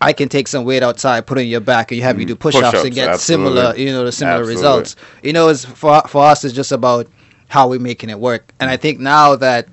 I 0.00 0.12
can 0.12 0.28
take 0.28 0.46
some 0.48 0.64
weight 0.64 0.82
outside, 0.82 1.26
put 1.26 1.38
it 1.38 1.42
in 1.42 1.48
your 1.48 1.60
back, 1.60 1.90
and 1.90 1.96
you 1.96 2.04
have 2.04 2.20
you 2.20 2.26
do 2.26 2.36
push 2.36 2.54
ups 2.54 2.62
Mm-hmm. 2.62 2.70
Push-ups, 2.70 2.84
and 2.86 2.94
get 2.94 3.08
absolutely. 3.08 3.56
similar, 3.56 3.76
you 3.76 3.92
know, 3.92 4.04
the 4.04 4.12
similar 4.12 4.36
Absolutely. 4.38 4.54
results. 4.62 4.96
You 5.22 5.32
know, 5.32 5.48
it's 5.48 5.64
for 5.64 6.02
for 6.02 6.24
us, 6.24 6.44
it's 6.44 6.54
just 6.54 6.72
about 6.72 7.08
how 7.48 7.68
we're 7.68 7.80
making 7.80 8.10
it 8.10 8.18
work. 8.20 8.52
And 8.60 8.70
I 8.70 8.76
think 8.76 9.00
now 9.00 9.34
that 9.36 9.68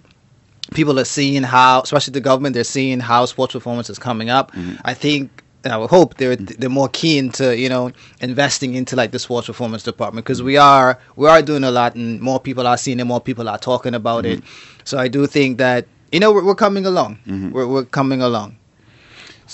people 0.74 0.98
are 1.00 1.06
seeing 1.06 1.44
how, 1.44 1.82
especially 1.82 2.14
the 2.14 2.22
government, 2.22 2.56
they're 2.56 2.64
seeing 2.64 3.00
how 3.00 3.26
sports 3.26 3.54
performance 3.54 3.90
is 3.90 4.00
coming 4.00 4.30
up. 4.30 4.52
Mm-hmm. 4.54 4.76
I 4.86 4.94
think. 4.94 5.42
And 5.64 5.74
I 5.74 5.78
would 5.78 5.90
hope 5.90 6.18
they're 6.18 6.36
they're 6.36 6.70
more 6.70 6.90
keen 6.90 7.32
to 7.32 7.58
you 7.58 7.70
know 7.70 7.92
investing 8.22 8.76
into 8.76 8.96
like 8.96 9.10
the 9.10 9.18
sports 9.18 9.48
performance 9.48 9.82
department 9.82 10.24
because 10.24 10.44
we 10.44 10.58
are 10.58 11.00
we 11.16 11.28
are 11.28 11.42
doing 11.42 11.64
a 11.64 11.72
lot 11.72 11.96
and 11.96 12.22
more 12.22 12.40
people 12.40 12.68
are 12.68 12.78
seeing 12.78 13.00
it, 13.00 13.06
more 13.06 13.20
people 13.20 13.50
are 13.50 13.58
talking 13.58 13.96
about 13.96 14.28
it. 14.28 14.44
So 14.84 15.00
I 15.00 15.08
do 15.08 15.26
think 15.26 15.58
that 15.58 15.88
you 16.12 16.20
know 16.20 16.32
we're, 16.32 16.46
we're 16.46 16.54
coming 16.54 16.86
along. 16.86 17.18
We're 17.52 17.66
we're 17.66 17.84
coming 17.86 18.22
along. 18.22 18.58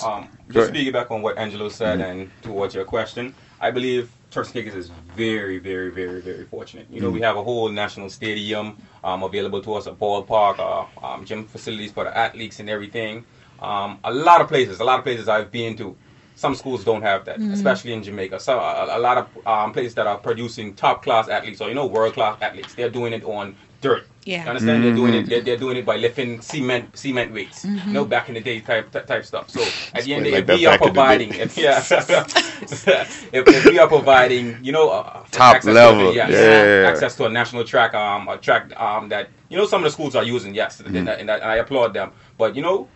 Um, 0.04 0.28
Go 0.36 0.41
just 0.52 0.70
ahead. 0.70 0.84
to 0.84 0.92
piggyback 0.92 1.10
on 1.10 1.22
what 1.22 1.38
Angelo 1.38 1.68
said 1.68 2.00
and 2.00 2.30
towards 2.42 2.74
your 2.74 2.84
question, 2.84 3.34
I 3.60 3.70
believe 3.70 4.10
Turks 4.30 4.48
and 4.48 4.54
Caicos 4.54 4.74
is 4.74 4.90
very, 5.14 5.58
very, 5.58 5.90
very, 5.90 6.20
very 6.20 6.44
fortunate. 6.46 6.86
You 6.90 7.00
know, 7.00 7.10
we 7.10 7.20
have 7.20 7.36
a 7.36 7.42
whole 7.42 7.68
national 7.68 8.08
stadium 8.08 8.78
um, 9.04 9.22
available 9.22 9.60
to 9.62 9.74
us, 9.74 9.86
a 9.86 9.92
ballpark, 9.92 10.58
uh, 10.58 11.06
um, 11.06 11.24
gym 11.24 11.46
facilities 11.46 11.92
for 11.92 12.04
the 12.04 12.16
athletes 12.16 12.58
and 12.58 12.70
everything. 12.70 13.24
Um, 13.60 13.98
a 14.04 14.12
lot 14.12 14.40
of 14.40 14.48
places, 14.48 14.80
a 14.80 14.84
lot 14.84 14.98
of 14.98 15.04
places 15.04 15.28
I've 15.28 15.52
been 15.52 15.76
to, 15.76 15.96
some 16.34 16.54
schools 16.54 16.82
don't 16.82 17.02
have 17.02 17.24
that, 17.26 17.38
especially 17.40 17.92
in 17.92 18.02
Jamaica. 18.02 18.40
So 18.40 18.58
a, 18.58 18.98
a 18.98 19.00
lot 19.00 19.18
of 19.18 19.46
um, 19.46 19.72
places 19.72 19.94
that 19.94 20.06
are 20.06 20.18
producing 20.18 20.74
top 20.74 21.02
class 21.02 21.28
athletes 21.28 21.60
or 21.60 21.68
you 21.68 21.74
know 21.74 21.86
world 21.86 22.14
class 22.14 22.38
athletes, 22.40 22.74
they're 22.74 22.90
doing 22.90 23.12
it 23.12 23.22
on 23.24 23.54
dirt. 23.80 24.06
Yeah. 24.24 24.44
You 24.44 24.50
understand? 24.50 24.84
They're 24.84 24.94
doing 24.94 25.14
it. 25.14 25.26
They're, 25.28 25.40
they're 25.40 25.56
doing 25.56 25.76
it 25.78 25.84
by 25.84 25.96
lifting 25.96 26.40
cement 26.40 26.96
cement 26.96 27.32
weights. 27.32 27.64
You 27.64 27.92
know, 27.92 28.04
back 28.04 28.28
in 28.28 28.34
the 28.34 28.40
day 28.40 28.60
type 28.60 28.90
type, 28.92 29.06
type 29.06 29.24
stuff. 29.24 29.50
So 29.50 29.60
at 29.94 30.04
the 30.04 30.14
end 30.14 30.26
of 30.26 30.32
the 30.32 30.38
Like 30.38 30.46
day, 30.46 30.54
if 30.54 30.60
we 30.60 30.66
are 30.66 30.78
back 30.78 30.80
in 30.80 30.86
the 30.86 30.92
providing, 30.92 31.30
day. 31.30 31.40
if, 31.40 31.58
yeah, 31.58 31.78
if, 33.32 33.48
if 33.48 33.64
we 33.66 33.78
are 33.78 33.88
providing, 33.88 34.64
you 34.64 34.72
know, 34.72 34.90
uh, 34.90 35.24
Top 35.30 35.56
access 35.56 35.74
level, 35.74 36.10
to, 36.10 36.16
yes, 36.16 36.30
yeah. 36.30 36.88
access 36.88 37.16
to 37.16 37.24
a 37.24 37.28
national 37.30 37.64
track, 37.64 37.94
um, 37.94 38.28
a 38.28 38.36
track 38.38 38.78
um 38.80 39.08
that 39.08 39.28
you 39.48 39.56
know 39.56 39.66
some 39.66 39.80
of 39.82 39.84
the 39.84 39.90
schools 39.90 40.14
are 40.14 40.24
using. 40.24 40.54
Yes, 40.54 40.80
Mm-hmm. 40.80 40.96
and, 40.96 41.08
that- 41.08 41.18
and 41.20 41.28
that- 41.28 41.40
and 41.42 41.50
I 41.50 41.56
applaud 41.56 41.94
them. 41.94 42.12
But 42.38 42.54
you 42.56 42.62
know. 42.62 42.88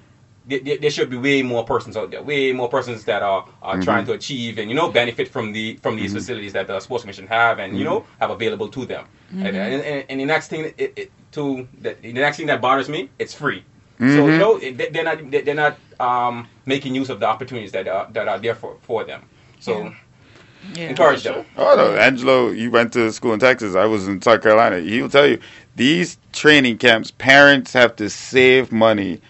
There, 0.49 0.61
there- 0.61 0.79
there 0.79 0.91
should 0.91 1.11
be 1.11 1.17
way 1.17 1.43
more 1.43 1.65
persons 1.65 1.97
out 1.97 2.11
there, 2.13 2.23
way 2.23 2.53
more 2.53 2.69
persons 2.69 3.05
that 3.05 3.23
are, 3.23 3.45
are 3.63 3.75
Mm-hmm. 3.75 3.83
trying 3.83 4.05
to 4.07 4.13
achieve 4.13 4.59
and 4.59 4.71
you 4.71 4.77
know 4.77 4.89
benefit 4.91 5.27
from 5.29 5.53
the 5.53 5.77
from 5.83 5.97
these 5.97 6.13
facilities 6.13 6.53
that 6.53 6.67
the 6.69 6.79
sports 6.81 7.03
commission 7.05 7.27
have 7.27 7.59
and 7.59 7.77
you 7.79 7.85
Mm-hmm. 7.85 7.95
know 7.95 8.07
have 8.21 8.31
available 8.31 8.69
to 8.69 8.87
them. 8.87 9.05
And, 9.33 9.49
and, 9.57 9.83
and, 9.83 10.05
and 10.09 10.21
the 10.21 10.25
next 10.25 10.47
thing, 10.49 10.73
it, 10.79 10.93
it, 10.97 11.13
to 11.33 11.67
the, 11.81 11.97
the 12.01 12.13
next 12.13 12.37
thing 12.37 12.47
that 12.47 12.61
bothers 12.61 12.89
me, 12.89 13.11
it's 13.19 13.35
free. 13.35 13.65
So 13.99 14.05
Mm-hmm. 14.05 14.33
you 14.33 14.39
know 14.39 14.59
they- 14.59 14.91
they're 14.93 15.05
not 15.11 15.19
they're 15.31 15.55
not 15.67 15.77
um, 15.99 16.47
making 16.67 16.95
use 16.95 17.09
of 17.11 17.19
the 17.19 17.27
opportunities 17.27 17.73
that 17.73 17.89
are 17.89 18.07
that 18.13 18.29
are 18.29 18.39
there 18.39 18.55
for, 18.55 18.77
for 18.83 19.03
them. 19.05 19.23
So 19.59 19.73
Yeah. 19.83 19.95
Yeah. 20.75 20.89
encourage 20.91 21.23
them. 21.25 21.45
Oh 21.57 21.75
no, 21.77 21.97
Angelo, 21.97 22.51
you 22.51 22.71
went 22.71 22.93
to 22.95 23.13
school 23.13 23.33
in 23.33 23.41
Texas. 23.41 23.75
I 23.75 23.85
was 23.87 24.07
in 24.09 24.21
South 24.23 24.43
Carolina. 24.43 24.79
He'll 24.81 25.09
tell 25.09 25.27
you 25.27 25.39
these 25.77 26.19
training 26.33 26.79
camps. 26.79 27.11
Parents 27.11 27.73
have 27.73 27.97
to 27.97 28.09
save 28.11 28.71
money 28.73 29.21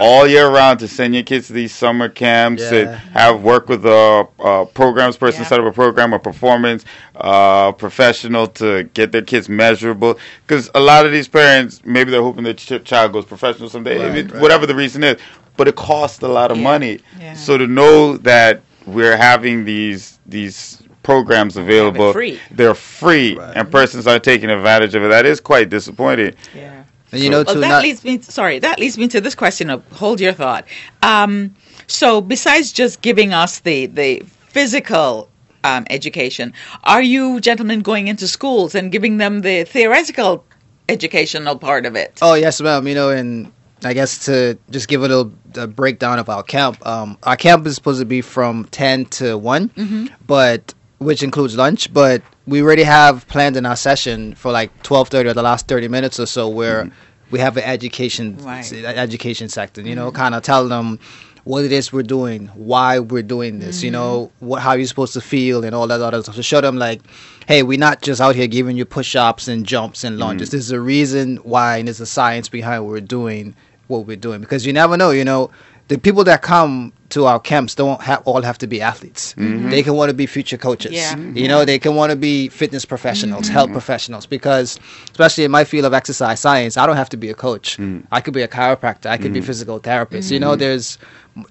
all 0.00 0.26
year 0.26 0.48
round 0.50 0.78
to 0.80 0.88
send 0.88 1.14
your 1.14 1.22
kids 1.22 1.46
to 1.46 1.52
these 1.52 1.74
summer 1.74 2.08
camps 2.08 2.62
Yeah. 2.62 2.74
and 2.78 2.90
have 3.12 3.42
work 3.42 3.68
with 3.68 3.84
a, 3.86 4.26
a 4.40 4.66
programs 4.66 5.16
person 5.16 5.42
Yeah. 5.42 5.48
set 5.48 5.60
up 5.60 5.66
a 5.66 5.72
program, 5.72 6.12
a 6.12 6.18
performance 6.18 6.84
uh, 7.16 7.72
professional 7.72 8.46
to 8.48 8.84
get 8.94 9.12
their 9.12 9.22
kids 9.22 9.48
measurable. 9.48 10.18
Because 10.46 10.70
a 10.74 10.80
lot 10.80 11.06
of 11.06 11.12
these 11.12 11.28
parents, 11.28 11.80
maybe 11.84 12.10
they're 12.10 12.22
hoping 12.22 12.44
their 12.44 12.54
ch- 12.54 12.82
child 12.84 13.12
goes 13.12 13.24
professional 13.24 13.68
someday, 13.68 13.98
Right, 13.98 14.06
If 14.18 14.26
it- 14.26 14.32
right. 14.32 14.42
whatever 14.42 14.66
the 14.66 14.74
reason 14.74 15.02
is. 15.04 15.16
But 15.56 15.68
it 15.68 15.76
costs 15.76 16.22
a 16.22 16.28
lot 16.28 16.50
of 16.50 16.58
Yeah. 16.58 16.62
money. 16.64 16.98
So 17.34 17.56
to 17.56 17.66
know 17.66 18.16
that 18.18 18.60
we're 18.86 19.16
having 19.16 19.64
these 19.64 20.18
these 20.26 20.82
programs 21.02 21.56
available, 21.56 22.12
free. 22.12 22.38
they're 22.50 22.74
free, 22.74 23.36
Right. 23.36 23.52
and 23.56 23.70
persons 23.70 24.06
are 24.08 24.18
taking 24.18 24.50
advantage 24.50 24.94
of 24.96 25.04
it. 25.04 25.08
That 25.08 25.24
is 25.24 25.40
quite 25.40 25.68
disappointing. 25.70 26.34
Yeah. 26.54 26.82
And 27.16 27.24
you 27.24 27.30
know, 27.30 27.42
Well, 27.46 27.56
that 27.60 27.68
not 27.68 27.82
leads 27.82 28.04
me. 28.04 28.20
Sorry, 28.20 28.58
that 28.60 28.78
leads 28.78 28.96
me 28.98 29.08
to 29.08 29.20
this 29.20 29.34
question. 29.34 29.70
Of, 29.70 29.82
hold 29.92 30.20
your 30.20 30.32
thought. 30.32 30.64
Um, 31.02 31.54
so, 31.86 32.20
besides 32.20 32.72
just 32.72 33.00
giving 33.02 33.32
us 33.32 33.60
the 33.60 33.86
the 33.86 34.22
physical 34.48 35.28
um, 35.64 35.86
education, 35.90 36.52
are 36.84 37.02
you 37.02 37.40
gentlemen 37.40 37.80
going 37.80 38.08
into 38.08 38.26
schools 38.28 38.74
and 38.74 38.92
giving 38.92 39.16
them 39.18 39.40
the 39.40 39.64
theoretical 39.64 40.44
educational 40.88 41.56
part 41.58 41.86
of 41.86 41.96
it? 41.96 42.18
Oh 42.22 42.34
yes, 42.34 42.60
ma'am. 42.60 42.86
You 42.86 42.94
know, 42.94 43.10
and 43.10 43.52
I 43.84 43.92
guess 43.94 44.24
to 44.26 44.58
just 44.70 44.88
give 44.88 45.02
a 45.02 45.08
little 45.08 45.32
uh, 45.56 45.66
breakdown 45.66 46.18
of 46.18 46.28
our 46.28 46.42
camp. 46.42 46.84
Um, 46.86 47.18
our 47.22 47.36
camp 47.36 47.66
is 47.66 47.74
supposed 47.74 48.00
to 48.00 48.06
be 48.06 48.20
from 48.20 48.64
ten 48.70 49.04
to 49.20 49.36
one, 49.38 49.68
Mm-hmm. 49.70 50.06
but 50.26 50.74
which 50.98 51.22
includes 51.22 51.56
lunch. 51.56 51.92
But 51.92 52.22
we 52.46 52.62
already 52.62 52.84
have 52.84 53.26
planned 53.28 53.56
in 53.56 53.66
our 53.66 53.76
session 53.76 54.34
for 54.34 54.52
like 54.52 54.82
twelve 54.82 55.08
thirty 55.08 55.28
or 55.28 55.34
the 55.34 55.42
last 55.42 55.66
thirty 55.68 55.88
minutes 55.88 56.20
or 56.20 56.26
so 56.26 56.48
where 56.48 56.84
mm-hmm. 56.84 56.94
we 57.30 57.38
have 57.40 57.56
an 57.56 57.64
education 57.64 58.36
Right. 58.38 58.70
education 58.72 59.48
section. 59.48 59.86
You 59.86 59.94
know, 59.94 60.08
mm-hmm. 60.08 60.16
kind 60.16 60.34
of 60.34 60.42
tell 60.42 60.68
them 60.68 60.98
what 61.44 61.64
it 61.64 61.70
is 61.70 61.92
we're 61.92 62.02
doing, 62.02 62.48
why 62.54 62.98
we're 62.98 63.22
doing 63.22 63.60
this, 63.60 63.80
you 63.80 63.90
know, 63.90 64.32
mm-hmm. 64.36 64.46
what 64.46 64.62
how 64.62 64.72
you're 64.72 64.86
supposed 64.86 65.12
to 65.12 65.20
feel 65.20 65.64
and 65.64 65.74
all 65.74 65.86
that 65.86 66.00
other 66.00 66.22
stuff. 66.22 66.34
To 66.34 66.42
show 66.42 66.60
them 66.60 66.76
like, 66.76 67.00
hey, 67.46 67.62
we're 67.62 67.78
not 67.78 68.02
just 68.02 68.20
out 68.20 68.34
here 68.34 68.48
giving 68.48 68.76
you 68.76 68.84
push-ups 68.84 69.46
and 69.48 69.64
jumps 69.64 70.02
and 70.02 70.18
lunges. 70.18 70.50
There's 70.50 70.72
a 70.72 70.80
reason 70.80 71.36
why, 71.38 71.76
and 71.78 71.86
there's 71.86 72.00
a 72.00 72.06
science 72.06 72.48
behind 72.48 72.84
what 72.84 72.92
we're 72.92 73.00
doing, 73.00 73.54
what 73.86 74.06
we're 74.06 74.16
doing, 74.16 74.40
because 74.40 74.66
you 74.66 74.72
never 74.72 74.96
know, 74.96 75.10
you 75.10 75.24
know, 75.24 75.50
the 75.86 75.98
people 75.98 76.24
that 76.24 76.42
come 76.42 76.92
to 77.10 77.26
our 77.26 77.38
camps 77.38 77.74
don't 77.74 78.00
ha- 78.00 78.22
all 78.24 78.42
have 78.42 78.58
to 78.58 78.66
be 78.66 78.80
athletes. 78.80 79.34
Mm-hmm. 79.34 79.70
They 79.70 79.82
can 79.82 79.94
want 79.94 80.10
to 80.10 80.14
be 80.14 80.26
future 80.26 80.56
coaches. 80.56 80.92
Yeah. 80.92 81.14
Mm-hmm. 81.14 81.36
You 81.36 81.48
know, 81.48 81.64
they 81.64 81.78
can 81.78 81.94
want 81.94 82.10
to 82.10 82.16
be 82.16 82.48
fitness 82.48 82.84
professionals, 82.84 83.48
health 83.48 83.66
mm-hmm. 83.66 83.74
professionals, 83.74 84.26
because 84.26 84.78
especially 85.10 85.44
in 85.44 85.50
my 85.50 85.64
field 85.64 85.84
of 85.84 85.94
exercise 85.94 86.40
science, 86.40 86.76
I 86.76 86.86
don't 86.86 86.96
have 86.96 87.08
to 87.10 87.16
be 87.16 87.30
a 87.30 87.34
coach. 87.34 87.78
Mm. 87.78 88.06
I 88.10 88.20
could 88.20 88.34
be 88.34 88.42
a 88.42 88.48
chiropractor. 88.48 89.06
I 89.06 89.18
could 89.18 89.32
be 89.32 89.38
a 89.38 89.42
physical 89.42 89.78
therapist. 89.78 90.30
You 90.30 90.40
know, 90.40 90.56
there's 90.56 90.98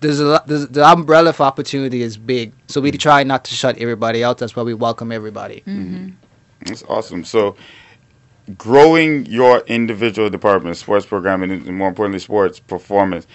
there's 0.01 0.19
a 0.19 0.25
lot, 0.25 0.47
there's, 0.47 0.67
the 0.67 0.83
umbrella 0.85 1.31
for 1.31 1.43
opportunity 1.43 2.01
is 2.01 2.17
big. 2.17 2.53
So 2.67 2.81
we 2.81 2.91
mm. 2.91 2.99
try 2.99 3.23
not 3.23 3.45
to 3.45 3.55
shut 3.55 3.77
everybody 3.77 4.23
out. 4.23 4.37
That's 4.37 4.55
why 4.55 4.63
we 4.63 4.73
welcome 4.73 5.11
everybody. 5.11 5.63
That's 6.65 6.83
awesome. 6.83 7.23
So, 7.23 7.55
growing 8.57 9.25
your 9.25 9.59
individual 9.67 10.29
department, 10.29 10.77
sports 10.77 11.05
programming, 11.05 11.51
and 11.51 11.77
more 11.77 11.87
importantly, 11.87 12.19
sports 12.19 12.59
performance. 12.59 13.27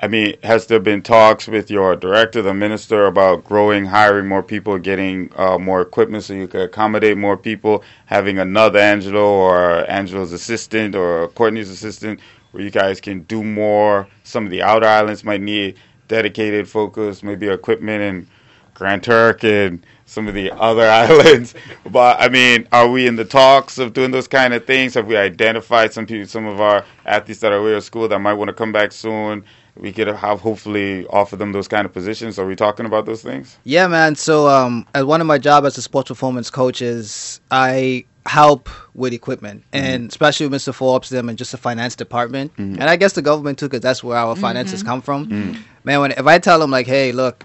I 0.00 0.06
mean, 0.06 0.36
has 0.44 0.66
there 0.66 0.78
been 0.78 1.02
talks 1.02 1.48
with 1.48 1.70
your 1.72 1.96
director, 1.96 2.40
the 2.40 2.54
minister, 2.54 3.06
about 3.06 3.44
growing, 3.44 3.84
hiring 3.84 4.28
more 4.28 4.44
people, 4.44 4.78
getting 4.78 5.32
uh, 5.36 5.58
more 5.58 5.80
equipment 5.80 6.22
so 6.22 6.34
you 6.34 6.46
could 6.46 6.60
accommodate 6.60 7.18
more 7.18 7.36
people, 7.36 7.82
having 8.06 8.38
another 8.38 8.78
Angelo 8.78 9.26
or 9.26 9.90
Angelo's 9.90 10.32
assistant 10.32 10.94
or 10.94 11.28
Courtney's 11.30 11.68
assistant, 11.68 12.20
where 12.52 12.62
you 12.62 12.70
guys 12.70 13.00
can 13.00 13.22
do 13.22 13.42
more? 13.42 14.06
Some 14.22 14.44
of 14.44 14.50
the 14.52 14.62
outer 14.62 14.86
islands 14.86 15.24
might 15.24 15.40
need 15.40 15.76
dedicated 16.06 16.68
focus, 16.68 17.24
maybe 17.24 17.48
equipment 17.48 18.00
in 18.02 18.28
Grand 18.74 19.02
Turk 19.02 19.42
and 19.42 19.84
some 20.06 20.28
of 20.28 20.34
the 20.34 20.52
other 20.52 20.88
islands. 20.88 21.54
But 21.90 22.20
I 22.20 22.28
mean, 22.28 22.68
are 22.70 22.88
we 22.88 23.08
in 23.08 23.16
the 23.16 23.24
talks 23.24 23.78
of 23.78 23.94
doing 23.94 24.12
those 24.12 24.28
kind 24.28 24.54
of 24.54 24.64
things? 24.64 24.94
Have 24.94 25.06
we 25.06 25.16
identified 25.16 25.92
some 25.92 26.06
people, 26.06 26.28
some 26.28 26.46
of 26.46 26.60
our 26.60 26.84
athletes 27.04 27.40
that 27.40 27.50
are 27.50 27.58
away 27.58 27.76
at 27.76 27.82
school 27.82 28.06
that 28.06 28.20
might 28.20 28.34
want 28.34 28.48
to 28.48 28.54
come 28.54 28.70
back 28.70 28.92
soon? 28.92 29.44
We 29.78 29.92
could 29.92 30.08
have 30.08 30.40
hopefully 30.40 31.06
offer 31.06 31.36
them 31.36 31.52
those 31.52 31.68
kind 31.68 31.84
of 31.84 31.92
positions. 31.92 32.38
Are 32.38 32.46
we 32.46 32.56
talking 32.56 32.86
about 32.86 33.06
those 33.06 33.22
things? 33.22 33.56
Yeah, 33.64 33.86
man. 33.86 34.16
So, 34.16 34.48
um, 34.48 34.86
as 34.94 35.04
one 35.04 35.20
of 35.20 35.26
my 35.26 35.38
job 35.38 35.64
as 35.64 35.78
a 35.78 35.82
sports 35.82 36.08
performance 36.08 36.50
coach 36.50 36.82
is 36.82 37.40
I 37.50 38.04
help 38.26 38.68
with 38.94 39.12
equipment, 39.12 39.62
mm-hmm. 39.72 39.84
and 39.84 40.08
especially 40.08 40.46
with 40.46 40.60
Mr. 40.60 40.74
Forbes, 40.74 41.08
them, 41.08 41.28
and 41.28 41.38
just 41.38 41.52
the 41.52 41.58
finance 41.58 41.96
department, 41.96 42.52
mm-hmm. 42.52 42.80
and 42.80 42.84
I 42.84 42.96
guess 42.96 43.14
the 43.14 43.22
government 43.22 43.58
too, 43.58 43.66
because 43.66 43.80
that's 43.80 44.04
where 44.04 44.18
our 44.18 44.34
mm-hmm. 44.34 44.42
finances 44.42 44.82
come 44.82 45.00
from. 45.00 45.64
Man, 45.84 46.00
when 46.00 46.12
if 46.12 46.26
I 46.26 46.38
tell 46.38 46.58
them 46.58 46.70
like, 46.70 46.86
hey, 46.86 47.12
look, 47.12 47.44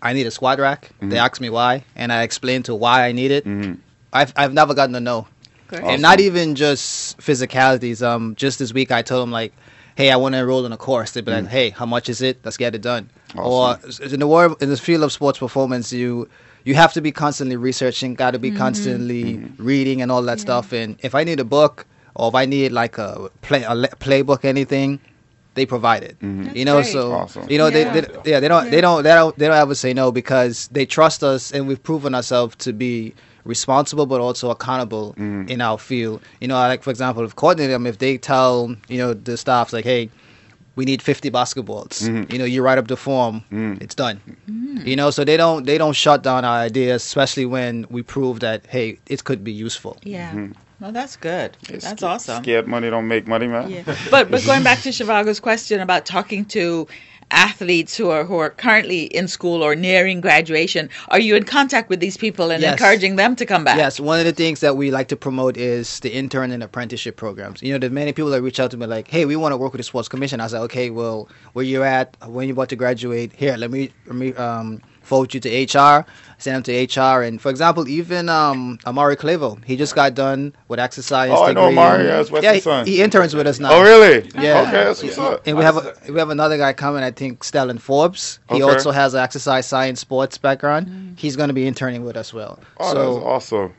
I 0.00 0.12
need 0.12 0.26
a 0.26 0.30
squat 0.30 0.58
rack, 0.58 0.90
they 1.00 1.18
ask 1.18 1.40
me 1.40 1.50
why, 1.50 1.84
and 1.96 2.12
I 2.12 2.22
explain 2.22 2.62
to 2.64 2.74
why 2.74 3.06
I 3.06 3.12
need 3.12 3.30
it. 3.30 3.46
I've 4.12 4.32
I've 4.36 4.52
never 4.52 4.74
gotten 4.74 4.94
a 4.94 5.00
no, 5.00 5.26
Great. 5.68 5.82
and 5.82 6.00
not 6.00 6.20
even 6.20 6.54
just 6.54 7.18
physicalities. 7.18 8.00
Um, 8.06 8.34
just 8.36 8.58
this 8.58 8.72
week 8.72 8.92
I 8.92 9.02
told 9.02 9.22
them 9.22 9.32
like, 9.32 9.52
hey, 9.94 10.10
I 10.10 10.16
want 10.16 10.34
to 10.34 10.38
enroll 10.38 10.66
in 10.66 10.72
a 10.72 10.76
course. 10.76 11.12
They'd 11.12 11.24
be 11.24 11.32
like, 11.32 11.44
mm. 11.44 11.48
hey, 11.48 11.70
how 11.70 11.86
much 11.86 12.08
is 12.08 12.20
it? 12.22 12.40
Let's 12.44 12.56
get 12.56 12.74
it 12.74 12.82
done. 12.82 13.10
Or 13.36 13.78
in 14.00 14.20
the 14.20 14.26
world 14.26 14.62
in 14.62 14.70
the 14.70 14.76
field 14.76 15.02
of 15.02 15.12
sports 15.12 15.38
performance, 15.38 15.92
you 15.92 16.28
you 16.64 16.74
have 16.74 16.92
to 16.94 17.00
be 17.00 17.12
constantly 17.12 17.56
researching, 17.56 18.14
got 18.14 18.32
to 18.32 18.38
be 18.38 18.48
mm-hmm. 18.48 18.58
constantly 18.58 19.24
mm-hmm. 19.34 19.64
reading 19.64 20.02
and 20.02 20.10
all 20.10 20.22
that 20.22 20.40
stuff. 20.40 20.72
And 20.72 20.96
if 21.02 21.14
I 21.14 21.24
need 21.24 21.40
a 21.40 21.44
book 21.44 21.86
or 22.14 22.28
if 22.28 22.34
I 22.34 22.46
need 22.46 22.72
like 22.72 22.98
a 22.98 23.28
play 23.42 23.64
a 23.64 23.74
le- 23.74 23.88
playbook, 23.88 24.44
anything, 24.44 25.00
they 25.54 25.66
provide 25.66 26.02
it. 26.02 26.18
Mm-hmm. 26.20 26.56
You 26.56 26.64
know, 26.64 26.80
great. 26.80 26.92
so 26.92 27.12
Awesome. 27.12 27.50
you 27.50 27.58
know 27.58 27.66
Yeah. 27.66 27.92
they, 27.92 28.00
they 28.00 28.30
yeah 28.30 28.40
they 28.40 28.48
don't 28.48 28.70
they 28.70 28.80
don't 28.80 29.02
they 29.02 29.14
don't 29.14 29.36
they 29.38 29.46
don't 29.46 29.56
ever 29.56 29.74
say 29.74 29.92
no 29.92 30.10
because 30.12 30.68
they 30.68 30.86
trust 30.86 31.22
us 31.22 31.52
and 31.52 31.68
we've 31.68 31.82
proven 31.82 32.14
ourselves 32.14 32.56
to 32.56 32.72
be 32.72 33.14
responsible 33.44 34.06
but 34.06 34.20
also 34.20 34.50
accountable 34.50 35.14
mm. 35.18 35.48
in 35.48 35.60
our 35.60 35.78
field. 35.78 36.20
You 36.40 36.48
know, 36.48 36.54
like 36.54 36.82
for 36.82 36.90
example, 36.90 37.24
if 37.24 37.36
coordinating 37.36 37.72
them, 37.72 37.82
um, 37.82 37.86
if 37.86 37.98
they 37.98 38.18
tell 38.18 38.74
you 38.88 38.98
know 38.98 39.14
the 39.14 39.36
staff 39.36 39.72
like, 39.72 39.84
hey, 39.84 40.10
we 40.76 40.84
need 40.84 41.02
50 41.02 41.30
basketballs. 41.30 42.02
Mm-hmm. 42.02 42.32
You 42.32 42.38
know, 42.38 42.44
you 42.44 42.62
write 42.62 42.78
up 42.78 42.88
the 42.88 42.96
form, 42.96 43.44
mm. 43.50 43.80
it's 43.80 43.94
done. 43.94 44.20
Mm. 44.50 44.86
You 44.86 44.96
know, 44.96 45.10
so 45.10 45.24
they 45.24 45.36
don't 45.36 45.64
they 45.64 45.78
don't 45.78 45.94
shut 45.94 46.22
down 46.22 46.44
our 46.44 46.58
ideas, 46.58 47.04
especially 47.04 47.46
when 47.46 47.86
we 47.90 48.02
prove 48.02 48.40
that 48.40 48.66
hey, 48.66 48.98
it 49.06 49.24
could 49.24 49.44
be 49.44 49.52
useful. 49.52 49.96
Yeah. 50.02 50.30
Mm-hmm. 50.30 50.52
Well, 50.80 50.92
that's 50.92 51.16
good. 51.16 51.56
That's 51.68 52.02
awesome. 52.02 52.42
Scared 52.42 52.66
money 52.66 52.90
don't 52.90 53.08
make 53.08 53.26
money, 53.26 53.46
man. 53.46 53.70
Yeah. 53.70 53.84
But 54.10 54.30
but 54.30 54.44
going 54.44 54.62
back 54.62 54.80
to 54.82 54.90
Shivago's 54.90 55.40
question 55.40 55.80
about 55.80 56.04
talking 56.04 56.44
to 56.46 56.88
athletes 57.34 57.96
who 57.96 58.10
are 58.10 58.24
who 58.24 58.36
are 58.38 58.50
currently 58.50 59.04
in 59.06 59.28
school 59.28 59.62
or 59.62 59.74
nearing 59.74 60.20
graduation, 60.20 60.88
are 61.08 61.20
you 61.20 61.34
in 61.36 61.44
contact 61.44 61.88
with 61.90 62.00
these 62.00 62.16
people 62.16 62.50
and 62.50 62.62
Yes. 62.62 62.72
encouraging 62.72 63.16
them 63.16 63.34
to 63.36 63.44
come 63.44 63.64
back? 63.64 63.76
Yes, 63.76 63.98
one 64.00 64.18
of 64.20 64.24
the 64.24 64.32
things 64.32 64.60
that 64.60 64.76
we 64.76 64.90
like 64.90 65.08
to 65.08 65.16
promote 65.16 65.56
is 65.56 66.00
the 66.00 66.10
intern 66.14 66.50
and 66.52 66.62
apprenticeship 66.62 67.16
programs. 67.16 67.62
You 67.62 67.72
know, 67.72 67.78
there's 67.78 67.92
many 67.92 68.12
people 68.12 68.30
that 68.30 68.42
reach 68.42 68.60
out 68.60 68.70
to 68.70 68.76
me 68.76 68.86
like, 68.86 69.08
"Hey, 69.08 69.24
we 69.24 69.36
want 69.36 69.52
to 69.52 69.56
work 69.56 69.72
with 69.72 69.80
the 69.80 69.84
sports 69.84 70.08
commission." 70.08 70.40
I 70.40 70.46
said, 70.46 70.60
"Okay, 70.62 70.90
well, 70.90 71.28
where 71.54 71.64
you're 71.64 71.84
at, 71.84 72.16
when 72.26 72.46
you're 72.48 72.54
about 72.54 72.68
to 72.70 72.76
graduate, 72.76 73.32
here, 73.36 73.56
let 73.56 73.70
me 73.70 73.90
let 74.06 74.16
me 74.16 74.32
um, 74.34 74.80
forward 75.04 75.34
you 75.34 75.40
to 75.40 75.48
HR, 75.64 76.04
send 76.38 76.56
them 76.56 76.62
to 76.64 76.72
HR." 77.00 77.22
And 77.22 77.40
for 77.40 77.50
example, 77.50 77.88
even 77.88 78.28
um, 78.28 78.78
Amari 78.86 79.16
Clavo, 79.16 79.62
he 79.64 79.76
just 79.76 79.94
got 79.94 80.14
done 80.14 80.54
with 80.68 80.80
exercise. 80.80 81.30
Oh, 81.32 81.44
I 81.44 81.52
know 81.52 81.68
degree. 81.68 81.78
Amari, 81.78 82.04
yeah, 82.04 82.20
it's 82.20 82.30
Yeah, 82.30 82.52
he, 82.54 82.60
son. 82.60 82.86
he 82.86 83.02
interns 83.02 83.34
with 83.34 83.46
us 83.46 83.58
now. 83.60 83.72
Oh, 83.72 83.82
really? 83.82 84.28
Yeah. 84.34 84.62
Okay, 84.62 84.70
that's 84.84 85.02
what's 85.02 85.18
up. 85.18 85.46
And 85.46 85.56
we 85.56 85.64
have 85.64 85.76
a, 85.76 85.94
we 86.08 86.18
have 86.18 86.30
another 86.30 86.56
guy 86.58 86.72
coming. 86.72 87.02
I 87.02 87.10
think 87.10 87.40
Stellan 87.44 87.80
Forbes. 87.80 88.38
He 88.48 88.62
Okay. 88.62 88.72
also 88.74 88.90
has 88.90 89.14
an 89.14 89.20
exercise 89.20 89.66
science 89.66 90.00
sports 90.00 90.38
background. 90.38 91.16
He's 91.18 91.36
going 91.36 91.48
to 91.48 91.54
be 91.54 91.66
interning 91.66 92.04
with 92.04 92.16
us. 92.16 92.32
Well, 92.34 92.58
Oh, 92.78 92.92
so 92.92 93.14
that's 93.14 93.24
awesome. 93.26 93.74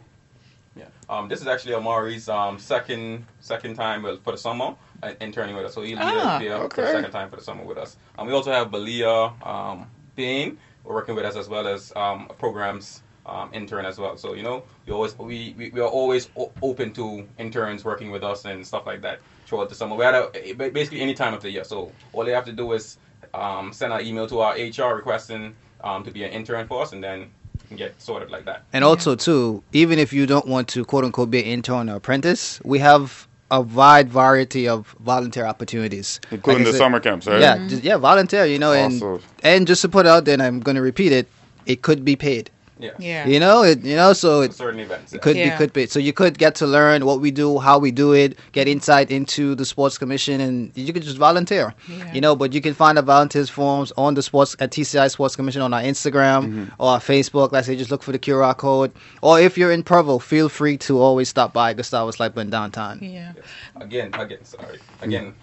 Yeah. 0.76 0.86
Um, 1.10 1.30
this 1.30 1.40
is 1.42 1.48
actually 1.48 1.74
Amari's 1.74 2.28
um, 2.30 2.60
second 2.60 3.26
second 3.40 3.76
time 3.76 4.04
with- 4.04 4.24
for 4.24 4.32
the 4.32 4.38
summer 4.38 4.76
uh, 5.04 5.12
interning 5.22 5.56
with 5.56 5.66
us. 5.66 5.74
So 5.74 5.82
he'll 5.82 5.98
be 5.98 6.04
Ah, 6.04 6.40
there 6.40 6.58
for 6.70 6.82
the 6.82 6.92
second 6.92 7.12
time 7.12 7.30
for 7.30 7.36
the 7.38 7.44
summer 7.44 7.64
with 7.64 7.78
us. 7.78 7.96
Um, 8.18 8.28
we 8.28 8.34
also 8.34 8.52
have 8.52 8.70
Belia 8.72 9.32
um, 9.46 9.86
Bain 10.16 10.58
working 10.86 11.16
with 11.16 11.26
us 11.26 11.36
as 11.36 11.50
well 11.50 11.68
as 11.68 11.92
um, 11.96 12.28
programs 12.38 13.02
um, 13.26 13.50
intern 13.54 13.86
as 13.86 13.98
well. 13.98 14.18
So 14.18 14.34
you 14.34 14.44
know 14.44 14.64
we 14.86 14.94
always 14.94 15.18
we, 15.18 15.56
we, 15.58 15.70
we 15.70 15.80
are 15.82 15.88
always 15.88 16.30
o- 16.38 16.52
open 16.62 16.94
to 16.94 17.28
interns 17.38 17.84
working 17.84 18.12
with 18.12 18.24
us 18.24 18.46
and 18.46 18.66
stuff 18.66 18.86
like 18.86 19.02
that 19.02 19.20
throughout 19.46 19.70
the 19.70 19.76
summer. 19.76 19.96
We 19.96 20.06
had 20.06 20.16
a, 20.16 20.54
basically 20.54 21.02
any 21.02 21.14
time 21.14 21.34
of 21.34 21.42
the 21.42 21.50
year. 21.50 21.64
So 21.64 21.92
all 22.14 22.26
they 22.26 22.32
have 22.32 22.46
to 22.46 22.54
do 22.54 22.74
is 22.74 22.98
um, 23.34 23.74
send 23.74 23.94
an 23.94 24.06
email 24.06 24.28
to 24.28 24.40
our 24.40 24.54
HR 24.56 24.96
requesting 24.96 25.56
um, 25.84 26.04
to 26.04 26.12
be 26.12 26.24
an 26.24 26.32
intern 26.32 26.68
for 26.68 26.82
us, 26.82 26.94
and 26.94 27.04
then 27.04 27.32
get 27.76 28.00
sorted 28.02 28.30
like 28.30 28.46
that. 28.46 28.64
And 28.74 28.84
also 28.84 29.16
too, 29.16 29.64
even 29.74 30.00
if 30.00 30.14
you 30.14 30.26
don't 30.26 30.48
want 30.48 30.68
to 30.70 30.86
quote 30.86 31.04
unquote 31.04 31.32
be 31.32 31.40
an 31.40 31.46
intern 31.46 31.90
or 31.90 31.96
apprentice, 31.96 32.62
we 32.64 32.80
have 32.80 33.25
a 33.52 33.62
wide 33.62 34.10
variety 34.10 34.68
of 34.68 34.96
volunteer 35.00 35.46
opportunities, 35.46 36.20
Including 36.32 36.64
Like 36.64 36.66
the 36.68 36.72
said- 36.74 36.78
summer 36.80 37.00
camps, 37.00 37.28
right? 37.28 37.40
Yeah, 37.40 37.68
just, 37.68 37.84
yeah, 37.84 37.98
volunteer. 37.98 38.46
You 38.46 38.58
know, 38.60 38.74
and 38.74 38.96
Awesome. 39.02 39.22
and 39.44 39.68
just 39.68 39.82
to 39.84 39.90
put 39.90 40.06
it 40.06 40.10
out 40.10 40.26
there, 40.26 40.34
and 40.34 40.42
I'm 40.42 40.60
going 40.60 40.76
to 40.76 40.82
repeat 40.82 41.12
it, 41.12 41.28
it 41.66 41.82
could 41.82 42.04
be 42.04 42.16
paid. 42.16 42.50
Yeah. 42.78 42.92
Yeah. 43.00 43.26
You 43.28 43.40
know, 43.40 43.64
it 43.64 43.84
you 43.84 43.96
know, 43.96 44.14
so 44.14 44.42
it, 44.42 44.54
Certain 44.54 44.80
events. 44.80 45.14
it 45.14 45.22
could 45.22 45.36
Yeah. 45.38 45.52
be 45.52 45.58
could 45.58 45.74
be. 45.74 45.88
So 45.88 46.00
you 46.00 46.12
could 46.14 46.38
get 46.38 46.56
to 46.56 46.68
learn 46.68 47.06
what 47.06 47.22
we 47.22 47.32
do, 47.32 47.60
how 47.60 47.80
we 47.80 47.92
do 47.92 48.14
it, 48.14 48.38
get 48.52 48.68
insight 48.68 49.12
into 49.12 49.56
the 49.56 49.66
sports 49.66 49.98
commission, 49.98 50.42
and 50.42 50.72
you 50.76 50.92
could 50.92 51.04
just 51.04 51.18
volunteer. 51.18 51.74
Yeah. 51.88 52.14
You 52.14 52.22
know, 52.22 52.36
but 52.36 52.54
you 52.54 52.62
can 52.62 52.74
find 52.74 52.98
the 52.98 53.02
volunteers 53.02 53.50
forms 53.50 53.94
on 53.98 54.16
the 54.16 54.22
sports 54.22 54.56
at 54.60 54.72
TCI 54.72 55.10
Sports 55.10 55.36
Commission 55.36 55.62
on 55.62 55.74
our 55.74 55.82
Instagram 55.82 56.46
mm-hmm. 56.46 56.64
or 56.80 56.92
our 56.92 57.00
Facebook. 57.00 57.52
Like 57.54 57.64
I 57.64 57.68
say, 57.68 57.76
just 57.78 57.92
look 57.92 58.04
for 58.04 58.12
the 58.12 58.20
QR 58.20 58.56
code. 58.58 58.92
Or 59.22 59.40
if 59.40 59.58
you're 59.58 59.72
in 59.72 59.84
Provo, 59.84 60.20
feel 60.20 60.50
free 60.50 60.78
to 60.80 61.00
always 61.00 61.30
stop 61.30 61.54
by 61.54 61.74
Gustavus 61.74 62.18
Lightbourne 62.18 62.50
downtown. 62.50 63.00
Yeah. 63.02 63.34
Again, 63.80 64.10
again, 64.14 64.44
sorry. 64.44 64.80
Again, 65.02 65.34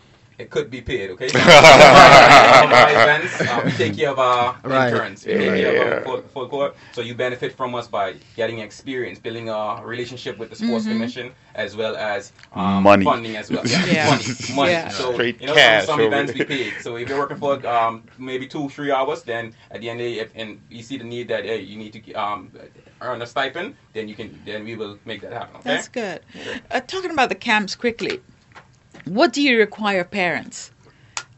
it 0.43 0.51
could 0.51 0.69
be 0.71 0.81
paid, 0.83 1.11
okay? 1.11 1.27
events, 3.03 3.41
uh, 3.41 3.63
we 3.65 3.71
take 3.73 3.97
care 3.97 4.11
of 4.11 4.19
our 4.19 4.57
Right. 4.65 4.89
interns. 4.93 5.25
We 5.25 5.33
take 5.35 5.55
care 5.63 5.73
Yeah. 5.75 5.83
of 5.83 5.93
our 5.93 6.01
full, 6.05 6.23
full 6.35 6.49
court. 6.49 6.77
So 6.93 7.01
you 7.01 7.15
benefit 7.15 7.53
from 7.57 7.75
us 7.75 7.87
by 7.87 8.17
getting 8.37 8.59
experience, 8.59 9.19
building 9.19 9.49
a 9.49 9.81
relationship 9.85 10.39
with 10.39 10.51
the 10.51 10.57
sports 10.57 10.87
commission, 10.87 11.33
as 11.55 11.77
well 11.77 11.95
as 11.97 12.33
um, 12.55 12.83
Money. 12.83 13.05
funding 13.05 13.37
as 13.37 13.51
well. 13.51 13.63
Yeah, 13.73 13.87
Yeah. 13.87 14.11
money, 14.11 14.25
money. 14.55 14.73
Yeah. 14.73 14.89
So 14.89 15.13
Straight 15.15 15.41
you 15.41 15.47
know, 15.47 15.55
cash 15.55 15.87
some, 15.87 15.99
some 15.99 16.07
events 16.07 16.33
we 16.33 16.39
there. 16.39 16.47
pay. 16.47 16.71
So 16.81 16.97
if 16.97 17.09
you're 17.09 17.19
working 17.19 17.39
for 17.39 17.55
um, 17.67 18.03
maybe 18.19 18.47
two, 18.49 18.69
three 18.69 18.91
hours, 18.91 19.23
then 19.23 19.55
at 19.71 19.81
the 19.81 19.89
end 19.91 20.01
of 20.01 20.07
the 20.07 20.15
day, 20.15 20.21
if, 20.21 20.31
and 20.35 20.61
you 20.71 20.83
see 20.83 20.99
the 20.99 21.05
need 21.05 21.29
that 21.29 21.45
hey, 21.45 21.61
you 21.61 21.77
need 21.79 21.93
to 21.97 22.03
um, 22.15 22.51
earn 23.01 23.23
a 23.23 23.27
stipend, 23.27 23.77
then 23.95 24.09
you 24.09 24.15
can, 24.15 24.29
then 24.45 24.65
we 24.65 24.75
will 24.77 24.99
make 25.05 25.21
that 25.23 25.33
happen. 25.33 25.57
Okay. 25.61 25.69
That's 25.71 25.89
good. 25.89 26.21
Uh, 26.71 26.81
talking 26.81 27.11
about 27.13 27.29
the 27.29 27.35
camps 27.49 27.75
quickly, 27.77 28.21
what 29.05 29.33
do 29.33 29.43
you 29.43 29.59
require 29.59 30.05
parents? 30.05 30.71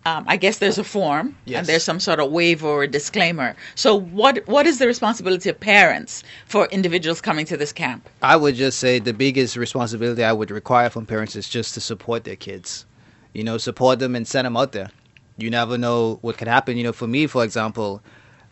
Um, 0.07 0.25
I 0.29 0.37
guess 0.37 0.59
there's 0.59 0.77
a 0.77 0.85
form 0.85 1.35
Yes. 1.47 1.59
and 1.61 1.67
there's 1.67 1.83
some 1.83 1.99
sort 1.99 2.21
of 2.21 2.31
waiver 2.31 2.69
or 2.69 2.87
disclaimer. 2.87 3.57
So 3.75 3.95
what 3.99 4.47
what 4.47 4.67
is 4.67 4.79
the 4.79 4.87
responsibility 4.87 5.49
of 5.49 5.59
parents 5.59 6.23
for 6.45 6.67
individuals 6.67 7.23
coming 7.23 7.47
to 7.47 7.57
this 7.57 7.73
camp? 7.73 8.07
I 8.23 8.37
would 8.37 8.55
just 8.55 8.79
say 8.79 8.99
the 8.99 9.15
biggest 9.15 9.57
responsibility 9.57 10.23
I 10.23 10.33
would 10.35 10.51
require 10.51 10.91
from 10.91 11.07
parents 11.07 11.37
is 11.37 11.49
just 11.49 11.73
to 11.75 11.81
support 11.81 12.25
their 12.25 12.37
kids. 12.37 12.85
You 13.33 13.45
know, 13.45 13.57
support 13.57 13.99
them 13.99 14.15
and 14.15 14.29
send 14.29 14.45
them 14.45 14.57
out 14.59 14.73
there. 14.73 14.91
you 15.39 15.49
never 15.51 15.77
know 15.79 16.19
what 16.21 16.37
could 16.37 16.49
happen. 16.49 16.77
You 16.77 16.85
know, 16.85 16.93
for 16.93 17.07
me, 17.09 17.27
for 17.27 17.43
example, 17.43 18.03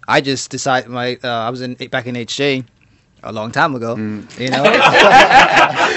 I 0.08 0.20
just 0.22 0.50
decided 0.50 0.88
my 0.90 1.18
uh, 1.22 1.28
I 1.28 1.50
was 1.50 1.60
in 1.60 1.74
back 1.74 2.06
in 2.06 2.14
HJ 2.14 2.64
a 3.24 3.32
long 3.32 3.52
time 3.52 3.74
ago. 3.74 3.96
Mm. 3.96 4.26
You 4.38 4.50
know, 4.50 4.62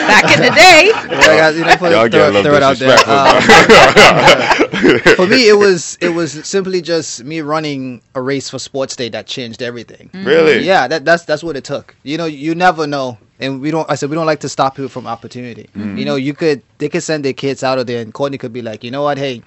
Back 0.05 0.35
in 0.35 0.41
the 0.41 0.51
day, 0.51 0.91
I 0.93 1.49
you 1.49 1.65
know, 1.65 1.75
put- 1.77 1.91
Y'all 1.91 2.07
get 2.09 2.21
a 2.29 2.41
throw, 2.41 2.41
little 2.41 2.55
it 2.55 2.63
out 2.63 2.77
there. 2.77 2.97
Um, 3.09 3.41
for 5.15 5.27
me, 5.27 5.47
it 5.49 5.57
was 5.57 5.97
it 6.01 6.09
was 6.09 6.31
simply 6.47 6.81
just 6.81 7.23
me 7.23 7.41
running 7.41 8.01
a 8.13 8.21
race 8.21 8.49
for 8.49 8.59
Sports 8.59 8.95
Day 8.95 9.09
that 9.09 9.25
changed 9.27 9.61
everything. 9.61 10.09
really? 10.13 10.59
Yeah, 10.65 10.87
that, 10.87 11.05
that's 11.05 11.25
that's 11.25 11.43
what 11.43 11.55
it 11.55 11.63
took. 11.63 11.95
You 12.03 12.17
know, 12.17 12.25
you 12.25 12.53
never 12.55 12.85
know, 12.87 13.17
and 13.39 13.61
we 13.61 13.71
don't. 13.71 13.89
I 13.89 13.95
said 13.95 14.09
we 14.09 14.15
don't 14.15 14.25
like 14.27 14.41
to 14.41 14.49
stop 14.49 14.75
people 14.75 14.89
from 14.89 15.07
opportunity. 15.07 15.69
Mm-hmm. 15.75 15.97
You 15.97 16.05
know, 16.05 16.15
you 16.15 16.33
could 16.33 16.61
they 16.77 16.89
could 16.89 17.03
send 17.03 17.25
their 17.25 17.33
kids 17.33 17.63
out 17.63 17.79
of 17.79 17.87
there, 17.87 18.01
and 18.01 18.13
Courtney 18.13 18.37
could 18.37 18.53
be 18.53 18.61
like, 18.61 18.83
you 18.83 18.91
know 18.91 19.03
what, 19.03 19.17
hey, 19.17 19.41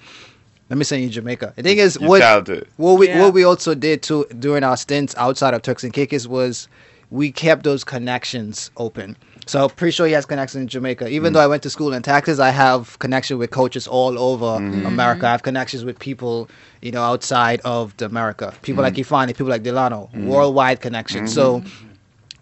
let 0.69 0.77
me 0.77 0.83
send 0.83 1.01
you 1.03 1.09
Jamaica. 1.09 1.53
The 1.55 1.63
thing 1.63 1.77
is, 1.77 1.97
You're 1.99 2.09
what 2.09 2.49
what 2.77 2.93
we 2.99 3.07
Yeah. 3.07 3.21
what 3.21 3.33
we 3.33 3.43
also 3.43 3.73
did 3.75 4.03
too 4.03 4.25
during 4.39 4.63
our 4.63 4.77
stints 4.77 5.15
outside 5.17 5.53
of 5.53 5.61
Turks 5.61 5.83
and 5.83 5.93
Caicos 5.93 6.27
was 6.27 6.67
we 7.11 7.31
kept 7.31 7.63
those 7.63 7.83
connections 7.83 8.71
open. 8.77 9.17
So 9.45 9.67
pretty 9.67 9.91
sure 9.91 10.05
he 10.05 10.13
has 10.13 10.27
connections 10.27 10.61
in 10.61 10.67
Jamaica. 10.67 11.07
Even 11.09 11.33
though 11.33 11.39
I 11.39 11.47
went 11.47 11.63
to 11.63 11.71
school 11.71 11.91
in 11.93 12.03
Texas, 12.03 12.37
I 12.37 12.51
have 12.51 12.99
connection 12.99 13.39
with 13.39 13.49
coaches 13.49 13.87
all 13.87 14.19
over 14.19 14.45
mm-hmm. 14.45 14.85
America. 14.85 15.27
I 15.27 15.31
have 15.31 15.41
connections 15.41 15.83
with 15.83 15.97
people, 15.97 16.49
you 16.83 16.91
know, 16.91 17.01
outside 17.01 17.59
of 17.65 17.97
the 17.97 18.05
America. 18.05 18.53
People 18.61 18.83
like 18.83 18.93
mm-hmm. 18.93 19.13
Ifani, 19.15 19.27
people 19.29 19.47
like 19.47 19.63
Delano, 19.63 20.09
mm-hmm. 20.13 20.27
worldwide 20.27 20.81
connections. 20.81 21.33
So 21.33 21.63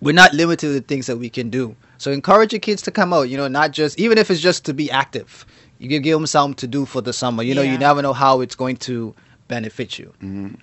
we're 0.01 0.11
not 0.13 0.34
limited 0.34 0.59
to 0.59 0.74
the 0.74 0.82
things 0.82 1.07
that 1.07 1.18
we 1.18 1.30
can 1.30 1.49
do. 1.49 1.78
So 1.97 2.11
encourage 2.11 2.51
your 2.51 2.59
kids 2.59 2.82
to 2.84 2.91
come 2.91 3.13
out. 3.13 3.30
You 3.30 3.38
know, 3.38 3.47
not 3.47 3.72
just 3.72 3.97
even 3.97 4.18
if 4.18 4.30
it's 4.30 4.41
just 4.41 4.65
to 4.65 4.74
be 4.74 4.91
active. 4.91 5.45
You 5.80 5.88
can 5.89 6.01
give 6.01 6.18
them 6.18 6.26
something 6.26 6.55
to 6.55 6.68
do 6.68 6.86
for 6.86 7.01
the 7.01 7.13
summer. 7.13 7.43
You 7.43 7.53
know, 7.53 7.61
Yeah. 7.61 7.74
you 7.74 7.78
never 7.78 8.01
know 8.01 8.13
how 8.13 8.41
it's 8.41 8.55
going 8.55 8.78
to 8.78 9.13
benefit 9.48 9.98
you. 10.00 10.14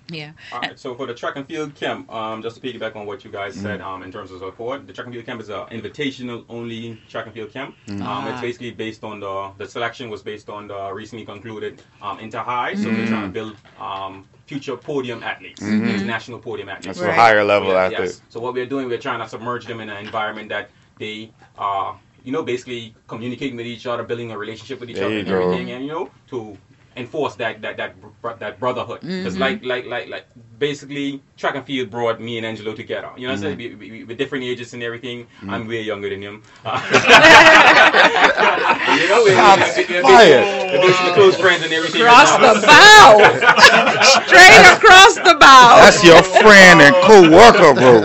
yeah. 0.09 0.31
All 0.51 0.59
right, 0.61 0.77
so 0.79 0.95
for 0.95 1.05
the 1.07 1.13
track 1.13 1.35
and 1.35 1.45
field 1.47 1.75
camp, 1.75 2.11
um, 2.13 2.41
just 2.41 2.59
to 2.59 2.61
piggyback 2.61 2.95
on 2.95 3.05
what 3.05 3.23
you 3.25 3.31
guys 3.31 3.55
said 3.55 3.81
um, 3.81 4.03
in 4.03 4.11
terms 4.11 4.31
of 4.31 4.39
support, 4.39 4.87
the 4.87 4.93
track 4.93 5.07
and 5.07 5.13
field 5.15 5.25
camp 5.25 5.41
is 5.41 5.49
an 5.49 5.65
invitational 5.71 6.45
only 6.49 6.97
track 7.09 7.25
and 7.25 7.33
field 7.33 7.51
camp. 7.51 7.75
Um, 7.89 8.01
Ah. 8.01 8.31
It's 8.31 8.41
basically 8.41 8.71
based 8.71 9.03
on 9.03 9.19
the 9.19 9.51
the 9.57 9.67
selection 9.67 10.09
was 10.09 10.21
based 10.21 10.49
on 10.49 10.67
the 10.67 10.91
recently 10.93 11.25
concluded 11.25 11.81
um, 12.01 12.19
Inter 12.19 12.39
High, 12.39 12.75
so 12.75 12.83
they're 12.91 13.07
trying 13.07 13.27
to 13.29 13.33
build 13.39 13.55
um, 13.79 14.25
future 14.45 14.77
podium 14.77 15.23
athletes, 15.23 15.61
international 15.63 16.39
podium 16.39 16.69
athletes. 16.69 16.97
That's 16.99 16.99
Right. 17.07 17.17
a 17.17 17.21
higher 17.21 17.43
level 17.43 17.69
Yeah, 17.69 17.83
athlete. 17.85 17.99
yes. 17.99 18.21
So 18.29 18.39
what 18.39 18.53
we're 18.53 18.65
doing, 18.75 18.87
we're 18.87 18.97
trying 19.09 19.19
to 19.19 19.27
submerge 19.27 19.65
them 19.65 19.79
in 19.81 19.89
an 19.89 19.97
environment 20.05 20.49
that 20.49 20.69
they 20.99 21.31
are, 21.57 21.97
you 22.23 22.31
know, 22.31 22.43
basically 22.43 22.95
communicating 23.07 23.55
with 23.57 23.65
each 23.65 23.85
other, 23.87 24.03
building 24.03 24.31
a 24.31 24.37
relationship 24.37 24.79
with 24.79 24.89
each 24.89 24.97
There 24.97 25.05
other, 25.05 25.13
you 25.15 25.19
and 25.21 25.27
go. 25.29 25.41
everything, 25.41 25.71
and 25.71 25.83
you 25.85 25.91
know, 25.91 26.11
to 26.27 26.57
enforce 26.95 27.35
that 27.35 27.61
that 27.61 27.77
that 27.77 27.95
that 28.39 28.59
brotherhood. 28.59 29.01
Because 29.01 29.33
mm-hmm. 29.33 29.41
like 29.41 29.65
like 29.65 29.85
like 29.85 30.09
like 30.09 30.25
basically, 30.59 31.21
track 31.37 31.55
and 31.55 31.65
field 31.65 31.89
brought 31.89 32.21
me 32.21 32.37
and 32.37 32.45
Angelo 32.45 32.73
together. 32.73 33.11
You 33.17 33.27
know, 33.27 33.33
what 33.33 33.43
I'm 33.43 33.45
mm-hmm. 33.45 33.59
saying 33.59 33.79
we, 33.79 33.89
we, 33.89 33.99
we, 33.99 34.05
with 34.05 34.17
different 34.17 34.45
ages 34.45 34.73
and 34.73 34.81
everything. 34.83 35.25
Mm-hmm. 35.25 35.49
I'm 35.49 35.67
way 35.67 35.81
younger 35.81 36.09
than 36.09 36.21
him. 36.21 36.43
Uh, 36.65 36.81
you 38.99 39.07
know, 39.07 39.23
we, 39.23 39.29
we, 39.31 39.35
we, 39.35 39.39
we, 39.95 40.01
fired. 40.01 40.73
we're 40.73 40.81
basically 40.87 41.13
close 41.13 41.37
friends 41.37 41.63
and 41.63 41.71
everything. 41.71 42.01
Across 42.01 42.31
and, 42.35 42.43
the 42.43 42.53
bow, 42.65 43.19
straight 44.27 44.65
across 44.73 45.15
the 45.15 45.35
bow. 45.39 45.77
That's 45.79 46.03
your 46.03 46.21
friend 46.23 46.81
and 46.81 46.93
co-worker, 47.05 47.73
bro. 47.73 48.01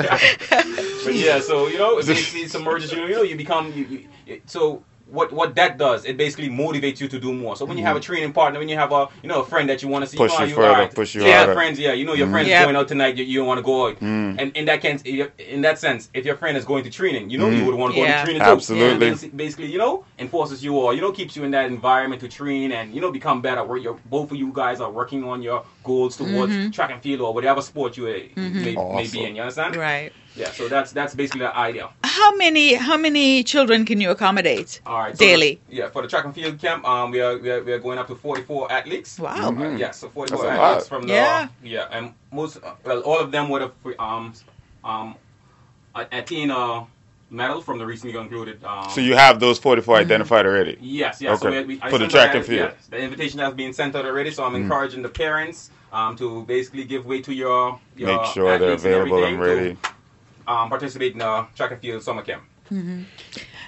But 1.05 1.15
yeah, 1.15 1.41
so 1.41 1.69
you 1.69 1.79
know, 1.79 1.99
it 1.99 2.07
basically 2.07 2.47
submerges 2.47 2.93
you. 2.93 3.07
You 3.07 3.15
know, 3.15 3.23
you 3.23 3.37
become 3.37 3.73
you. 3.73 3.87
you 3.87 4.09
it, 4.27 4.49
so 4.49 4.85
what 5.11 5.33
what 5.33 5.55
that 5.57 5.77
does, 5.79 6.05
it 6.05 6.17
basically 6.17 6.49
motivates 6.49 7.01
you 7.01 7.09
to 7.09 7.19
do 7.19 7.33
more. 7.33 7.57
So 7.57 7.65
when 7.65 7.77
you 7.79 7.85
have 7.85 7.97
a 7.97 8.01
training 8.01 8.33
partner, 8.33 8.59
when 8.59 8.69
you 8.69 8.77
have 8.77 8.93
a 8.93 9.09
you 9.23 9.29
know 9.29 9.41
a 9.43 9.45
friend 9.45 9.69
that 9.69 9.83
you 9.83 9.89
want 9.89 10.05
to 10.05 10.11
see, 10.11 10.17
Push 10.17 10.33
oh, 10.39 10.45
you 10.45 10.55
further, 10.55 10.69
alright. 10.69 10.95
push 10.95 11.15
you 11.15 11.23
yeah, 11.25 11.39
harder. 11.39 11.55
friends, 11.55 11.79
yeah, 11.79 11.93
you 11.93 12.05
know 12.05 12.15
your 12.15 12.29
friends 12.29 12.49
Yeah. 12.49 12.65
going 12.65 12.77
out 12.77 12.89
tonight, 12.89 13.17
you, 13.17 13.25
you 13.25 13.39
don't 13.41 13.47
want 13.49 13.59
to 13.59 13.63
go 13.63 13.89
out. 13.89 13.97
Mm. 14.01 14.37
And 14.41 14.57
in 14.57 14.65
that 14.67 14.81
sense, 14.83 15.03
in 15.03 15.61
that 15.63 15.79
sense, 15.79 16.11
if 16.15 16.25
your 16.25 16.37
friend 16.37 16.57
is 16.57 16.65
going 16.65 16.85
to 16.85 16.91
training, 16.91 17.31
you 17.31 17.39
know 17.39 17.49
you 17.51 17.63
Mm. 17.63 17.67
would 17.67 17.75
want 17.75 17.95
to 17.95 18.01
go 18.01 18.05
Yeah. 18.07 18.19
to 18.19 18.25
training. 18.25 18.43
Absolutely. 18.43 19.09
And 19.09 19.17
basi- 19.17 19.37
basically, 19.37 19.67
you 19.73 19.79
know, 19.79 20.05
enforces 20.19 20.63
you 20.65 20.77
or 20.77 20.95
you 20.95 21.01
know 21.01 21.13
keeps 21.13 21.35
you 21.37 21.45
in 21.45 21.51
that 21.53 21.67
environment 21.67 22.21
to 22.23 22.29
train 22.29 22.73
and 22.73 22.95
you 22.95 23.01
know 23.01 23.11
become 23.11 23.41
better. 23.43 23.63
Where 23.65 23.79
you're 23.79 23.99
both 24.17 24.31
of 24.33 24.37
you 24.37 24.51
guys 24.55 24.81
are 24.81 24.91
working 24.91 25.25
on 25.25 25.43
your 25.43 25.65
goals 25.85 26.17
towards 26.17 26.53
Mm-hmm. 26.53 26.71
track 26.71 26.91
and 26.93 27.01
field 27.03 27.21
or 27.21 27.33
whatever 27.35 27.61
sport 27.63 27.97
you 27.97 28.07
uh, 28.07 28.13
may, 28.37 28.75
may 28.99 29.07
be 29.11 29.25
in. 29.25 29.35
You 29.37 29.43
understand? 29.43 29.77
Right. 29.77 30.13
Yeah, 30.37 30.51
so 30.53 30.69
that's 30.69 30.93
that's 30.93 31.15
basically 31.15 31.41
the 31.41 31.57
idea. 31.57 31.89
How 32.05 32.35
many 32.37 32.75
how 32.75 32.97
many 32.97 33.43
children 33.43 33.85
can 33.85 34.01
you 34.01 34.11
accommodate 34.11 34.81
All 34.87 34.99
right. 34.99 35.17
So 35.17 35.25
daily? 35.25 35.61
the- 35.69 35.77
yeah, 35.77 35.91
for 35.91 36.03
the 36.03 36.09
track 36.09 36.25
and 36.25 36.35
field 36.35 36.61
camp, 36.61 36.87
um, 36.87 37.11
we 37.11 37.21
are 37.21 37.37
we 37.39 37.51
are, 37.51 37.63
we 37.63 37.73
are 37.73 37.79
going 37.79 37.99
up 37.99 38.07
to 38.09 38.15
44 38.15 38.71
athletes. 38.71 39.19
Wow. 39.19 39.51
Mhm. 39.51 39.75
Uh, 39.75 39.77
yeah, 39.77 39.91
so 39.91 40.09
44 40.09 40.45
That's 40.45 40.49
a 40.59 40.61
athletes 40.63 40.91
lot. 40.91 40.99
from 41.01 41.07
the 41.09 41.15
Yeah. 41.15 41.49
yeah, 41.63 41.89
and 41.91 42.15
most 42.33 42.59
uh, 42.63 42.75
well, 42.85 43.01
all 43.01 43.19
of 43.19 43.33
them 43.33 43.49
would 43.49 43.63
have 43.63 43.73
um 43.99 44.33
um 44.85 45.15
a- 45.95 46.07
attain 46.13 46.51
a 46.51 46.87
medal 47.31 47.61
from 47.63 47.79
the 47.79 47.87
recently 47.87 48.13
concluded. 48.13 48.63
Um, 48.65 48.89
So 48.91 49.01
you 49.01 49.15
have 49.15 49.39
those 49.41 49.59
44 49.59 49.97
identified 49.97 50.47
already. 50.47 50.77
Yes, 50.81 51.21
yes. 51.21 51.41
So 51.41 51.49
Okay. 51.49 51.63
we, 51.65 51.77
we, 51.79 51.91
For 51.91 51.99
the 51.99 52.09
track 52.09 52.35
and 52.35 52.45
field. 52.45 52.71
yes, 52.75 52.87
the 52.89 52.99
invitation 52.99 53.39
has 53.41 53.55
been 53.55 53.73
sent 53.73 53.95
out 53.97 54.05
already, 54.05 54.31
so 54.33 54.45
I'm 54.45 54.53
Mm. 54.55 54.63
encouraging 54.63 55.03
the 55.03 55.09
parents 55.09 55.71
um, 55.93 56.17
to 56.17 56.45
basically 56.47 56.85
give 56.85 57.05
way 57.07 57.21
to 57.23 57.33
your, 57.33 57.79
your 57.97 58.09
Make 58.17 58.25
sure 58.35 58.59
they're 58.59 58.73
athletes 58.73 58.85
and 58.85 58.95
available 58.95 59.25
and 59.25 59.41
ready. 59.41 59.75
To, 59.75 59.91
um, 60.47 60.69
participate 60.69 61.13
in 61.13 61.19
the 61.19 61.47
track 61.57 61.73
and 61.73 61.81
field 61.81 62.03
summer 62.03 62.23
camp. 62.23 62.43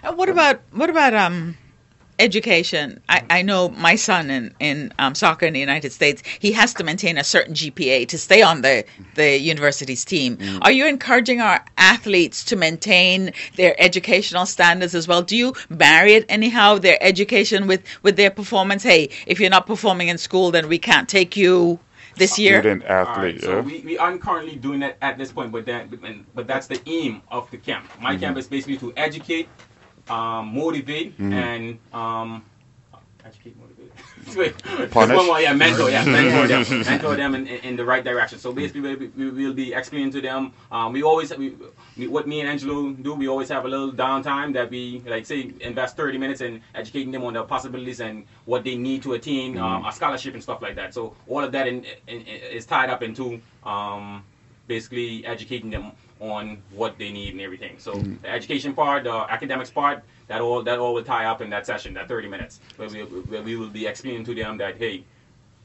Uh, 0.05 0.13
what 0.15 0.29
about 0.29 0.61
what 0.73 0.91
about 0.91 1.15
um 1.15 1.57
education? 2.19 3.01
I, 3.09 3.25
I 3.31 3.43
know 3.43 3.69
my 3.69 3.97
son 3.97 4.31
in 4.31 4.55
in 4.61 4.93
um, 4.99 5.15
soccer 5.15 5.47
in 5.47 5.55
the 5.55 5.61
United 5.61 5.93
States, 5.93 6.23
he 6.39 6.53
has 6.53 6.75
to 6.75 6.85
maintain 6.85 7.19
a 7.19 7.25
certain 7.25 7.55
GPA 7.55 8.07
to 8.09 8.19
stay 8.19 8.43
on 8.43 8.63
the 8.63 8.85
the 9.17 9.39
university's 9.39 10.05
team. 10.05 10.39
Are 10.63 10.71
you 10.71 10.87
encouraging 10.87 11.41
our 11.41 11.65
athletes 11.77 12.45
to 12.45 12.57
maintain 12.57 13.33
their 13.57 13.75
educational 13.81 14.47
standards 14.47 14.95
as 14.95 15.09
well? 15.09 15.23
Do 15.23 15.37
you 15.37 15.55
marry 15.69 16.15
it 16.15 16.25
anyhow 16.29 16.79
their 16.79 16.99
education 17.01 17.67
with 17.67 17.83
with 18.03 18.17
their 18.17 18.31
performance? 18.31 18.83
Hey, 18.83 19.11
if 19.27 19.41
you're 19.41 19.51
not 19.51 19.67
performing 19.67 20.09
in 20.09 20.19
school, 20.19 20.51
then 20.53 20.69
we 20.69 20.79
can't 20.79 21.09
take 21.09 21.37
you 21.37 21.81
this 22.17 22.39
year. 22.39 22.61
Student 22.61 22.85
All 22.85 22.97
right, 22.97 23.09
athlete. 23.09 23.41
so 23.43 23.57
yeah. 23.57 23.61
we, 23.61 23.81
we 23.81 23.99
aren't 23.99 24.21
currently 24.21 24.57
doing 24.57 24.81
that 24.81 24.97
at 25.03 25.19
this 25.19 25.33
point, 25.33 25.53
but 25.53 25.67
that 25.67 25.89
but 26.35 26.47
that's 26.47 26.67
the 26.67 26.81
aim 26.87 27.23
of 27.31 27.51
the 27.51 27.57
camp. 27.59 27.87
My 28.01 28.17
camp 28.17 28.37
is 28.39 28.47
basically 28.47 28.77
to 28.79 28.93
educate, 28.97 29.49
um, 30.09 30.55
motivate, 30.55 31.19
and 31.19 31.79
um, 31.93 32.45
educate, 33.25 33.57
motivate. 33.57 33.61
Wait, 33.61 33.62
Punish? 34.91 35.17
One 35.17 35.27
more, 35.27 35.41
yeah, 35.41 35.53
mentor, 35.53 35.91
yeah, 35.91 36.05
mentor 36.07 36.47
them, 36.47 36.81
mentor 36.85 37.17
them 37.17 37.35
in, 37.35 37.47
in, 37.47 37.61
in 37.65 37.77
the 37.77 37.85
right 37.85 38.03
direction. 38.05 38.39
So 38.39 38.53
basically, 38.53 38.95
we, 38.95 39.07
we 39.31 39.47
will 39.47 39.53
be 39.55 39.75
explaining 39.75 40.11
to 40.13 40.21
them. 40.21 40.53
Um, 40.71 40.93
we 40.93 41.03
always, 41.03 41.37
we, 41.37 41.51
what 42.07 42.27
me 42.27 42.41
and 42.41 42.49
Angelo 42.49 42.93
do, 42.93 43.15
we 43.15 43.29
always 43.29 43.49
have 43.49 43.65
a 43.65 43.69
little 43.69 43.93
downtime 43.93 44.53
that 44.55 44.71
we, 44.71 45.03
like, 45.07 45.27
say, 45.27 45.53
invest 45.61 45.97
30 45.97 46.19
minutes 46.19 46.41
in 46.41 46.63
educating 46.75 47.11
them 47.11 47.25
on 47.25 47.35
the 47.35 47.43
possibilities 47.45 48.01
and 48.01 48.25
what 48.45 48.65
they 48.65 48.77
need 48.77 49.03
to 49.03 49.15
attain 49.15 49.59
um, 49.59 49.85
a 49.85 49.93
scholarship 49.93 50.35
and 50.35 50.43
stuff 50.43 50.63
like 50.63 50.77
that. 50.77 50.95
So 50.95 51.15
all 51.29 51.43
of 51.43 51.53
that 51.53 51.67
in, 51.67 51.85
in, 52.07 52.23
in- 52.23 52.27
is 52.27 52.65
tied 52.67 52.91
up 52.91 53.03
into 53.03 53.41
um, 53.65 54.23
basically 54.67 55.25
educating 55.27 55.71
them 55.71 55.93
on 56.21 56.63
what 56.73 56.99
they 56.99 57.11
need 57.11 57.33
and 57.33 57.41
everything. 57.41 57.77
So 57.79 57.95
mm-hmm. 57.95 58.23
the 58.23 58.31
education 58.31 58.75
part, 58.75 59.05
the 59.05 59.13
academics 59.13 59.71
part, 59.71 60.05
that 60.29 60.41
all 60.41 60.63
that 60.63 60.79
all 60.79 60.95
will 60.95 61.03
tie 61.03 61.25
up 61.25 61.41
in 61.41 61.51
that 61.51 61.67
session, 61.67 61.95
that 61.95 62.09
30 62.09 62.29
minutes, 62.29 62.61
where 62.77 62.89
we, 62.89 63.01
where 63.01 63.43
we 63.43 63.57
will 63.57 63.69
be 63.69 63.87
explaining 63.87 64.25
to 64.25 64.35
them 64.35 64.57
that 64.59 64.77
hey, 64.77 65.05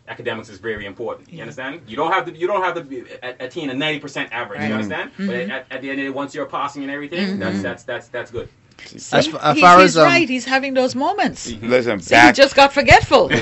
academics 0.07 0.49
is 0.49 0.59
very 0.59 0.85
important. 0.85 1.29
You 1.29 1.37
Yeah. 1.37 1.43
understand? 1.43 1.81
You 1.87 1.95
don't 1.95 2.11
have 2.11 2.25
to 2.25 2.35
you 2.35 2.47
don't 2.47 2.63
have 2.63 2.75
to 2.75 2.81
be, 2.81 3.03
attain 3.21 3.69
a 3.69 3.73
90% 3.73 4.31
average. 4.31 4.59
Right. 4.59 4.67
You 4.69 4.73
understand? 4.73 5.11
But 5.17 5.25
mm-hmm. 5.27 5.51
at, 5.51 5.65
at 5.69 5.81
the 5.81 5.89
end 5.89 5.99
of 5.99 6.05
the 6.05 6.11
day, 6.11 6.15
once 6.21 6.33
you're 6.33 6.45
passing 6.45 6.81
and 6.83 6.91
everything, 6.91 7.27
mm-hmm. 7.27 7.39
that's 7.39 7.61
that's 7.61 7.83
that's 7.83 8.07
that's 8.07 8.31
good. 8.31 8.49
As, 8.95 9.03
See? 9.03 9.17
as 9.17 9.25
He- 9.55 9.61
far 9.61 9.79
he's 9.79 9.89
as 9.91 9.97
um, 9.97 10.05
right. 10.05 10.29
He's 10.29 10.45
having 10.45 10.73
those 10.73 10.95
moments. 10.95 11.51
Listen, 11.61 11.99
See, 11.99 12.15
he 12.15 12.31
just 12.31 12.55
got 12.55 12.73
forgetful. 12.73 13.29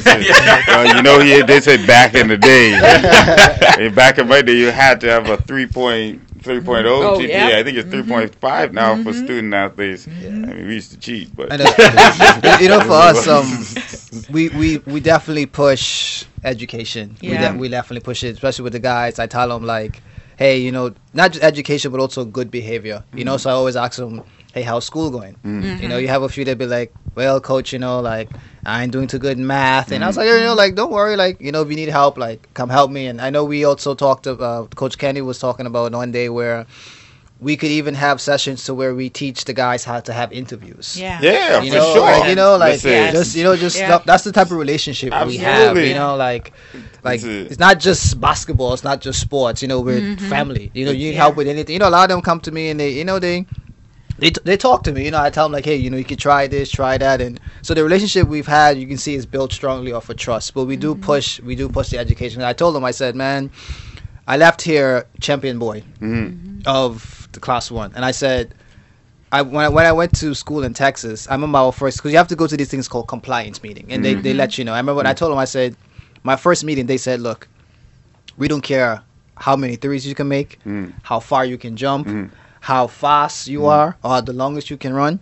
Well, 0.68 0.96
you 0.96 1.02
know, 1.02 1.20
he, 1.20 1.42
they 1.44 1.62
said 1.62 1.86
back 1.88 2.14
in 2.16 2.28
the 2.28 2.38
day. 2.38 2.72
Back 3.96 4.18
in 4.18 4.28
my 4.28 4.42
day, 4.42 4.54
you 4.58 4.72
had 4.72 5.00
to 5.02 5.10
have 5.10 5.30
a 5.30 5.38
3.3.0 5.38 6.86
Oh, 6.86 7.18
GPA. 7.20 7.28
yeah. 7.28 7.58
I 7.58 7.64
think 7.64 7.78
it's 7.78 7.90
3.5 7.90 8.72
now 8.74 9.02
for 9.04 9.14
student 9.14 9.54
athletes. 9.54 10.08
I 10.08 10.12
mean, 10.30 10.68
we 10.68 10.76
used 10.76 10.92
to 10.92 10.98
cheat, 10.98 11.36
but 11.36 11.52
And, 11.52 11.62
uh, 11.62 12.58
you 12.62 12.70
know, 12.70 12.80
for 12.82 12.94
us, 12.94 13.28
um, 13.28 14.26
we, 14.34 14.50
we, 14.50 14.78
we 14.80 15.00
definitely 15.00 15.46
push 15.46 16.26
education. 16.44 17.16
We, 17.22 17.30
Yeah. 17.30 17.52
de- 17.52 17.58
we 17.58 17.70
definitely 17.70 18.02
push 18.04 18.24
it, 18.24 18.34
especially 18.36 18.64
with 18.64 18.74
the 18.74 18.80
guys. 18.80 19.20
I 19.20 19.28
tell 19.28 19.50
them 19.50 19.64
like, 19.66 20.02
hey, 20.38 20.58
you 20.60 20.72
know, 20.72 20.94
not 21.14 21.32
just 21.34 21.44
education, 21.44 21.92
but 21.92 22.00
also 22.00 22.26
good 22.26 22.50
behavior. 22.52 23.04
You 23.14 23.26
know, 23.26 23.38
so 23.38 23.50
I 23.50 23.54
always 23.54 23.76
ask 23.76 23.98
them, 23.98 24.24
hey, 24.56 24.62
how's 24.64 24.86
school 24.86 25.12
going? 25.12 25.36
Mm. 25.44 25.46
You 25.82 25.88
know, 25.90 25.96
mm-hmm. 25.96 26.02
you 26.02 26.08
have 26.08 26.24
a 26.24 26.30
few 26.30 26.46
that 26.46 26.58
be 26.58 26.66
like, 26.66 26.94
well, 27.14 27.40
coach, 27.42 27.74
you 27.74 27.80
know, 27.80 28.00
like 28.00 28.30
I 28.66 28.82
ain't 28.84 28.92
doing 28.94 29.08
too 29.08 29.20
good 29.20 29.38
in 29.38 29.46
math, 29.46 29.92
and 29.92 30.04
I 30.04 30.08
was 30.08 30.16
mm. 30.16 30.20
like, 30.20 30.28
you 30.28 30.40
know, 30.40 30.56
like 30.56 30.76
don't 30.76 30.92
worry, 30.92 31.16
like 31.18 31.42
you 31.42 31.52
know, 31.52 31.62
if 31.62 31.70
you 31.70 31.76
need 31.76 31.90
help, 31.90 32.18
like 32.18 32.52
come 32.54 32.70
help 32.70 32.90
me. 32.90 33.06
And 33.08 33.22
I 33.22 33.30
know 33.30 33.44
we 33.44 33.66
also 33.66 33.94
talked 33.94 34.26
about 34.26 34.64
uh, 34.64 34.68
Coach 34.76 34.98
Kenny 34.98 35.22
was 35.22 35.40
talking 35.40 35.66
about 35.66 35.92
one 35.92 36.12
day 36.12 36.30
where 36.30 36.66
we 37.42 37.58
could 37.58 37.70
even 37.70 37.94
have 37.96 38.22
sessions 38.22 38.64
to 38.64 38.74
where 38.74 38.96
we 38.96 39.10
teach 39.10 39.44
the 39.44 39.54
guys 39.54 39.84
how 39.84 40.00
to 40.00 40.14
have 40.14 40.32
interviews. 40.32 40.98
Yeah. 41.00 41.20
Yeah, 41.22 41.62
You 41.62 41.72
for 41.72 41.78
know, 41.78 41.94
sure. 41.94 42.02
like, 42.02 42.30
you 42.30 42.36
know, 42.36 42.56
like 42.56 42.82
Listen, 42.84 43.12
just 43.12 43.36
you 43.36 43.44
know, 43.44 43.58
just 43.58 43.78
Yeah. 43.78 44.00
that's 44.06 44.24
the 44.24 44.32
type 44.32 44.48
of 44.48 44.54
relationship 44.58 45.14
we 45.28 45.38
have. 45.38 45.78
You 45.78 45.94
know, 45.96 46.16
like 46.16 46.54
like 47.04 47.22
It's 47.22 47.52
it's 47.52 47.60
not 47.60 47.80
just 47.80 48.20
basketball, 48.22 48.74
it's 48.74 48.86
not 48.86 49.02
just 49.02 49.20
sports. 49.20 49.62
You 49.62 49.68
know, 49.68 49.82
we're 49.82 50.00
Mm-hmm. 50.00 50.30
family. 50.30 50.72
You 50.74 50.86
know, 50.86 50.92
you 50.92 51.08
need 51.08 51.16
Yeah. 51.16 51.24
help 51.24 51.36
with 51.36 51.48
anything. 51.48 51.74
You 51.74 51.80
know, 51.80 51.90
a 51.90 51.96
lot 51.98 52.10
of 52.10 52.16
them 52.16 52.22
come 52.22 52.40
to 52.42 52.52
me 52.52 52.70
and 52.70 52.80
they, 52.80 52.92
you 52.92 53.04
know, 53.04 53.20
they 53.20 53.46
they, 54.18 54.30
t- 54.32 54.42
they 54.44 54.58
talk 54.58 54.84
to 54.84 54.92
me. 54.92 55.06
You 55.06 55.12
know, 55.12 55.22
I 55.22 55.30
tell 55.30 55.46
them 55.46 55.52
like, 55.52 55.66
hey, 55.66 55.76
you 55.76 55.90
know, 55.90 55.98
you 55.98 56.04
could 56.06 56.20
try 56.20 56.48
this, 56.48 56.72
try 56.72 56.98
that, 56.98 57.22
and 57.22 57.40
so 57.62 57.74
the 57.74 57.84
relationship 57.84 58.28
we've 58.28 58.48
had, 58.48 58.78
you 58.78 58.88
can 58.88 58.98
see, 58.98 59.16
is 59.16 59.26
built 59.26 59.52
strongly 59.52 59.92
off 59.92 60.10
of 60.10 60.18
trust. 60.18 60.54
But 60.54 60.66
we 60.66 60.76
do 60.78 60.96
push, 60.96 61.40
we 61.42 61.56
do 61.56 61.68
push 61.70 61.90
the 61.90 61.98
education. 61.98 62.42
And 62.42 62.48
I 62.48 62.54
told 62.54 62.76
them, 62.76 62.84
I 62.86 62.92
said, 62.92 63.16
man, 63.16 63.52
I 64.28 64.38
left 64.38 64.62
here 64.62 65.06
champion 65.20 65.60
boy 65.60 65.84
Mhm. 66.02 66.64
of 66.66 67.28
the 67.34 67.40
class 67.40 67.70
one, 67.72 67.92
and 67.96 68.04
I 68.06 68.12
said. 68.12 68.54
I, 69.32 69.42
when, 69.42 69.66
I, 69.66 69.70
when 69.70 69.86
I 69.86 69.92
went 69.92 70.16
to 70.20 70.34
school 70.34 70.64
in 70.64 70.74
Texas, 70.74 71.28
I 71.28 71.34
remember 71.34 71.58
our 71.58 71.74
first 71.74 71.98
because 71.98 72.12
you 72.12 72.18
have 72.18 72.28
to 72.30 72.38
go 72.38 72.48
to 72.48 72.56
these 72.56 72.70
things 72.70 72.88
called 72.88 73.10
compliance 73.10 73.62
meeting, 73.64 73.88
and 73.90 74.06
they, 74.06 74.14
they 74.14 74.34
let 74.34 74.58
you 74.58 74.64
know. 74.64 74.72
I 74.72 74.78
remember 74.78 74.96
when 74.98 75.08
I 75.08 75.14
told 75.14 75.32
them, 75.32 75.40
I 75.40 75.44
said, 75.46 75.76
my 76.24 76.38
first 76.38 76.64
meeting, 76.64 76.86
they 76.86 76.96
said, 76.96 77.20
look, 77.20 77.50
we 78.38 78.48
don't 78.48 78.62
care 78.62 79.02
how 79.36 79.58
many 79.58 79.76
threes 79.76 80.08
you 80.08 80.16
can 80.16 80.30
make, 80.30 80.60
Mm. 80.64 80.94
how 81.04 81.20
far 81.20 81.44
you 81.44 81.58
can 81.58 81.76
jump, 81.76 82.08
Mhm. 82.08 82.30
How 82.66 82.88
fast 82.88 83.48
you 83.48 83.68
are, 83.68 83.96
or 84.04 84.22
the 84.24 84.34
longest 84.34 84.72
you 84.72 84.78
can 84.78 84.92
run. 84.92 85.20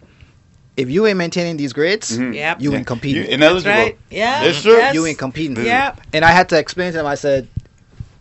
If 0.77 0.89
you 0.89 1.05
ain't 1.05 1.17
maintaining 1.17 1.57
these 1.57 1.73
grades, 1.73 2.17
Mhm. 2.17 2.33
Yep. 2.33 2.61
you 2.61 2.71
Yeah. 2.71 2.77
ain't 2.77 2.87
competing. 2.87 3.23
You 3.23 3.29
ineligible. 3.29 3.71
Right. 3.75 3.97
Yeah. 4.09 4.43
It's 4.45 4.61
true. 4.61 4.77
Yes. 4.77 4.93
You 4.95 5.05
ain't 5.05 5.17
competing. 5.17 5.57
Yeah. 5.65 5.91
And 6.13 6.23
I 6.23 6.31
had 6.31 6.47
to 6.49 6.57
explain 6.57 6.93
to 6.93 6.99
them. 6.99 7.05
I 7.05 7.15
said, 7.15 7.49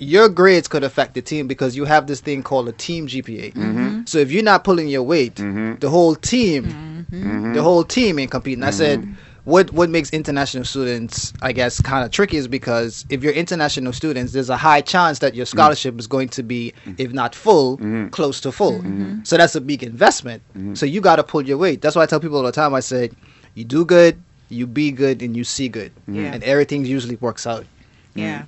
your 0.00 0.28
grades 0.28 0.66
could 0.66 0.82
affect 0.82 1.14
the 1.14 1.22
team 1.22 1.46
because 1.46 1.76
you 1.76 1.84
have 1.84 2.08
this 2.08 2.18
thing 2.20 2.42
called 2.42 2.68
a 2.68 2.72
team 2.72 3.06
GPA. 3.06 3.52
Mhm. 3.54 4.08
So 4.08 4.18
if 4.18 4.32
you're 4.32 4.42
not 4.42 4.64
pulling 4.64 4.88
your 4.88 5.04
weight, 5.04 5.36
Mhm. 5.36 5.78
the 5.78 5.88
whole 5.88 6.16
team, 6.16 7.06
Mhm. 7.12 7.54
the 7.54 7.62
whole 7.62 7.84
team 7.84 8.18
ain't 8.18 8.32
competing. 8.32 8.64
I 8.64 8.70
said, 8.72 9.06
what 9.44 9.72
what 9.72 9.90
makes 9.90 10.10
international 10.10 10.64
students, 10.64 11.32
I 11.42 11.52
guess, 11.52 11.80
kind 11.80 12.04
of 12.04 12.12
tricky 12.12 12.36
is 12.36 12.46
because 12.46 13.04
if 13.10 13.24
you're 13.24 13.32
international 13.32 13.92
students, 13.92 14.32
there's 14.32 14.50
a 14.50 14.56
high 14.56 14.80
chance 14.80 15.18
that 15.18 15.34
your 15.34 15.46
mm. 15.46 15.50
scholarship 15.50 15.98
is 15.98 16.06
going 16.06 16.28
to 16.30 16.42
be, 16.42 16.72
mm. 16.84 16.94
if 16.98 17.12
not 17.12 17.34
full, 17.34 17.78
Mhm. 17.78 18.10
close 18.12 18.40
to 18.42 18.52
full. 18.52 18.78
Mm-hmm. 18.78 19.02
Mm-hmm. 19.02 19.24
So 19.24 19.36
that's 19.36 19.56
a 19.56 19.60
big 19.60 19.82
investment. 19.82 20.42
Mm-hmm. 20.56 20.74
So 20.74 20.86
you 20.86 21.00
got 21.00 21.16
to 21.16 21.24
pull 21.24 21.42
your 21.42 21.58
weight. 21.58 21.80
That's 21.82 21.96
why 21.96 22.02
I 22.02 22.06
tell 22.06 22.20
people 22.20 22.36
all 22.36 22.44
the 22.44 22.52
time. 22.52 22.72
I 22.72 22.80
say, 22.80 23.10
you 23.54 23.64
do 23.64 23.84
good, 23.84 24.22
you 24.48 24.66
be 24.66 24.92
good, 24.92 25.22
and 25.22 25.36
you 25.36 25.42
see 25.44 25.68
good, 25.68 25.92
Yeah. 26.06 26.32
and 26.32 26.42
everything 26.44 26.84
usually 26.84 27.16
works 27.16 27.46
out. 27.46 27.66
Yeah. 28.14 28.44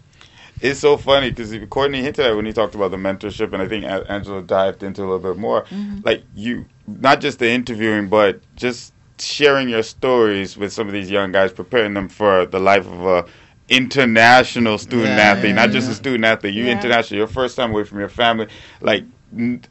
It's 0.61 0.79
so 0.79 0.97
funny 0.97 1.31
because 1.31 1.53
Courtney 1.69 2.03
hinted 2.03 2.25
at 2.25 2.37
when 2.37 2.47
he 2.47 2.53
talked 2.53 2.75
about 2.75 2.93
the 2.93 2.97
mentorship, 2.97 3.53
and 3.53 3.61
I 3.61 3.67
think 3.69 3.85
Angelo 3.85 4.41
dived 4.41 4.83
into 4.83 5.03
a 5.03 5.05
little 5.05 5.19
bit 5.19 5.37
more. 5.37 5.67
Like 6.05 6.23
you, 6.35 6.67
not 6.87 7.21
just 7.21 7.39
the 7.41 7.51
interviewing, 7.51 8.09
but 8.09 8.41
just 8.55 8.94
sharing 9.19 9.69
your 9.69 9.83
stories 9.83 10.57
with 10.57 10.73
some 10.73 10.87
of 10.87 10.93
these 10.93 11.11
young 11.11 11.33
guys, 11.33 11.53
preparing 11.53 11.95
them 11.95 12.09
for 12.09 12.47
the 12.47 12.59
life 12.59 12.87
of 12.87 13.07
a 13.07 13.25
international 13.69 14.79
student 14.79 15.17
Yeah, 15.17 15.33
athlete, 15.33 15.51
yeah, 15.51 15.55
not 15.67 15.71
just 15.71 15.91
a 15.91 15.95
student 15.95 16.25
athlete. 16.25 16.55
You 16.55 16.65
Yeah. 16.65 16.73
international, 16.73 17.19
your 17.19 17.27
first 17.27 17.57
time 17.57 17.71
away 17.71 17.85
from 17.85 17.99
your 18.01 18.09
family, 18.09 18.49
like. 18.81 19.05
n- 19.37 19.63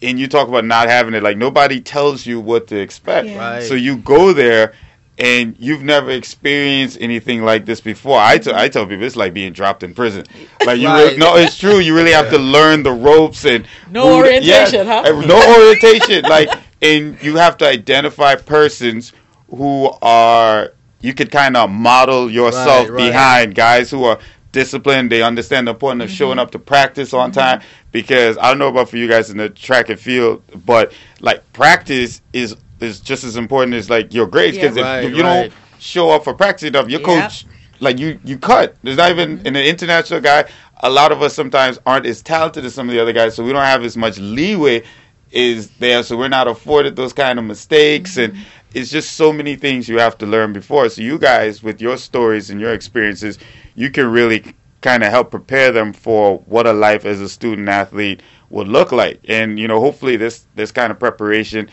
And 0.00 0.16
you 0.20 0.28
talk 0.28 0.46
about 0.46 0.64
not 0.64 0.88
having 0.88 1.12
it, 1.14 1.24
like 1.24 1.36
nobody 1.36 1.80
tells 1.80 2.24
you 2.24 2.38
what 2.38 2.68
to 2.68 2.76
expect. 2.78 3.26
Yeah. 3.26 3.38
Right. 3.54 3.62
So 3.64 3.74
you 3.74 3.96
go 3.96 4.32
there 4.32 4.74
and 5.18 5.56
you've 5.58 5.82
never 5.82 6.10
experienced 6.12 6.98
anything 7.00 7.42
like 7.42 7.66
this 7.66 7.80
before. 7.80 8.20
I 8.20 8.38
tell 8.38 8.54
I 8.54 8.68
tell 8.68 8.86
people 8.86 9.04
it's 9.04 9.16
like 9.16 9.34
being 9.34 9.52
dropped 9.52 9.82
in 9.82 9.92
prison. 9.92 10.24
Like 10.64 10.78
you 10.78 10.86
Right. 10.86 11.02
really, 11.02 11.16
no, 11.16 11.34
it's 11.36 11.58
true. 11.58 11.78
You 11.78 11.96
really 11.96 12.12
have 12.12 12.30
to 12.30 12.38
learn 12.38 12.84
the 12.84 12.92
ropes 12.92 13.44
and 13.44 13.66
No 13.90 14.06
who- 14.08 14.14
orientation, 14.18 14.86
huh? 14.86 15.02
uh, 15.04 15.26
No 15.26 15.38
orientation. 15.58 16.22
like 16.26 16.48
and 16.82 17.20
you 17.22 17.36
have 17.36 17.56
to 17.58 17.66
identify 17.66 18.34
persons 18.34 19.12
who 19.50 19.90
are 20.02 20.72
you 21.00 21.14
could 21.14 21.30
kind 21.30 21.56
of 21.56 21.70
model 21.70 22.30
yourself 22.30 22.88
Right, 22.88 22.90
right. 22.90 23.06
behind 23.08 23.54
guys 23.54 23.90
who 23.90 24.04
are 24.04 24.18
disciplined. 24.52 25.12
They 25.12 25.22
understand 25.22 25.66
the 25.66 25.72
importance 25.72 26.04
of 26.04 26.10
showing 26.10 26.32
mm-hmm. 26.32 26.40
up 26.40 26.50
to 26.52 26.58
practice 26.58 27.12
on 27.12 27.30
mm-hmm. 27.30 27.38
time. 27.38 27.60
Because 27.92 28.36
I 28.38 28.48
don't 28.48 28.58
know 28.58 28.68
about 28.68 28.88
for 28.88 28.96
you 28.96 29.08
guys 29.08 29.30
in 29.30 29.36
the 29.36 29.48
track 29.48 29.88
and 29.88 29.98
field, 29.98 30.42
but 30.64 30.92
like 31.20 31.50
practice 31.52 32.20
is 32.32 32.56
is 32.80 33.00
just 33.00 33.24
as 33.24 33.36
important 33.36 33.74
as 33.74 33.88
like 33.88 34.12
your 34.12 34.26
grades. 34.26 34.56
Because 34.56 34.76
Yeah. 34.76 34.82
Right, 34.82 35.04
if, 35.04 35.10
if 35.10 35.16
you 35.16 35.22
don't 35.22 35.52
show 35.78 36.10
up 36.10 36.24
for 36.24 36.34
practice 36.34 36.68
enough, 36.68 36.88
your 36.88 37.00
Yep. 37.00 37.06
coach 37.06 37.46
like 37.80 37.98
you 37.98 38.18
you 38.24 38.38
cut. 38.38 38.76
There's 38.82 38.96
not 38.96 39.10
even 39.10 39.38
mm-hmm. 39.38 39.46
in 39.46 39.56
an 39.56 39.64
international 39.64 40.20
guy. 40.20 40.44
A 40.80 40.90
lot 40.90 41.12
of 41.12 41.22
us 41.22 41.34
sometimes 41.34 41.78
aren't 41.86 42.04
as 42.04 42.20
talented 42.20 42.64
as 42.64 42.74
some 42.74 42.88
of 42.88 42.94
the 42.94 43.00
other 43.00 43.12
guys, 43.12 43.34
so 43.34 43.42
we 43.42 43.52
don't 43.52 43.62
have 43.62 43.82
as 43.82 43.96
much 43.96 44.18
leeway 44.18 44.82
is 45.30 45.68
there. 45.78 46.02
So 46.02 46.16
we're 46.16 46.28
not 46.28 46.48
afforded 46.48 46.96
those 46.96 47.12
kind 47.12 47.38
of 47.38 47.44
mistakes, 47.44 48.16
and 48.16 48.32
mm-hmm. 48.32 48.42
it's 48.74 48.90
just 48.90 49.12
so 49.12 49.32
many 49.32 49.56
things 49.56 49.88
you 49.88 49.98
have 49.98 50.18
to 50.18 50.26
learn 50.26 50.52
before. 50.52 50.88
So 50.88 51.02
you 51.02 51.18
guys, 51.18 51.62
with 51.62 51.80
your 51.80 51.96
stories 51.96 52.50
and 52.50 52.60
your 52.60 52.72
experiences, 52.72 53.38
you 53.74 53.90
can 53.90 54.10
really 54.10 54.54
kind 54.80 55.02
of 55.02 55.10
help 55.10 55.30
prepare 55.30 55.72
them 55.72 55.92
for 55.92 56.38
what 56.46 56.66
a 56.66 56.72
life 56.72 57.04
as 57.04 57.20
a 57.20 57.28
student 57.28 57.68
athlete 57.68 58.22
would 58.50 58.68
look 58.68 58.92
like. 58.92 59.20
And 59.28 59.58
you 59.58 59.68
know, 59.68 59.80
hopefully 59.80 60.16
this 60.16 60.46
this 60.54 60.72
kind 60.72 60.90
of 60.90 60.98
preparation 60.98 61.68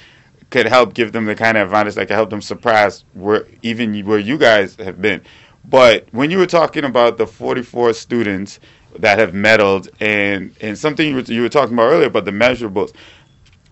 could 0.49 0.67
help 0.67 0.93
give 0.93 1.11
them 1.11 1.25
the 1.25 1.35
kind 1.35 1.57
of 1.57 1.67
advantage 1.67 1.95
that 1.95 2.07
could 2.07 2.15
help 2.15 2.29
them 2.29 2.41
surpass 2.41 3.03
where 3.13 3.47
even 3.61 4.05
where 4.05 4.19
you 4.19 4.37
guys 4.37 4.75
have 4.77 5.01
been. 5.01 5.21
But 5.65 6.07
when 6.11 6.29
you 6.29 6.37
were 6.37 6.47
talking 6.47 6.83
about 6.83 7.17
the 7.17 7.25
44 7.25 7.93
students 7.93 8.59
that 8.99 9.17
have 9.17 9.31
medaled 9.31 9.89
and 9.99 10.55
and 10.61 10.77
something 10.77 11.07
you 11.07 11.15
were, 11.15 11.21
you 11.21 11.41
were 11.41 11.49
talking 11.49 11.73
about 11.73 11.91
earlier 11.91 12.07
about 12.07 12.25
the 12.25 12.31
measurables, 12.31 12.93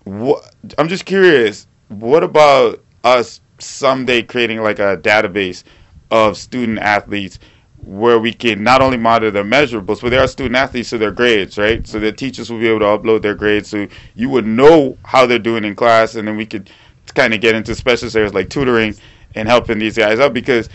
what, 0.03 0.53
I'm 0.77 0.87
just 0.87 1.05
curious. 1.05 1.67
What 1.89 2.23
about 2.23 2.83
us 3.03 3.41
someday 3.59 4.23
creating 4.23 4.61
like 4.61 4.79
a 4.79 4.97
database 4.97 5.63
of 6.09 6.37
student 6.37 6.79
athletes 6.79 7.39
where 7.83 8.19
we 8.19 8.33
can 8.33 8.63
not 8.63 8.81
only 8.81 8.97
monitor 8.97 9.31
their 9.31 9.43
measurables, 9.43 10.01
but 10.01 10.09
they 10.09 10.17
are 10.17 10.27
student 10.27 10.55
athletes, 10.55 10.89
so 10.89 10.97
their 10.97 11.11
grades, 11.11 11.57
right? 11.57 11.87
So 11.87 11.99
the 11.99 12.11
teachers 12.11 12.51
will 12.51 12.59
be 12.59 12.67
able 12.67 12.79
to 12.79 12.85
upload 12.85 13.21
their 13.21 13.33
grades, 13.33 13.69
so 13.69 13.87
you 14.13 14.29
would 14.29 14.45
know 14.45 14.97
how 15.03 15.25
they're 15.25 15.39
doing 15.39 15.63
in 15.63 15.75
class, 15.75 16.15
and 16.15 16.27
then 16.27 16.37
we 16.37 16.45
could 16.45 16.69
kind 17.15 17.33
of 17.33 17.41
get 17.41 17.55
into 17.55 17.73
specialist 17.73 18.15
areas 18.15 18.33
like 18.33 18.49
tutoring 18.49 18.95
and 19.35 19.47
helping 19.47 19.79
these 19.79 19.97
guys 19.97 20.19
out 20.19 20.33
because 20.33 20.69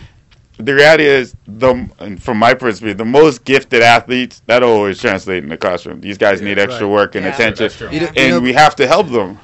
the 0.57 0.73
reality 0.73 1.05
is 1.05 1.35
the 1.47 1.87
and 1.99 2.21
from 2.21 2.37
my 2.37 2.53
perspective 2.53 2.97
the 2.97 3.05
most 3.05 3.43
gifted 3.45 3.81
athletes 3.81 4.41
that 4.47 4.63
always 4.63 4.99
translate 4.99 5.43
in 5.43 5.49
the 5.49 5.57
classroom 5.57 6.01
these 6.01 6.17
guys 6.17 6.41
need 6.41 6.57
extra 6.57 6.85
right. 6.87 6.91
work 6.93 7.15
and 7.15 7.25
Yeah. 7.25 7.33
attention 7.33 7.63
That's 7.65 7.77
true. 7.77 7.89
You 7.91 8.01
know- 8.01 8.07
and 8.07 8.17
you 8.17 8.29
know- 8.29 8.39
we 8.39 8.53
have 8.53 8.75
to 8.77 8.87
help 8.87 9.09
them 9.09 9.39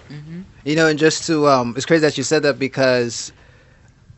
You 0.66 0.76
know, 0.78 0.88
and 0.88 0.97
just 0.97 1.28
to 1.28 1.47
um, 1.49 1.74
it's 1.76 1.86
crazy 1.86 2.01
that 2.01 2.18
you 2.18 2.24
said 2.24 2.43
that 2.43 2.57
because 2.57 3.34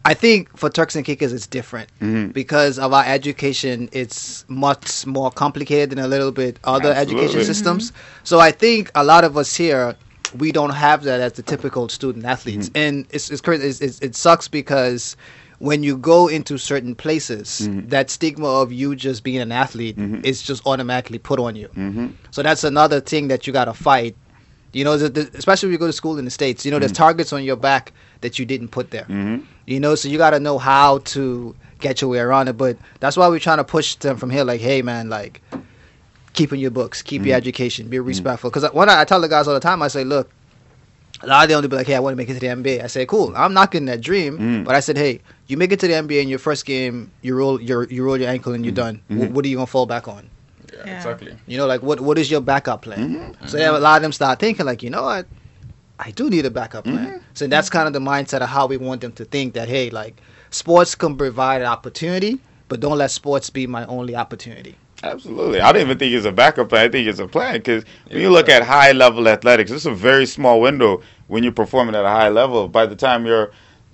I 0.06 0.14
think 0.14 0.56
for 0.56 0.70
Turks 0.70 0.96
and 0.96 1.04
Caicos 1.04 1.34
it's 1.34 1.48
different 1.48 1.90
Mhm. 2.00 2.32
because 2.34 2.78
of 2.78 2.94
our 2.94 3.04
education. 3.04 3.90
It's 3.92 4.46
much 4.48 5.08
more 5.08 5.32
complicated 5.32 5.90
than 5.90 5.98
a 5.98 6.08
little 6.08 6.32
bit 6.32 6.60
other 6.64 6.92
Absolutely. 6.92 7.26
education 7.26 7.46
systems. 7.46 7.92
So 8.24 8.40
I 8.40 8.52
think 8.52 8.92
a 8.94 9.04
lot 9.04 9.24
of 9.24 9.36
us 9.38 9.56
here 9.56 9.96
we 10.38 10.52
don't 10.52 10.70
have 10.88 11.02
that 11.06 11.20
as 11.20 11.34
the 11.34 11.42
typical 11.42 11.90
student 11.90 12.26
athletes, 12.26 12.70
and 12.76 13.08
it's 13.10 13.32
it's 13.32 13.42
crazy. 13.42 13.66
It's, 13.68 13.82
it's, 13.82 14.00
it 14.00 14.16
sucks 14.16 14.48
because 14.48 15.18
when 15.60 15.84
you 15.84 15.98
go 15.98 16.28
into 16.28 16.58
certain 16.58 16.96
places, 16.96 17.62
mm-hmm. 17.64 17.88
that 17.90 18.10
stigma 18.10 18.48
of 18.48 18.72
you 18.72 18.96
just 18.96 19.24
being 19.24 19.40
an 19.40 19.52
athlete 19.52 19.98
mm-hmm. 19.98 20.24
is 20.24 20.42
just 20.42 20.66
automatically 20.66 21.20
put 21.20 21.40
on 21.40 21.56
you. 21.56 21.68
hmm 21.68 22.08
So 22.32 22.44
that's 22.44 22.64
another 22.64 23.00
thing 23.00 23.30
that 23.30 23.48
you 23.48 23.54
got 23.54 23.66
to 23.66 23.74
fight. 23.74 24.16
You 24.74 24.84
know, 24.84 24.98
the, 24.98 25.10
the, 25.10 25.32
especially 25.38 25.70
if 25.70 25.74
you 25.74 25.78
go 25.78 25.88
to 25.88 25.94
school 25.94 26.18
in 26.20 26.26
the 26.26 26.32
states. 26.32 26.66
You 26.66 26.72
know, 26.72 26.80
there's 26.80 26.92
mm-hmm. 26.92 27.04
targets 27.04 27.32
on 27.32 27.44
your 27.44 27.56
back 27.56 27.94
that 28.22 28.38
you 28.38 28.46
didn't 28.46 28.70
put 28.70 28.92
there. 28.92 29.06
hmm 29.06 29.38
You 29.66 29.80
know, 29.80 29.96
so 29.96 30.10
you 30.10 30.18
got 30.18 30.32
to 30.32 30.40
know 30.40 30.58
how 30.58 31.00
to 31.00 31.56
get 31.80 32.02
your 32.02 32.10
way 32.10 32.20
around 32.20 32.50
it. 32.50 32.58
But 32.58 32.78
that's 33.00 33.16
why 33.16 33.28
we're 33.30 33.40
trying 33.40 33.58
to 33.58 33.64
push 33.64 33.96
them 33.96 34.18
from 34.18 34.30
here. 34.30 34.44
Like, 34.44 34.60
hey, 34.60 34.82
man, 34.82 35.10
like, 35.10 35.42
keeping 36.34 36.60
your 36.60 36.72
books, 36.72 37.02
keep 37.02 37.26
your 37.26 37.38
education, 37.38 37.88
be 37.88 38.00
respectful. 38.00 38.50
Because 38.50 38.70
when 38.74 38.90
I, 38.90 39.02
I 39.02 39.06
tell 39.06 39.22
the 39.22 39.30
guys 39.30 39.48
all 39.48 39.54
the 39.54 39.60
time, 39.62 39.82
I 39.82 39.88
say, 39.88 40.04
look, 40.04 40.30
a 41.26 41.28
lot 41.28 41.44
of 41.44 41.50
them 41.50 41.62
will 41.62 41.68
be 41.70 41.76
like, 41.76 41.88
hey, 41.88 41.96
I 41.96 42.00
want 42.00 42.14
to 42.14 42.18
make 42.18 42.30
it 42.30 42.36
to 42.36 42.40
the 42.40 42.48
NBA. 42.48 42.84
I 42.84 42.88
say, 42.88 43.06
cool. 43.06 43.34
I'm 43.36 43.54
not 43.54 43.72
getting 43.72 43.88
that 43.88 44.02
dream, 44.02 44.38
Mm. 44.38 44.64
but 44.66 44.76
I 44.76 44.80
said, 44.80 44.98
hey, 44.98 45.22
you 45.48 45.58
make 45.58 45.72
it 45.72 45.80
to 45.82 45.88
the 45.88 45.94
NBA 45.94 46.22
in 46.22 46.30
your 46.30 46.40
first 46.40 46.66
game, 46.66 47.12
you 47.22 47.36
roll 47.36 47.60
your 47.62 47.84
you 47.90 48.04
roll 48.04 48.18
your 48.18 48.30
ankle 48.30 48.54
and 48.54 48.64
you're 48.66 48.74
done. 48.86 49.02
Mhm. 49.10 49.18
Wh- 49.30 49.36
what 49.36 49.44
are 49.46 49.48
you 49.48 49.58
gonna 49.58 49.68
fall 49.68 49.86
back 49.86 50.08
on? 50.08 50.30
Yeah, 50.74 50.82
Yeah. 50.86 50.96
exactly. 50.98 51.34
You 51.48 51.58
know, 51.58 51.68
like 51.68 51.82
what 51.84 52.00
what 52.02 52.18
is 52.18 52.30
your 52.30 52.42
backup 52.42 52.82
plan? 52.84 53.36
Mhm. 53.42 53.50
So 53.50 53.58
yeah, 53.58 53.72
a 53.78 53.80
lot 53.80 53.96
of 53.98 54.02
them 54.04 54.12
start 54.12 54.40
thinking 54.40 54.66
like, 54.66 54.84
you 54.84 54.90
know 54.90 55.04
what, 55.04 55.26
I 56.00 56.12
do 56.12 56.30
need 56.30 56.46
a 56.46 56.52
backup 56.52 56.84
plan. 56.86 57.08
Mhm. 57.08 57.20
So 57.34 57.48
that's 57.48 57.70
kind 57.70 57.88
of 57.88 57.94
the 57.94 58.00
mindset 58.12 58.42
of 58.42 58.50
how 58.50 58.68
we 58.68 58.78
want 58.78 59.02
them 59.02 59.12
to 59.14 59.26
think 59.26 59.54
that 59.54 59.68
hey, 59.70 59.90
like 59.90 60.16
sports 60.52 60.96
can 60.96 61.16
provide 61.18 61.62
an 61.62 61.68
opportunity, 61.68 62.40
but 62.70 62.80
don't 62.80 62.98
let 62.98 63.12
sports 63.12 63.50
be 63.50 63.66
my 63.68 63.86
only 63.88 64.16
opportunity. 64.16 64.76
Absolutely. 65.04 65.60
I 65.62 65.72
don't 65.72 65.82
even 65.82 65.98
think 66.00 66.14
it's 66.14 66.26
a 66.26 66.32
backup 66.32 66.70
plan. 66.70 66.86
I 66.86 66.90
think 66.90 67.08
it's 67.08 67.20
a 67.20 67.28
plan 67.28 67.54
because 67.56 67.84
when 68.10 68.22
you 68.22 68.30
look 68.32 68.50
at 68.50 68.64
high 68.64 68.92
level 68.94 69.28
athletics, 69.28 69.70
it's 69.70 69.86
a 69.86 69.92
very 69.94 70.26
small 70.26 70.60
window 70.62 71.02
when 71.28 71.44
you're 71.44 71.52
performing 71.52 71.96
at 71.96 72.06
a 72.06 72.10
high 72.10 72.30
level. 72.30 72.68
By 72.68 72.86
the 72.86 72.96
time 72.96 73.26
you're 73.26 73.52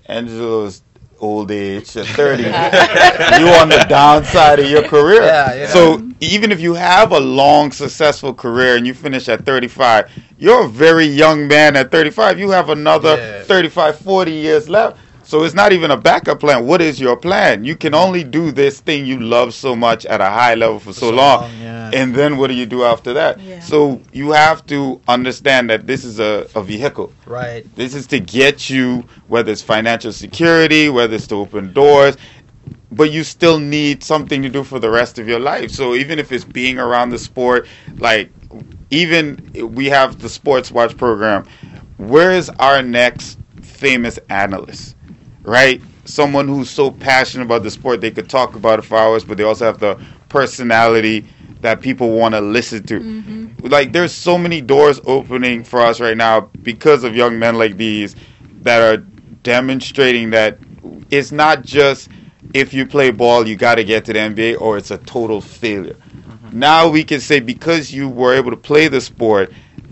Angelo's 0.07 0.82
old 1.19 1.51
age 1.51 1.95
at 1.97 2.07
30, 2.07 2.43
you're 2.43 3.59
on 3.61 3.69
the 3.69 3.86
downside 3.88 4.59
of 4.59 4.69
your 4.69 4.84
career. 4.88 5.21
Yeah, 5.23 5.53
you 5.53 5.59
know. 5.61 5.67
So 5.67 6.09
even 6.19 6.51
if 6.51 6.59
you 6.59 6.73
have 6.73 7.11
a 7.11 7.19
long, 7.19 7.71
successful 7.71 8.34
career 8.34 8.75
and 8.75 8.86
you 8.88 8.93
finish 8.93 9.29
at 9.29 9.45
35, 9.45 10.09
you're 10.38 10.65
a 10.65 10.67
very 10.67 11.05
young 11.05 11.47
man 11.47 11.75
at 11.75 11.91
35. 11.91 12.39
You 12.39 12.49
have 12.49 12.69
another 12.69 13.15
Yeah. 13.17 13.43
35, 13.43 13.99
40 13.99 14.32
years 14.32 14.69
left. 14.69 14.97
So 15.32 15.45
it's 15.45 15.55
not 15.55 15.71
even 15.71 15.91
a 15.91 15.95
backup 15.95 16.41
plan. 16.41 16.67
What 16.67 16.82
is 16.82 16.99
your 16.99 17.15
plan? 17.15 17.63
You 17.63 17.77
can 17.77 17.93
only 17.93 18.21
do 18.21 18.51
this 18.51 18.82
thing 18.82 19.05
you 19.05 19.17
love 19.17 19.53
so 19.53 19.77
much 19.77 20.05
at 20.05 20.19
a 20.19 20.25
high 20.25 20.55
level 20.55 20.77
for, 20.77 20.91
so, 20.91 21.07
so 21.07 21.09
long. 21.11 21.43
long, 21.43 21.51
yeah. 21.61 21.89
And 21.93 22.13
then 22.13 22.36
what 22.36 22.47
do 22.47 22.53
you 22.53 22.65
do 22.65 22.84
after 22.84 23.13
that? 23.13 23.39
Yeah. 23.39 23.61
So 23.61 24.01
you 24.11 24.32
have 24.32 24.65
to 24.65 24.99
understand 25.07 25.69
that 25.69 25.88
this 25.88 26.03
is 26.03 26.19
a, 26.19 26.49
a 26.53 26.61
vehicle. 26.61 27.13
Right. 27.25 27.65
This 27.77 27.95
is 27.95 28.07
to 28.07 28.19
get 28.19 28.69
you, 28.69 29.05
whether 29.29 29.53
it's 29.53 29.61
financial 29.61 30.11
security, 30.11 30.89
whether 30.89 31.15
it's 31.15 31.27
to 31.27 31.36
open 31.36 31.71
doors, 31.71 32.17
but 32.91 33.13
you 33.13 33.23
still 33.23 33.57
need 33.57 34.03
something 34.03 34.41
to 34.41 34.49
do 34.49 34.65
for 34.65 34.79
the 34.79 34.89
rest 34.89 35.17
of 35.17 35.29
your 35.29 35.39
life. 35.39 35.71
So 35.71 35.95
even 35.95 36.19
if 36.19 36.34
it's 36.34 36.43
being 36.43 36.77
around 36.77 37.11
the 37.11 37.17
sport, 37.17 37.69
like 37.99 38.29
even 38.89 39.49
we 39.73 39.86
have 39.86 40.19
the 40.19 40.27
Sports 40.27 40.73
Watch 40.73 40.97
program, 40.97 41.45
where 41.95 42.32
is 42.32 42.49
our 42.59 42.84
next 42.84 43.39
famous 43.61 44.19
analyst, 44.29 44.97
right? 45.44 45.82
Someone 46.06 46.48
who's 46.48 46.70
so 46.70 46.92
passionate 46.92 47.46
about 47.46 47.64
the 47.64 47.72
sport 47.72 48.02
they 48.02 48.12
could 48.12 48.30
talk 48.30 48.56
about 48.56 48.80
it 48.80 48.82
for 48.84 48.98
hours, 48.98 49.24
but 49.24 49.38
they 49.38 49.44
also 49.44 49.66
have 49.66 49.80
the 49.80 50.00
personality 50.30 51.26
that 51.62 51.82
people 51.82 52.12
want 52.12 52.34
to 52.34 52.42
listen 52.42 52.84
to. 52.84 53.00
Mm-hmm. 53.00 53.68
Like 53.68 53.94
there's 53.94 54.12
so 54.12 54.38
many 54.38 54.62
doors 54.62 55.00
opening 55.06 55.64
for 55.64 55.80
us 55.80 56.00
right 56.00 56.18
now 56.18 56.42
because 56.62 57.04
of 57.04 57.16
young 57.16 57.39
men 57.39 57.56
like 57.56 57.78
these 57.78 58.16
that 58.62 58.82
are 58.82 58.98
demonstrating 59.44 60.32
that 60.32 60.58
it's 61.10 61.32
not 61.32 61.64
just 61.64 62.10
if 62.54 62.74
you 62.74 62.86
play 62.86 63.12
ball 63.12 63.48
you 63.48 63.56
got 63.56 63.76
to 63.76 63.84
get 63.84 64.06
to 64.06 64.14
the 64.14 64.20
NBA 64.20 64.60
or 64.60 64.78
it's 64.78 64.92
a 64.92 64.98
total 65.00 65.39
failure. 65.39 65.94
Mm-hmm. 65.94 66.60
Now 66.60 66.89
we 66.89 67.04
can 67.04 67.20
say 67.20 67.39
because 67.39 67.94
you 67.94 68.10
were 68.10 68.34
able 68.34 68.52
to 68.52 68.58
play 68.58 68.88
the 68.88 69.02
sport 69.02 69.52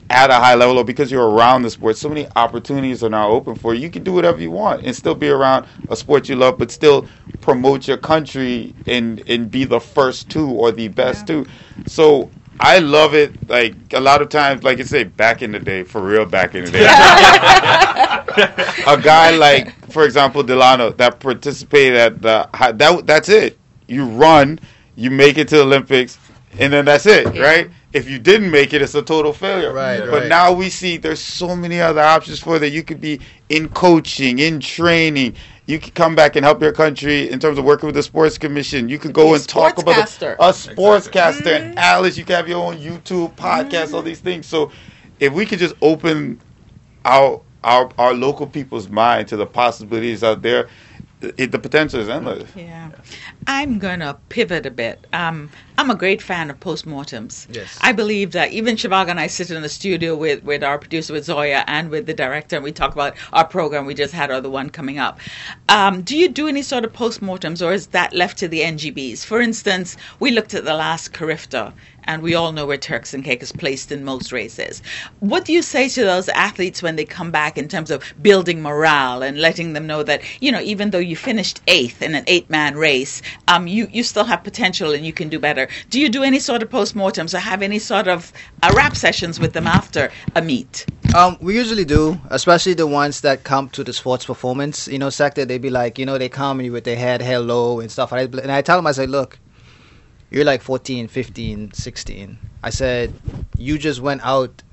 at 0.10 0.30
a 0.30 0.36
high 0.36 0.56
level 0.56 0.78
or 0.78 0.84
because 0.84 1.12
you're 1.12 1.30
around 1.30 1.62
the 1.62 1.70
sport, 1.70 1.98
so 1.98 2.10
many 2.10 2.28
opportunities 2.36 3.04
are 3.04 3.10
now 3.10 3.30
open 3.30 3.56
for 3.56 3.74
you. 3.74 3.82
You 3.82 3.90
can 3.90 4.04
do 4.04 4.14
whatever 4.14 4.42
you 4.42 4.52
want 4.52 4.84
and 4.84 4.96
still 4.96 5.16
be 5.16 5.30
around 5.30 5.68
a 5.90 5.96
sport 5.96 6.30
you 6.30 6.36
love, 6.36 6.58
but 6.58 6.72
still 6.72 7.06
promote 7.42 7.88
your 7.88 7.98
country 7.98 8.74
and 8.88 9.22
and 9.30 9.52
be 9.52 9.66
the 9.66 9.80
first 9.80 10.30
two 10.30 10.50
or 10.50 10.72
the 10.72 10.88
best 10.88 11.28
two. 11.28 11.46
So 11.86 12.30
I 12.60 12.80
love 12.80 13.14
it. 13.16 13.50
Like 13.50 13.76
a 13.94 14.00
lot 14.00 14.22
of 14.22 14.30
times, 14.30 14.64
like 14.64 14.80
I 14.80 14.84
say, 14.84 15.04
back 15.06 15.42
in 15.42 15.52
the 15.52 15.60
day, 15.60 15.84
for 15.84 16.02
real, 16.02 16.26
back 16.26 16.56
in 16.56 16.66
the 16.66 16.72
day, 16.72 16.84
a 18.88 19.02
guy 19.02 19.32
like, 19.32 19.74
for 19.92 20.04
example, 20.04 20.44
Delano 20.44 20.92
that 20.92 21.20
participated 21.20 21.98
at 21.98 22.22
the 22.22 22.50
that 22.74 23.06
that's 23.06 23.30
it. 23.30 23.58
You 23.88 24.06
run, 24.06 24.60
you 24.96 25.10
make 25.10 25.38
it 25.38 25.48
to 25.50 25.58
the 25.58 25.64
Olympics, 25.64 26.20
and 26.58 26.74
then 26.74 26.86
that's 26.86 27.06
it, 27.06 27.34
Yeah. 27.36 27.44
right? 27.44 27.70
If 27.94 28.10
you 28.10 28.20
didn't 28.20 28.52
make 28.52 28.74
it, 28.74 28.82
it's 28.82 28.96
a 28.96 29.02
total 29.02 29.34
failure. 29.34 29.74
Right, 29.74 30.00
But 30.00 30.12
right. 30.12 30.28
now 30.28 30.54
we 30.54 30.70
see 30.70 30.98
there's 30.98 31.20
so 31.22 31.56
many 31.56 31.80
other 31.82 32.02
options 32.02 32.40
for 32.40 32.60
that. 32.60 32.70
You 32.70 32.84
could 32.84 33.02
be 33.02 33.20
in 33.50 33.70
coaching, 33.70 34.40
in 34.40 34.60
training. 34.60 35.36
You 35.66 35.80
could 35.80 35.96
come 35.96 36.16
back 36.16 36.36
and 36.36 36.46
help 36.46 36.62
your 36.62 36.72
country 36.72 37.30
in 37.30 37.40
terms 37.40 37.58
of 37.58 37.66
working 37.66 37.88
with 37.88 37.96
the 37.96 38.04
sports 38.04 38.38
commission. 38.38 38.90
You 38.90 39.00
could 39.00 39.14
go 39.14 39.34
and 39.34 39.48
talk 39.48 39.78
about 39.80 40.08
sportscaster. 40.08 40.38
the, 40.38 40.44
a 40.44 40.52
sportscaster 40.52 41.56
and 41.60 41.80
Alice. 41.80 42.18
You 42.18 42.26
can 42.26 42.36
have 42.36 42.48
your 42.48 42.64
own 42.64 42.78
YouTube 42.78 43.36
podcast, 43.36 43.94
all 43.94 44.02
these 44.02 44.20
things. 44.20 44.46
So 44.48 44.72
if 45.20 45.34
we 45.34 45.46
could 45.46 45.60
just 45.60 45.76
open 45.82 46.42
our 47.06 47.42
our 47.64 47.92
our 47.98 48.14
local 48.14 48.48
people's 48.48 48.88
mind 48.90 49.28
to 49.30 49.38
the 49.38 49.46
possibilities 49.46 50.24
out 50.24 50.42
there, 50.42 50.70
it, 51.22 51.52
the 51.52 51.60
potential 51.60 52.00
is 52.00 52.08
endless. 52.08 52.50
Yeah. 52.56 52.92
I'm 53.46 53.78
going 53.78 54.00
to 54.00 54.18
pivot 54.30 54.66
a 54.66 54.72
bit. 54.72 55.06
Um, 55.12 55.50
I'm 55.78 55.90
a 55.90 55.96
great 55.96 56.22
fan 56.22 56.50
of 56.50 56.60
postmortems. 56.60 57.48
Yes. 57.54 57.78
I 57.82 57.92
believe 57.92 58.32
that 58.32 58.52
even 58.52 58.76
Shivago 58.76 59.10
and 59.10 59.20
I 59.20 59.28
sit 59.28 59.52
in 59.52 59.62
the 59.62 59.70
studio 59.70 60.16
with, 60.16 60.44
with 60.44 60.64
our 60.64 60.78
producer, 60.78 61.14
with 61.14 61.26
Zoya, 61.26 61.64
and 61.68 61.90
with 61.90 62.06
the 62.06 62.14
director, 62.14 62.56
and 62.56 62.64
we 62.64 62.72
talk 62.72 62.94
about 62.94 63.16
our 63.34 63.46
program 63.46 63.86
we 63.86 63.94
just 63.94 64.14
had 64.14 64.32
or 64.32 64.40
the 64.40 64.50
one 64.50 64.70
coming 64.70 64.98
up. 64.98 65.20
Um, 65.68 66.02
do 66.04 66.18
you 66.18 66.30
do 66.30 66.48
any 66.48 66.62
sort 66.62 66.86
of 66.86 66.94
postmortems, 66.94 67.66
or 67.66 67.74
is 67.74 67.88
that 67.88 68.14
left 68.14 68.38
to 68.40 68.48
the 68.48 68.62
NGBs? 68.62 69.26
For 69.26 69.42
instance, 69.42 69.98
we 70.20 70.32
looked 70.32 70.54
at 70.54 70.64
the 70.64 70.74
last 70.74 71.14
CARIFTA, 71.14 71.74
and 72.10 72.24
we 72.24 72.34
all 72.34 72.52
know 72.52 72.66
where 72.66 72.76
Turks 72.76 73.14
and 73.14 73.24
Caicos 73.24 73.52
placed 73.52 73.92
in 73.92 74.04
most 74.04 74.32
races. 74.32 74.82
What 75.20 75.46
do 75.46 75.54
you 75.54 75.62
say 75.62 75.88
to 75.90 76.04
those 76.04 76.28
athletes 76.30 76.82
when 76.82 76.96
they 76.96 77.06
come 77.06 77.30
back 77.30 77.56
in 77.56 77.68
terms 77.68 77.92
of 77.92 78.04
building 78.20 78.64
morale 78.64 79.22
and 79.22 79.38
letting 79.38 79.74
them 79.74 79.86
know 79.86 80.02
that, 80.02 80.24
you 80.42 80.52
know, 80.52 80.60
even 80.60 80.90
though 80.90 80.98
you 80.98 81.16
finished 81.16 81.62
eighth 81.68 82.02
in 82.02 82.16
an 82.16 82.24
eight 82.26 82.50
man 82.50 82.76
race, 82.76 83.22
um, 83.48 83.68
you, 83.68 83.88
you 83.94 84.02
still 84.02 84.24
have 84.24 84.44
potential 84.44 84.92
and 84.92 85.06
you 85.06 85.14
can 85.14 85.30
do 85.30 85.38
better? 85.38 85.68
Do 85.92 86.02
you 86.02 86.10
do 86.10 86.24
any 86.24 86.40
sort 86.40 86.64
of 86.64 86.72
postmortems 86.72 87.36
or 87.36 87.38
have 87.38 87.62
any 87.62 87.78
sort 87.78 88.08
of 88.08 88.34
uh, 88.64 88.74
rap 88.76 88.96
sessions 88.96 89.40
with 89.40 89.54
them 89.54 89.68
after 89.68 90.12
a 90.36 90.42
meet? 90.42 90.88
Um, 91.16 91.38
we 91.42 91.54
usually 91.56 91.86
do, 91.86 92.20
especially 92.32 92.74
the 92.74 92.88
ones 92.88 93.22
that 93.22 93.44
come 93.44 93.70
to 93.70 93.84
the 93.84 93.94
sports 93.94 94.26
performance, 94.26 94.88
you 94.88 94.98
know, 94.98 95.12
sector. 95.12 95.46
They'd 95.46 95.62
be 95.62 95.70
like, 95.70 96.00
you 96.00 96.08
know, 96.08 96.18
they 96.18 96.30
come 96.30 96.58
with 96.58 96.86
their 96.86 96.98
head 96.98 97.22
held 97.22 97.46
low 97.46 97.80
and 97.80 97.92
stuff. 97.92 98.12
And 98.12 98.52
I 98.52 98.64
tell 98.64 98.80
them, 98.80 98.88
I 98.88 98.94
say, 98.94 99.06
look, 99.06 99.38
you're 100.32 100.46
like 100.46 100.62
14, 100.62 101.08
15, 101.08 101.74
16. 101.74 102.38
I 102.64 102.70
said, 102.70 103.14
you 103.58 103.78
just 103.78 104.02
went 104.02 104.22
out 104.24 104.64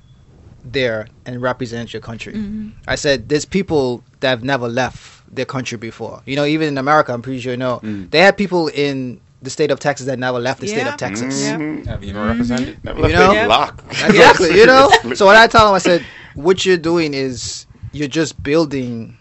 there 0.63 1.07
and 1.25 1.41
represent 1.41 1.93
your 1.93 2.01
country. 2.01 2.33
Mm-hmm. 2.33 2.69
I 2.87 2.95
said, 2.95 3.29
there's 3.29 3.45
people 3.45 4.03
that 4.19 4.29
have 4.29 4.43
never 4.43 4.67
left 4.67 5.23
their 5.33 5.45
country 5.45 5.77
before. 5.77 6.21
You 6.25 6.35
know, 6.35 6.45
even 6.45 6.67
in 6.69 6.77
America, 6.77 7.13
I'm 7.13 7.21
pretty 7.21 7.39
sure 7.39 7.51
you 7.51 7.57
know, 7.57 7.79
mm. 7.79 8.09
they 8.11 8.19
had 8.19 8.37
people 8.37 8.67
in 8.67 9.19
the 9.41 9.49
state 9.49 9.71
of 9.71 9.79
Texas 9.79 10.07
that 10.07 10.19
never 10.19 10.39
left 10.39 10.61
the 10.61 10.67
state 10.67 10.87
of 10.87 10.97
Texas. 10.97 11.43
Mm-hmm. 11.43 11.61
Yeah. 11.61 11.81
Mhm. 11.81 11.85
Have 11.87 12.03
you 12.03 12.09
even 12.09 12.21
mm-hmm. 12.21 12.31
represented? 12.31 12.83
Never 12.83 12.99
You 12.99 13.15
left 13.15 13.33
know? 13.33 13.43
it 13.43 13.47
lock. 13.47 13.83
Exactly, 13.89 14.57
you 14.57 14.65
know. 14.65 14.91
So 15.15 15.25
when 15.25 15.35
I 15.35 15.47
tell 15.47 15.65
them, 15.65 15.75
I 15.75 15.79
said, 15.79 16.05
what 16.33 16.65
you're 16.65 16.77
doing 16.77 17.13
is 17.13 17.65
you're 17.91 18.07
just 18.07 18.41
building 18.41 19.17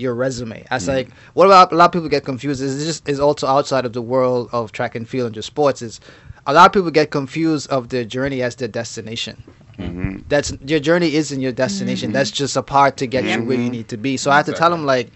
your 0.00 0.14
resume. 0.14 0.64
I 0.70 0.76
was 0.76 0.88
like, 0.88 1.10
what 1.34 1.46
about 1.46 1.72
a 1.72 1.76
lot 1.76 1.86
of 1.86 1.92
people 1.92 2.08
get 2.08 2.24
confused? 2.24 2.62
Is 2.62 2.84
this 2.84 3.02
is 3.06 3.20
also 3.20 3.46
outside 3.46 3.84
of 3.84 3.92
the 3.92 4.02
world 4.02 4.48
of 4.52 4.72
track 4.72 4.94
and 4.94 5.08
field 5.08 5.26
and 5.26 5.34
just 5.34 5.46
sports. 5.46 5.82
Is 5.82 6.00
a 6.46 6.52
lot 6.54 6.66
of 6.66 6.72
people 6.72 6.90
get 6.90 7.10
confused 7.10 7.68
of 7.70 7.90
their 7.90 8.04
journey 8.04 8.42
as 8.42 8.56
their 8.56 8.68
destination. 8.68 9.42
Mhm. 9.78 10.24
That's 10.28 10.52
your 10.66 10.80
journey 10.80 11.14
isn't 11.14 11.40
your 11.40 11.52
destination. 11.52 12.12
That's 12.12 12.30
just 12.30 12.56
a 12.56 12.62
part 12.62 12.96
to 12.98 13.06
get 13.06 13.24
you 13.24 13.42
where 13.44 13.58
you 13.58 13.70
need 13.70 13.88
to 13.88 13.96
be. 13.96 14.16
So 14.16 14.30
I 14.30 14.36
have 14.38 14.46
to 14.46 14.52
tell 14.52 14.70
them 14.70 14.84
like, 14.84 15.10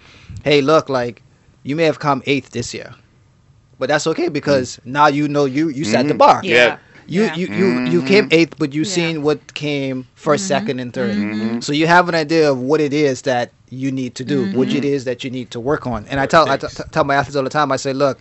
hey, 0.45 0.61
look, 0.61 0.89
like 0.89 1.23
you 1.63 1.75
may 1.77 1.85
have 1.85 1.99
come 1.99 2.23
eighth 2.27 2.51
this 2.51 2.73
year, 2.75 2.95
but 3.79 3.89
that's 3.89 4.07
okay 4.07 4.29
because 4.29 4.79
now 4.85 5.07
you 5.09 5.29
know 5.29 5.45
you 5.45 5.69
you 5.69 5.85
set 5.85 6.07
the 6.09 6.15
Mhm. 6.15 6.19
bar. 6.19 6.41
Yeah. 6.45 6.77
You, 7.07 7.25
Yeah. 7.25 7.35
you 7.37 7.47
you 7.61 7.67
you 7.93 8.01
Mhm. 8.03 8.07
came 8.07 8.29
eighth, 8.31 8.55
but 8.59 8.73
you 8.73 8.83
Yeah. 8.83 8.95
seen 8.99 9.23
what 9.23 9.53
came 9.53 10.07
1st 10.15 10.47
second, 10.47 10.81
and 10.81 10.91
3rd 10.93 11.17
Mhm. 11.17 11.63
So 11.63 11.73
you 11.75 11.87
have 11.87 12.09
an 12.09 12.15
idea 12.15 12.51
of 12.51 12.59
what 12.59 12.81
it 12.81 12.95
is 12.95 13.23
that 13.23 13.51
you 13.75 13.91
need 13.93 14.15
to 14.17 14.25
do, 14.25 14.53
what 14.57 14.69
it 14.69 14.85
is 14.85 15.05
that 15.05 15.25
you 15.25 15.31
need 15.31 15.51
to 15.53 15.61
work 15.61 15.87
on. 15.87 16.07
And 16.07 16.21
I 16.21 16.27
tell 16.27 16.49
I 16.49 16.57
t- 16.57 16.67
t- 16.69 16.83
tell 16.91 17.05
my 17.05 17.15
athletes 17.17 17.37
all 17.37 17.45
the 17.45 17.51
time. 17.51 17.73
I 17.73 17.77
say, 17.77 17.93
look, 17.93 18.19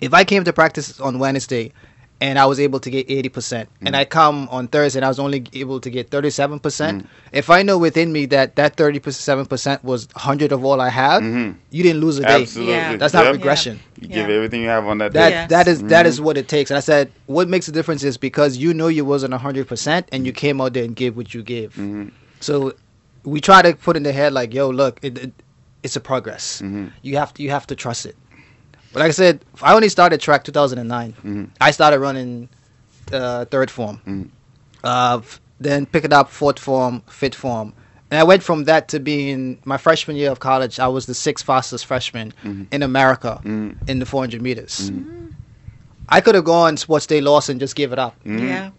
if 0.00 0.14
I 0.14 0.24
came 0.24 0.44
to 0.44 0.52
practice 0.52 1.00
on 1.00 1.18
Wednesday 1.18 1.72
and 2.20 2.36
I 2.36 2.46
was 2.46 2.58
able 2.58 2.80
to 2.80 2.90
get 2.90 3.06
80%, 3.08 3.68
and 3.82 3.94
I 3.94 4.04
come 4.04 4.48
on 4.50 4.66
Thursday 4.66 4.98
and 4.98 5.04
I 5.04 5.08
was 5.08 5.20
only 5.20 5.44
able 5.52 5.78
to 5.80 5.88
get 5.88 6.10
37%, 6.10 6.60
percent 6.62 7.06
if 7.32 7.48
I 7.48 7.62
know 7.62 7.78
within 7.78 8.12
me 8.12 8.26
that 8.26 8.56
that 8.56 8.76
37% 8.76 9.84
was 9.84 10.08
100 10.14 10.50
of 10.50 10.64
all 10.64 10.80
I 10.80 10.88
have, 10.88 11.22
Mhm. 11.22 11.54
you 11.70 11.82
didn't 11.84 12.00
lose 12.00 12.18
a 12.18 12.22
day. 12.22 12.42
Absolutely. 12.42 12.74
Yeah. 12.74 12.96
That's 12.96 13.14
not 13.14 13.24
Yep. 13.26 13.34
regression. 13.34 13.78
You 14.00 14.08
give 14.08 14.28
Yeah. 14.28 14.34
everything 14.34 14.62
you 14.62 14.68
have 14.68 14.86
on 14.86 14.98
that 14.98 15.12
That 15.12 15.28
day. 15.28 15.34
Yes. 15.34 15.50
that 15.50 15.68
is 15.68 15.82
that 15.84 16.06
Mhm. 16.06 16.08
is 16.08 16.20
what 16.20 16.36
it 16.36 16.48
takes. 16.48 16.70
And 16.72 16.76
I 16.78 16.80
said, 16.80 17.10
what 17.26 17.48
makes 17.48 17.66
the 17.66 17.72
difference 17.72 18.02
is 18.02 18.16
because 18.16 18.56
you 18.56 18.74
know 18.74 18.88
you 18.88 19.04
wasn't 19.04 19.32
hundred 19.34 19.68
percent 19.68 20.08
and 20.10 20.26
you 20.26 20.32
came 20.32 20.60
out 20.60 20.72
there 20.74 20.82
and 20.84 20.96
gave 20.96 21.16
what 21.16 21.34
you 21.34 21.42
gave. 21.44 21.74
Mhm. 21.76 22.10
So 22.40 22.72
we 23.28 23.40
try 23.40 23.62
to 23.62 23.74
put 23.74 23.96
in 23.96 24.02
the 24.02 24.12
head 24.12 24.32
like, 24.32 24.54
yo, 24.54 24.70
look, 24.70 24.98
it, 25.02 25.18
it, 25.18 25.32
it's 25.82 25.96
a 25.96 26.00
progress. 26.00 26.60
Mhm. 26.62 26.92
You 27.02 27.16
have 27.18 27.32
to 27.34 27.42
you 27.42 27.50
have 27.50 27.66
to 27.68 27.76
trust 27.76 28.06
it. 28.06 28.16
But 28.92 29.00
like 29.00 29.08
I 29.08 29.12
said, 29.12 29.44
I 29.62 29.74
only 29.74 29.88
started 29.88 30.20
track 30.20 30.44
2009. 30.44 31.14
Mhm. 31.24 31.50
I 31.60 31.70
started 31.72 31.98
running 32.00 32.48
uh, 33.12 33.44
third 33.46 33.70
form. 33.70 34.00
Mhm. 34.06 34.28
Uh, 34.84 35.18
f- 35.22 35.40
then 35.60 35.86
pick 35.86 36.04
it 36.04 36.12
up 36.12 36.28
fourth 36.30 36.58
form, 36.58 37.02
fifth 37.08 37.34
form. 37.34 37.72
And 38.10 38.18
I 38.18 38.24
went 38.24 38.42
from 38.42 38.64
that 38.64 38.88
to 38.88 38.98
being 39.00 39.58
my 39.64 39.76
freshman 39.76 40.16
year 40.16 40.30
of 40.30 40.38
college. 40.40 40.78
I 40.80 40.88
was 40.88 41.04
the 41.06 41.14
sixth 41.14 41.44
fastest 41.44 41.84
freshman 41.86 42.32
Mhm. 42.44 42.66
in 42.72 42.82
America 42.82 43.40
Mhm. 43.44 43.76
in 43.86 43.98
the 43.98 44.06
400 44.06 44.40
meters. 44.42 44.90
Mhm. 44.90 45.32
I 46.08 46.20
could 46.22 46.34
have 46.34 46.44
gone 46.44 46.76
sports 46.78 47.06
day 47.06 47.20
lost 47.20 47.48
and 47.50 47.60
just 47.60 47.74
give 47.76 47.92
it 47.92 47.98
up. 47.98 48.14
Yeah. 48.24 48.70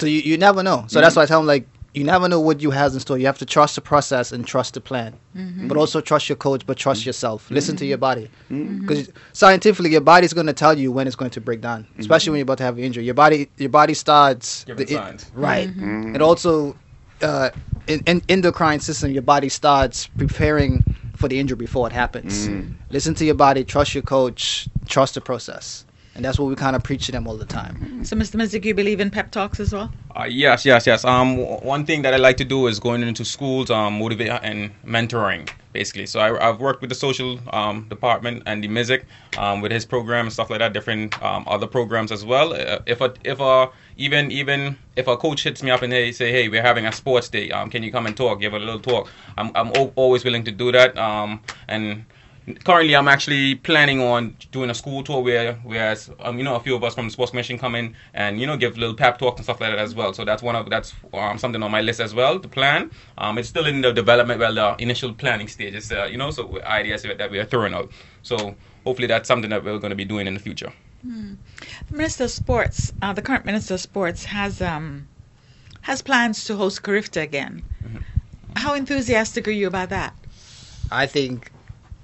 So 0.00 0.06
you, 0.06 0.20
you 0.20 0.36
never 0.36 0.62
know. 0.62 0.84
So 0.88 1.00
that's 1.00 1.14
why 1.16 1.22
I 1.22 1.26
tell 1.26 1.40
them 1.40 1.46
like 1.46 1.66
you 1.96 2.04
never 2.04 2.28
know 2.28 2.38
what 2.38 2.60
you 2.60 2.70
have 2.70 2.92
in 2.92 3.00
store. 3.00 3.16
You 3.16 3.24
have 3.24 3.38
to 3.38 3.46
trust 3.46 3.74
the 3.74 3.80
process 3.80 4.30
and 4.30 4.46
trust 4.46 4.74
the 4.74 4.82
plan, 4.82 5.14
mm-hmm. 5.34 5.66
but 5.66 5.78
also 5.78 6.02
trust 6.02 6.28
your 6.28 6.36
coach, 6.36 6.66
but 6.66 6.76
trust 6.76 7.00
mm-hmm. 7.00 7.08
yourself. 7.08 7.50
Listen 7.50 7.74
to 7.76 7.86
your 7.86 7.96
body 7.96 8.30
mm-hmm. 8.50 8.80
because 8.80 9.10
scientifically 9.32 9.90
your 9.90 10.02
body's 10.02 10.34
going 10.34 10.46
to 10.46 10.52
tell 10.52 10.78
you 10.78 10.92
when 10.92 11.06
it's 11.06 11.16
going 11.16 11.30
to 11.30 11.40
break 11.40 11.62
down, 11.62 11.86
especially 11.98 12.32
when 12.32 12.38
you're 12.38 12.42
about 12.42 12.58
to 12.58 12.64
have 12.64 12.76
an 12.76 12.84
injury. 12.84 13.02
Your 13.04 13.14
body 13.14 13.48
your 13.56 13.70
body 13.70 13.94
starts 13.94 14.64
Give 14.64 14.78
it 14.78 14.88
the- 14.88 14.94
signs. 14.94 15.30
right. 15.34 15.74
Mhm. 15.74 16.14
It 16.14 16.20
also 16.20 16.76
uh, 17.22 17.48
in, 17.86 18.02
in 18.06 18.22
endocrine 18.28 18.80
system, 18.80 19.10
your 19.10 19.22
body 19.22 19.48
starts 19.48 20.06
preparing 20.06 20.84
for 21.16 21.28
the 21.28 21.40
injury 21.40 21.56
before 21.56 21.86
it 21.86 21.94
happens. 21.94 22.46
Listen 22.90 23.14
to 23.14 23.24
your 23.24 23.34
body, 23.34 23.64
trust 23.64 23.94
your 23.94 24.02
coach, 24.02 24.68
trust 24.86 25.14
the 25.14 25.22
process. 25.22 25.86
And 26.16 26.24
that's 26.24 26.38
what 26.38 26.48
we 26.48 26.56
kind 26.56 26.74
of 26.74 26.82
preach 26.82 27.06
to 27.06 27.12
them 27.12 27.28
all 27.28 27.36
the 27.36 27.44
time. 27.44 28.04
So, 28.04 28.16
Mr. 28.16 28.36
Missick, 28.36 28.64
you 28.64 28.74
believe 28.74 29.00
in 29.00 29.10
pep 29.10 29.30
talks 29.30 29.60
as 29.60 29.72
well? 29.72 29.92
Uh, 30.16 30.24
yes, 30.24 30.64
yes, 30.64 30.86
yes. 30.86 31.04
Um, 31.04 31.36
w- 31.36 31.58
one 31.60 31.84
thing 31.84 32.00
that 32.02 32.14
I 32.14 32.16
like 32.16 32.38
to 32.38 32.44
do 32.44 32.68
is 32.68 32.80
going 32.80 33.02
into 33.02 33.22
schools, 33.24 33.70
um, 33.70 33.98
motivate 33.98 34.30
and 34.42 34.72
mentoring, 34.82 35.46
basically. 35.74 36.06
So 36.06 36.20
I, 36.20 36.48
I've 36.48 36.58
worked 36.58 36.80
with 36.80 36.88
the 36.88 36.96
social 36.96 37.38
um, 37.52 37.86
department 37.90 38.42
and 38.46 38.64
the 38.64 38.68
Missick 38.68 39.02
um, 39.36 39.60
with 39.60 39.72
his 39.72 39.84
program 39.84 40.24
and 40.24 40.32
stuff 40.32 40.48
like 40.48 40.60
that. 40.60 40.72
Different 40.72 41.22
um, 41.22 41.44
other 41.46 41.66
programs 41.66 42.10
as 42.12 42.24
well. 42.24 42.54
Uh, 42.54 42.78
if 42.86 43.02
a 43.02 43.12
if 43.24 43.40
a 43.40 43.68
even 43.98 44.30
even 44.30 44.78
if 44.96 45.06
a 45.06 45.18
coach 45.18 45.42
hits 45.42 45.62
me 45.62 45.70
up 45.70 45.82
and 45.82 45.92
they 45.92 46.12
say, 46.12 46.32
hey, 46.32 46.48
we're 46.48 46.62
having 46.62 46.86
a 46.86 46.92
sports 46.92 47.28
day, 47.28 47.50
um, 47.50 47.68
can 47.68 47.82
you 47.82 47.92
come 47.92 48.06
and 48.06 48.16
talk? 48.16 48.40
Give 48.40 48.54
a 48.54 48.58
little 48.58 48.80
talk. 48.80 49.10
I'm 49.36 49.50
I'm 49.54 49.70
o- 49.76 49.92
always 49.96 50.24
willing 50.24 50.44
to 50.44 50.50
do 50.50 50.72
that. 50.72 50.96
Um, 50.96 51.42
and 51.68 52.06
currently 52.64 52.94
I'm 52.94 53.08
actually 53.08 53.56
planning 53.56 54.00
on 54.00 54.36
doing 54.52 54.70
a 54.70 54.74
school 54.74 55.02
tour 55.02 55.22
where 55.22 55.54
whereas 55.64 56.10
um, 56.20 56.38
you 56.38 56.44
know 56.44 56.54
a 56.54 56.60
few 56.60 56.74
of 56.76 56.84
us 56.84 56.94
from 56.94 57.06
the 57.06 57.10
sports 57.10 57.30
commission 57.30 57.58
come 57.58 57.74
in 57.74 57.96
and 58.14 58.40
you 58.40 58.46
know 58.46 58.56
give 58.56 58.78
little 58.78 58.94
pep 58.94 59.18
talks 59.18 59.38
and 59.38 59.44
stuff 59.44 59.60
like 59.60 59.70
that 59.70 59.78
as 59.78 59.94
well. 59.94 60.12
So 60.12 60.24
that's 60.24 60.42
one 60.42 60.54
of 60.54 60.70
that's 60.70 60.94
um, 61.12 61.38
something 61.38 61.62
on 61.62 61.70
my 61.70 61.80
list 61.80 62.00
as 62.00 62.14
well 62.14 62.38
to 62.38 62.48
plan. 62.48 62.90
Um, 63.18 63.38
it's 63.38 63.48
still 63.48 63.66
in 63.66 63.80
the 63.80 63.92
development 63.92 64.40
well 64.40 64.54
the 64.54 64.76
initial 64.82 65.12
planning 65.12 65.48
stages 65.48 65.90
uh, 65.90 66.04
you 66.04 66.18
know 66.18 66.30
so 66.30 66.62
ideas 66.62 67.02
that 67.02 67.30
we 67.30 67.38
are 67.38 67.44
throwing 67.44 67.74
out. 67.74 67.90
So 68.22 68.54
hopefully 68.84 69.08
that's 69.08 69.26
something 69.26 69.50
that 69.50 69.64
we're 69.64 69.78
going 69.78 69.90
to 69.90 69.96
be 69.96 70.04
doing 70.04 70.26
in 70.26 70.34
the 70.34 70.40
future. 70.40 70.72
The 71.04 71.36
Minister 71.90 72.24
of 72.24 72.30
Sports, 72.30 72.92
uh, 73.00 73.12
the 73.12 73.22
current 73.22 73.44
Minister 73.44 73.74
of 73.74 73.80
Sports, 73.80 74.24
has 74.26 74.60
um, 74.60 75.08
has 75.82 76.02
plans 76.02 76.44
to 76.44 76.56
host 76.56 76.82
CARIFTA 76.82 77.22
again. 77.22 77.62
How 78.56 78.74
enthusiastic 78.74 79.46
are 79.46 79.52
you 79.52 79.66
about 79.66 79.90
that? 79.90 80.14
I 80.90 81.06
think, 81.06 81.52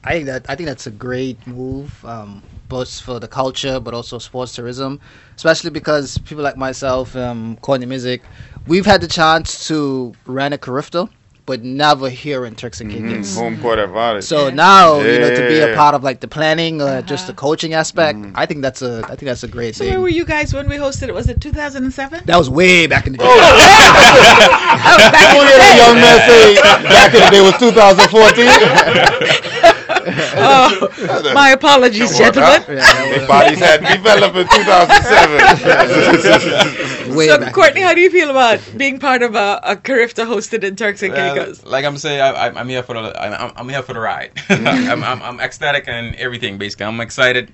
I 0.04 0.12
think 0.14 0.26
that 0.26 0.46
I 0.48 0.56
think 0.56 0.66
that's 0.68 0.86
a 0.86 0.90
great 0.90 1.44
move, 1.46 2.04
um, 2.04 2.42
both 2.68 3.00
for 3.00 3.20
the 3.20 3.28
culture 3.28 3.78
but 3.78 3.94
also 3.94 4.18
sports 4.18 4.54
tourism, 4.54 5.00
especially 5.36 5.70
because 5.70 6.18
people 6.18 6.42
like 6.42 6.56
myself, 6.56 7.14
um, 7.16 7.56
Courtney 7.62 7.86
Missick, 7.86 8.20
we've 8.66 8.84
had 8.86 9.00
the 9.00 9.06
chance 9.08 9.68
to 9.68 10.12
run 10.26 10.52
a 10.52 10.58
CARIFTA, 10.58 11.08
but 11.46 11.62
never 11.62 12.08
here 12.08 12.44
in 12.46 12.56
Turks 12.56 12.80
and 12.80 12.90
Caicos. 12.90 13.36
Home 13.36 13.60
court 13.60 13.78
advantage. 13.78 14.24
So 14.24 14.48
Yeah. 14.48 14.54
now 14.54 15.04
you 15.04 15.20
know 15.20 15.30
to 15.30 15.46
be 15.46 15.60
a 15.60 15.68
part 15.76 15.94
of 15.94 16.02
like 16.02 16.18
the 16.18 16.26
planning 16.28 16.82
or 16.82 17.00
just 17.02 17.28
the 17.28 17.32
Uh-huh. 17.32 17.46
coaching 17.46 17.74
aspect, 17.74 18.18
I 18.34 18.44
think 18.46 18.62
that's 18.62 18.82
a 18.82 19.04
I 19.04 19.14
think 19.14 19.26
that's 19.30 19.44
a 19.44 19.48
great 19.48 19.76
So 19.76 19.84
thing. 19.84 19.92
where 19.92 20.00
were 20.00 20.08
you 20.08 20.24
guys 20.24 20.52
when 20.52 20.68
we 20.68 20.78
hosted 20.78 21.08
it? 21.10 21.14
Was 21.14 21.28
it 21.28 21.40
2007? 21.40 22.22
that 22.26 22.36
was 22.36 22.50
way 22.50 22.88
back 22.88 23.06
in 23.06 23.12
the 23.12 23.18
day. 23.18 23.24
back 25.14 25.32
in 25.38 25.46
the 25.46 25.56
day. 25.62 25.76
young 25.78 25.94
man 25.94 26.18
say 26.28 26.56
back 26.90 27.14
in 27.14 27.20
the 27.22 27.30
day 27.30 27.40
was 27.40 27.56
2014. 27.58 29.72
Oh, 30.06 31.30
my 31.34 31.50
apologies, 31.50 32.16
gentlemen. 32.18 32.62
Yeah, 32.68 32.74
that 32.76 33.28
bodies 33.28 33.58
had 33.58 33.80
developed 33.80 34.36
in 34.36 34.46
2007. 34.48 37.06
was 37.16 37.26
So, 37.26 37.38
back. 37.38 37.52
Courtney, 37.54 37.80
how 37.82 37.94
do 37.94 38.00
you 38.00 38.10
feel 38.10 38.30
about 38.30 38.60
being 38.76 38.98
part 38.98 39.22
of 39.22 39.34
a, 39.34 39.60
a 39.62 39.76
CARIFTA 39.76 40.26
hosted 40.26 40.64
in 40.64 40.76
Turks 40.76 41.02
and 41.02 41.12
Well, 41.12 41.34
Caicos? 41.34 41.64
like 41.64 41.84
I'm 41.84 41.96
saying, 41.96 42.20
I, 42.20 42.28
I'm- 42.30 42.56
I'm 42.56 42.68
here 42.68 42.82
for 42.82 42.94
the 42.94 43.20
I'm, 43.20 43.52
I'm 43.56 43.68
here 43.68 43.82
for 43.82 43.92
the 43.94 44.00
ride. 44.00 44.32
I'm, 44.48 45.02
I'm, 45.02 45.22
I'm 45.22 45.40
ecstatic 45.40 45.84
and 45.88 46.14
everything. 46.16 46.58
Basically, 46.58 46.86
I'm 46.86 47.00
excited. 47.00 47.52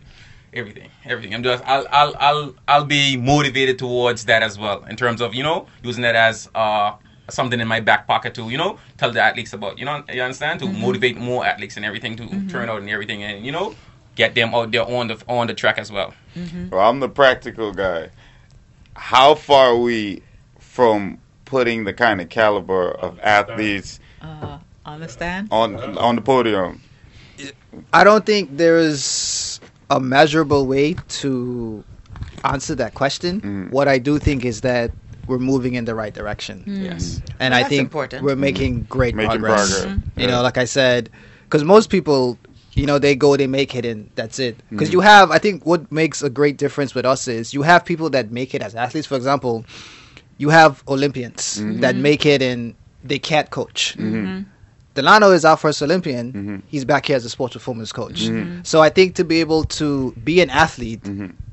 Everything, 0.55 0.89
everything. 1.05 1.35
I'm 1.35 1.43
just 1.43 1.63
I'll 1.67 1.87
I'll 1.91 2.15
I'll 2.19 2.55
I'll 2.67 2.85
be 2.87 3.17
motivated 3.19 3.79
towards 3.79 4.25
that 4.27 4.43
as 4.43 4.59
well 4.59 4.83
in 4.85 4.97
terms 4.97 5.21
of 5.21 5.35
you 5.35 5.43
know 5.43 5.67
using 5.83 6.03
that 6.03 6.15
as 6.17 6.49
uh 6.55 6.93
something 7.31 7.61
in 7.61 7.69
my 7.69 7.81
back 7.81 8.07
pocket 8.07 8.35
to 8.35 8.49
you 8.49 8.57
know 8.57 8.79
tell 8.97 9.11
the 9.13 9.21
athletes 9.21 9.53
about 9.53 9.79
you 9.79 9.85
know 9.85 10.03
you 10.13 10.23
understand 10.23 10.61
to 10.61 10.67
motivate 10.67 11.17
more 11.17 11.45
athletes 11.45 11.77
and 11.77 11.85
everything 11.85 12.17
to 12.17 12.25
turn 12.49 12.69
out 12.69 12.81
and 12.81 12.89
everything 12.91 13.23
and 13.23 13.45
you 13.45 13.53
know 13.53 13.75
get 14.17 14.35
them 14.35 14.55
out 14.55 14.71
there 14.73 14.83
on 14.89 15.09
the 15.09 15.17
on 15.29 15.47
the 15.47 15.55
track 15.55 15.79
as 15.79 15.93
well. 15.93 16.13
Well, 16.71 16.81
I'm 16.81 17.01
the 17.01 17.09
practical 17.09 17.73
guy. 17.73 18.11
How 18.95 19.35
far 19.35 19.69
are 19.69 19.77
we 19.77 20.23
from 20.59 21.19
putting 21.45 21.85
the 21.85 21.93
kind 21.93 22.21
of 22.21 22.29
caliber 22.29 22.91
of 22.91 23.19
athletes 23.21 24.01
Uh, 24.21 24.59
understand? 24.85 25.49
on 25.51 25.77
on 25.99 26.17
the 26.17 26.23
podium? 26.23 26.81
I 27.93 28.03
don't 28.03 28.27
think 28.27 28.57
there 28.57 28.79
is 28.79 29.61
a 29.91 30.01
measurable 30.01 30.67
way 30.67 30.97
to 31.21 31.85
answer 32.45 32.75
that 32.75 32.95
question. 32.95 33.41
Mhm. 33.41 33.71
What 33.71 33.87
I 33.89 33.99
do 33.99 34.19
think 34.19 34.45
is 34.45 34.61
that 34.63 34.91
we're 35.29 35.39
moving 35.39 35.75
in 35.75 35.85
the 35.85 35.95
right 35.95 36.13
direction, 36.15 36.65
Yes. 36.67 37.21
and 37.39 37.53
Well, 37.53 37.65
I 37.65 37.69
think 37.69 37.81
important. 37.83 38.25
we're 38.25 38.37
making 38.37 38.87
great 38.89 39.15
Making 39.15 39.41
progress. 39.41 39.81
progress. 39.83 39.99
You 40.17 40.27
know, 40.27 40.43
like 40.43 40.59
I 40.59 40.65
said, 40.65 41.11
because 41.45 41.65
most 41.65 41.91
people, 41.91 42.39
you 42.75 42.87
know, 42.87 42.99
they 42.99 43.15
go, 43.15 43.37
they 43.37 43.47
make 43.47 43.75
it, 43.75 43.85
and 43.85 44.09
that's 44.15 44.39
it. 44.39 44.57
Because 44.71 44.89
Mhm. 44.89 44.93
you 44.95 45.01
have, 45.01 45.31
I 45.31 45.39
think, 45.39 45.65
what 45.67 45.91
makes 45.93 46.23
a 46.23 46.31
great 46.31 46.57
difference 46.57 46.95
with 46.95 47.05
us 47.05 47.29
is 47.29 47.53
you 47.55 47.63
have 47.63 47.85
people 47.85 48.11
that 48.11 48.31
make 48.33 48.55
it 48.55 48.63
as 48.63 48.75
athletes. 48.75 49.07
For 49.07 49.17
example, 49.17 49.65
you 50.39 50.49
have 50.51 50.83
Olympians 50.89 51.59
Mhm. 51.61 51.81
that 51.81 51.97
make 51.97 52.25
it 52.27 52.41
and 52.43 52.75
they 53.05 53.19
can't 53.19 53.51
coach. 53.51 53.97
Mhm. 53.99 54.45
Delano 54.95 55.31
is 55.31 55.45
our 55.45 55.57
first 55.57 55.81
Olympian. 55.83 56.33
Mhm. 56.33 56.63
He's 56.67 56.85
back 56.85 57.07
here 57.07 57.17
as 57.17 57.25
a 57.25 57.29
sports 57.31 57.55
performance 57.55 57.93
coach. 57.93 58.23
Mhm. 58.29 58.67
So 58.67 58.81
I 58.81 58.89
think 58.89 59.15
to 59.17 59.25
be 59.25 59.41
able 59.41 59.63
to 59.81 60.13
be 60.25 60.41
an 60.41 60.51
athlete, 60.51 61.01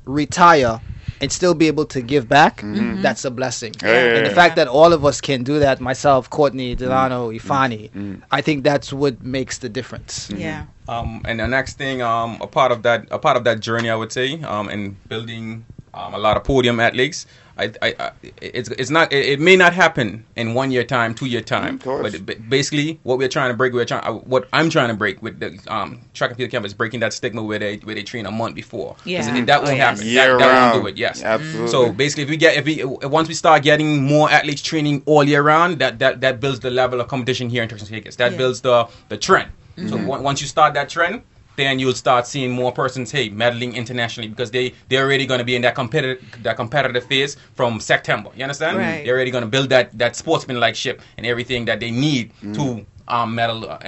retire, 0.06 0.80
and 1.22 1.32
still 1.32 1.54
be 1.54 1.68
able 1.68 1.86
to 1.86 2.02
give 2.02 2.28
back, 2.28 2.62
Mhm. 2.62 3.02
that's 3.02 3.26
a 3.26 3.32
blessing. 3.32 3.74
Yeah, 3.82 3.90
yeah, 3.90 4.16
And 4.18 4.26
the 4.26 4.30
yeah. 4.30 4.36
fact 4.36 4.56
that 4.58 4.68
all 4.68 4.94
of 4.94 5.06
us 5.06 5.22
can 5.22 5.44
do 5.44 5.60
that, 5.60 5.80
myself, 5.80 6.30
Courtney, 6.30 6.76
Delano, 6.76 7.32
Ifani, 7.32 7.90
Mhm. 7.92 8.22
I 8.32 8.42
think 8.42 8.64
that's 8.64 8.92
what 8.92 9.24
makes 9.24 9.58
the 9.60 9.70
difference. 9.70 10.30
Yeah. 10.36 10.66
Um, 10.88 11.22
and 11.26 11.40
the 11.40 11.48
next 11.48 11.78
thing, 11.78 12.02
um, 12.02 12.38
a 12.42 12.48
part 12.48 12.72
of 12.72 12.84
that, 12.84 13.08
a 13.12 13.18
part 13.18 13.38
of 13.38 13.44
that 13.46 13.60
journey, 13.60 13.90
I 13.90 13.96
would 13.96 14.12
say, 14.12 14.42
um, 14.44 14.70
in 14.70 14.98
building 15.10 15.66
um, 15.96 16.14
a 16.14 16.18
lot 16.18 16.36
of 16.36 16.44
podium 16.44 16.80
athletes. 16.82 17.26
I, 17.58 17.72
I, 17.82 17.96
I 18.00 18.12
it's, 18.42 18.70
it's 18.70 18.90
not, 18.90 19.14
it, 19.14 19.26
it 19.26 19.40
may 19.40 19.56
not 19.56 19.74
happen 19.74 20.26
in 20.36 20.54
one 20.54 20.72
year 20.72 20.84
time, 20.84 21.16
two 21.16 21.26
year 21.26 21.42
time, 21.42 21.76
Of 21.76 21.84
course. 21.84 22.12
but 22.12 22.26
but 22.26 22.50
basically, 22.50 23.00
what 23.04 23.18
we're 23.18 23.30
trying 23.30 23.50
to 23.50 23.56
break, 23.56 23.72
we're 23.72 23.86
trying, 23.86 24.04
uh, 24.04 24.14
what 24.14 24.48
I'm 24.52 24.70
trying 24.70 24.90
to 24.90 24.94
break 24.94 25.22
with 25.22 25.40
the 25.40 25.58
um, 25.74 26.02
track 26.14 26.32
and 26.32 26.38
field 26.38 26.52
camp 26.52 26.66
is 26.66 26.74
breaking 26.74 27.00
that 27.00 27.14
stigma 27.14 27.42
where 27.42 27.58
they 27.60 27.78
where 27.78 27.96
they 27.96 28.04
train 28.04 28.26
a 28.26 28.32
month 28.32 28.56
before. 28.56 28.98
Yeah. 29.06 29.20
it- 29.38 29.46
that 29.46 29.62
Oh, 29.62 29.64
won't 29.64 29.78
yes. 29.78 29.98
happen. 30.00 30.06
Year 30.12 30.38
that, 30.38 30.40
that 30.40 30.52
round. 30.52 30.72
won't 30.74 30.84
do 30.84 30.90
it. 30.90 30.98
Yes. 30.98 31.24
Absolutely. 31.24 31.68
So 31.70 31.92
basically, 31.94 32.24
if 32.24 32.30
we 32.30 32.38
get 32.38 32.58
if 32.58 32.66
we 32.66 32.84
once 33.08 33.28
we 33.30 33.34
start 33.34 33.64
getting 33.64 34.04
more 34.04 34.30
athletes 34.30 34.62
training 34.62 35.04
all 35.06 35.24
year 35.24 35.42
round, 35.42 35.80
that 35.80 36.00
that, 36.00 36.20
that 36.22 36.40
builds 36.42 36.60
the 36.60 36.70
level 36.72 37.00
of 37.00 37.08
competition 37.08 37.50
here 37.50 37.64
in 37.64 37.70
Turks 37.70 37.84
and 37.84 37.90
Caicos. 37.92 38.18
That 38.18 38.34
Yeah. 38.34 38.38
builds 38.38 38.62
the 38.62 38.88
the 39.10 39.18
trend. 39.18 39.50
So 39.88 39.96
on- 40.12 40.24
once 40.24 40.42
you 40.42 40.48
start 40.48 40.74
that 40.74 40.90
trend, 40.90 41.22
then 41.56 41.80
you'll 41.80 41.94
start 41.94 42.28
seeing 42.28 42.52
more 42.52 42.72
persons 42.72 43.12
hey 43.12 43.30
medaling 43.30 43.74
internationally 43.76 44.28
because 44.30 44.52
they 44.52 44.74
they're 44.90 45.04
already 45.04 45.26
going 45.26 45.40
to 45.40 45.46
be 45.46 45.56
in 45.56 45.62
that 45.62 45.76
competitive 45.76 46.24
that 46.44 46.56
competitive 46.56 47.06
phase 47.06 47.38
from 47.54 47.80
September. 47.80 48.30
You 48.36 48.44
understand? 48.44 48.78
Right. 48.78 49.04
They're 49.04 49.16
already 49.16 49.32
going 49.32 49.44
to 49.44 49.50
build 49.50 49.70
that 49.70 49.98
that 49.98 50.16
sportsmanlike 50.16 50.76
ship 50.76 51.02
and 51.18 51.26
everything 51.26 51.66
that 51.66 51.80
they 51.80 51.92
need 51.92 52.32
to 52.54 52.86
um, 53.08 53.36
medal 53.36 53.70
uh, 53.70 53.80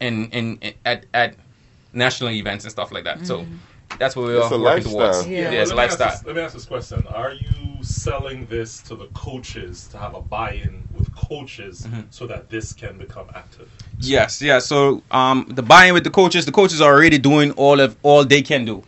in, 0.00 0.30
in 0.30 0.58
in 0.60 0.74
at 0.84 1.06
at 1.14 1.34
national 1.92 2.30
events 2.30 2.64
and 2.64 2.72
stuff 2.72 2.92
like 2.92 3.04
that. 3.04 3.26
So 3.26 3.46
that's 3.98 4.14
what 4.16 4.26
we're 4.26 4.40
It's 4.42 4.50
a 4.50 4.58
working 4.58 4.84
towards. 4.92 4.94
lifestyle. 5.18 5.32
Yeah. 5.32 5.50
Yeah, 5.52 5.62
it's 5.62 5.70
a 5.70 5.74
let, 5.74 5.82
me 5.82 5.88
ask 5.90 5.98
lifestyle. 6.00 6.10
this, 6.18 6.26
let 6.26 6.36
me 6.36 6.42
ask 6.42 6.54
this 6.54 6.64
question. 6.64 7.06
Are 7.08 7.32
you 7.32 7.82
selling 7.82 8.46
this 8.46 8.80
to 8.82 8.96
the 8.96 9.06
coaches 9.14 9.86
to 9.88 9.98
have 9.98 10.14
a 10.14 10.20
buy-in 10.20 10.82
with 10.96 11.14
coaches 11.14 11.82
Mm-hmm. 11.86 12.00
so 12.10 12.26
that 12.26 12.48
this 12.50 12.72
can 12.72 12.98
become 12.98 13.26
active? 13.34 13.70
Yes, 14.00 14.42
yeah. 14.42 14.58
So 14.58 15.02
um, 15.10 15.46
the 15.48 15.62
buy-in 15.62 15.94
with 15.94 16.04
the 16.04 16.10
coaches, 16.10 16.44
the 16.46 16.52
coaches 16.52 16.80
are 16.80 16.92
already 16.92 17.18
doing 17.18 17.52
all 17.52 17.80
of 17.80 17.96
all 18.02 18.24
they 18.24 18.42
can 18.42 18.64
do. 18.64 18.82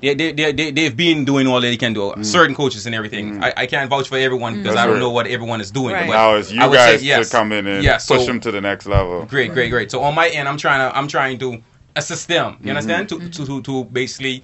They 0.00 0.14
they 0.14 0.32
they, 0.32 0.52
they 0.52 0.70
they've 0.72 0.96
been 0.96 1.24
doing 1.24 1.46
all 1.46 1.60
they 1.60 1.76
can 1.76 1.92
do. 1.92 2.12
Certain 2.22 2.56
coaches 2.56 2.86
and 2.86 2.94
everything. 2.94 3.40
I, 3.42 3.52
I 3.56 3.66
can't 3.66 3.88
vouch 3.88 4.08
for 4.08 4.18
everyone 4.18 4.54
because 4.56 4.74
That's 4.74 4.82
I 4.82 4.86
don't 4.86 4.94
right. 4.96 5.00
know 5.00 5.10
what 5.10 5.28
everyone 5.28 5.60
is 5.60 5.70
doing. 5.70 5.94
Right. 5.94 6.08
But 6.08 6.12
now 6.14 6.34
it's 6.34 6.50
you 6.50 6.60
I 6.60 6.66
would 6.66 6.76
say 6.76 6.92
guys 6.94 7.04
yes. 7.04 7.30
to 7.30 7.36
come 7.36 7.52
in 7.52 7.68
and 7.68 7.84
Yeah, 7.84 7.98
push 7.98 8.26
them 8.26 8.40
to 8.40 8.50
the 8.50 8.60
next 8.60 8.86
level. 8.86 9.24
Great, 9.26 9.52
great, 9.52 9.70
great. 9.70 9.92
So 9.92 10.02
on 10.02 10.16
my 10.16 10.28
end, 10.28 10.48
I'm 10.48 10.56
trying 10.56 10.90
to 10.90 10.98
I'm 10.98 11.06
trying 11.06 11.38
to 11.38 11.62
assist 11.96 12.28
them. 12.28 12.56
You 12.62 12.70
understand? 12.70 13.08
To, 13.10 13.18
to 13.28 13.46
to 13.46 13.62
to 13.62 13.84
basically 13.84 14.42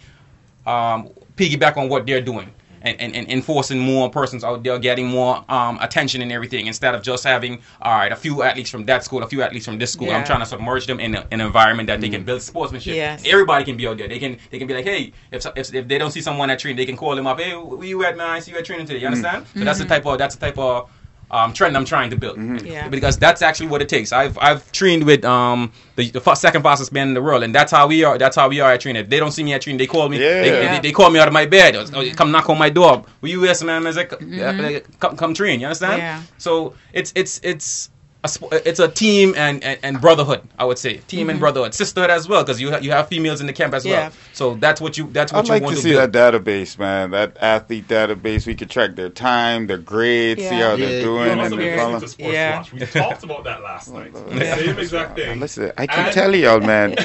um, 0.66 1.08
piggyback 1.36 1.76
on 1.76 1.88
what 1.88 2.06
they're 2.06 2.20
doing. 2.20 2.52
And, 2.80 3.00
and, 3.00 3.16
and 3.16 3.28
enforcing 3.28 3.80
more 3.80 4.08
persons 4.08 4.44
out 4.44 4.62
there 4.62 4.78
getting 4.78 5.08
more 5.08 5.44
um, 5.48 5.80
attention 5.80 6.22
and 6.22 6.30
everything 6.30 6.68
instead 6.68 6.94
of 6.94 7.02
just 7.02 7.24
having 7.24 7.58
all 7.82 7.90
right 7.98 8.12
a 8.12 8.14
few 8.14 8.44
athletes 8.44 8.70
from 8.70 8.84
that 8.84 9.02
school 9.02 9.20
a 9.24 9.26
few 9.28 9.42
athletes 9.42 9.66
from 9.66 9.78
this 9.78 9.92
school 9.94 10.06
Yeah. 10.06 10.16
i'm 10.16 10.24
trying 10.24 10.38
to 10.38 10.46
submerge 10.46 10.86
them 10.86 11.00
in 11.00 11.16
a, 11.16 11.26
an 11.32 11.40
environment 11.40 11.88
that 11.88 12.00
they 12.00 12.08
can 12.08 12.22
build 12.22 12.40
sportsmanship 12.40 12.94
Yes. 12.94 13.24
everybody 13.26 13.64
can 13.64 13.76
be 13.76 13.88
out 13.88 13.98
there 13.98 14.06
they 14.06 14.20
can 14.20 14.38
they 14.52 14.58
can 14.60 14.68
be 14.68 14.74
like 14.74 14.84
hey 14.84 15.12
if, 15.32 15.44
if, 15.56 15.74
if 15.74 15.88
they 15.88 15.98
don't 15.98 16.12
see 16.12 16.20
someone 16.20 16.50
at 16.50 16.60
training 16.60 16.76
they 16.76 16.86
can 16.86 16.96
call 16.96 17.16
them 17.16 17.26
up 17.26 17.40
hey 17.40 17.56
where 17.56 17.84
you 17.84 18.04
at 18.04 18.16
man 18.16 18.30
i 18.30 18.38
see 18.38 18.52
you 18.52 18.58
at 18.58 18.64
training 18.64 18.86
today 18.86 19.00
you 19.00 19.06
understand 19.08 19.44
so 19.56 19.64
that's 19.64 19.80
the 19.80 19.84
type 19.84 20.06
of 20.06 20.16
that's 20.16 20.36
the 20.36 20.46
type 20.46 20.56
of 20.56 20.88
um, 21.30 21.52
trend 21.52 21.76
I'm 21.76 21.84
trying 21.84 22.10
to 22.10 22.16
build 22.16 22.38
Yeah. 22.64 22.88
because 22.88 23.18
that's 23.18 23.42
actually 23.42 23.68
what 23.68 23.82
it 23.82 23.88
takes. 23.88 24.12
I've 24.12 24.38
I've 24.38 24.70
trained 24.72 25.04
with 25.04 25.24
um 25.24 25.72
the, 25.96 26.10
the 26.10 26.20
first, 26.20 26.40
second 26.40 26.62
fastest 26.62 26.92
man 26.92 27.08
in 27.08 27.14
the 27.14 27.22
world, 27.22 27.42
and 27.42 27.54
that's 27.54 27.70
how 27.72 27.86
we 27.86 28.04
are. 28.04 28.16
That's 28.18 28.36
how 28.36 28.48
we 28.48 28.60
are 28.60 28.72
at 28.72 28.80
training. 28.80 29.02
If 29.02 29.10
they 29.10 29.18
don't 29.18 29.32
see 29.32 29.42
me 29.44 29.52
at 29.52 29.62
training, 29.62 29.78
they 29.78 29.86
call 29.86 30.08
me. 30.08 30.18
Yeah. 30.18 30.40
They, 30.42 30.62
Yeah. 30.62 30.72
they, 30.80 30.88
they 30.88 30.92
call 30.92 31.10
me 31.10 31.18
out 31.20 31.28
of 31.28 31.34
my 31.34 31.44
bed. 31.46 31.76
Or, 31.76 31.82
or 31.96 32.04
come 32.14 32.30
knock 32.30 32.48
on 32.48 32.58
my 32.58 32.70
door. 32.70 33.04
Will 33.20 33.28
you 33.30 33.44
yes 33.44 33.62
man? 33.62 33.82
I 33.84 33.88
was 33.88 33.96
like, 33.96 34.12
"Yeah, 34.26 34.52
like, 34.52 35.00
come 35.00 35.16
come 35.16 35.34
train. 35.34 35.60
You 35.60 35.66
understand? 35.66 35.98
Yeah. 35.98 36.22
So 36.38 36.74
it's 36.92 37.12
it's 37.14 37.40
it's 37.42 37.90
a 38.24 38.28
sp- 38.28 38.50
it's 38.66 38.80
a 38.80 38.88
team 38.88 39.32
and, 39.36 39.62
and, 39.62 39.78
and 39.84 40.00
brotherhood. 40.00 40.40
I 40.58 40.64
would 40.64 40.76
say 40.78 40.96
team 40.96 41.20
Mm-hmm. 41.20 41.30
and 41.30 41.38
brotherhood, 41.40 41.72
sisterhood 41.72 42.10
as 42.10 42.28
well, 42.28 42.42
because 42.42 42.60
you 42.60 42.70
ha- 42.72 42.78
you 42.78 42.90
have 42.90 43.06
females 43.08 43.40
in 43.40 43.46
the 43.46 43.52
camp 43.52 43.74
as 43.74 43.84
Yeah. 43.86 43.92
well. 44.08 44.12
So 44.32 44.54
that's 44.54 44.80
what 44.80 44.98
you 44.98 45.08
that's 45.12 45.32
what 45.32 45.38
I'd 45.40 45.46
you 45.46 45.52
like 45.52 45.62
want 45.62 45.76
to 45.76 45.82
to 45.82 45.88
see 45.88 45.92
build. 45.94 46.12
that 46.12 46.34
database, 46.44 46.76
man. 46.80 47.12
That 47.12 47.36
athlete 47.40 47.86
database. 47.86 48.44
We 48.44 48.56
could 48.56 48.70
track 48.70 48.96
their 48.96 49.08
time, 49.08 49.68
their 49.68 49.78
grades, 49.78 50.40
see 50.40 50.46
Yeah. 50.48 50.70
how 50.70 50.76
they're 50.76 51.00
doing, 51.02 51.36
You 51.38 51.44
and 51.44 51.52
their 51.52 51.76
been 51.76 52.00
to 52.00 52.08
Sports 52.08 52.32
Yeah. 52.32 52.56
Watch. 52.58 52.72
We 52.72 52.80
talked 52.86 53.22
about 53.22 53.44
that 53.44 53.62
last 53.62 53.92
night. 53.92 54.12
Yeah. 54.32 54.56
Same 54.56 54.78
exact 54.78 55.14
thing. 55.16 55.38
Listen, 55.38 55.72
I 55.78 55.86
can 55.86 56.06
And- 56.06 56.12
tell 56.14 56.34
y'all, 56.34 56.60
man. 56.60 56.90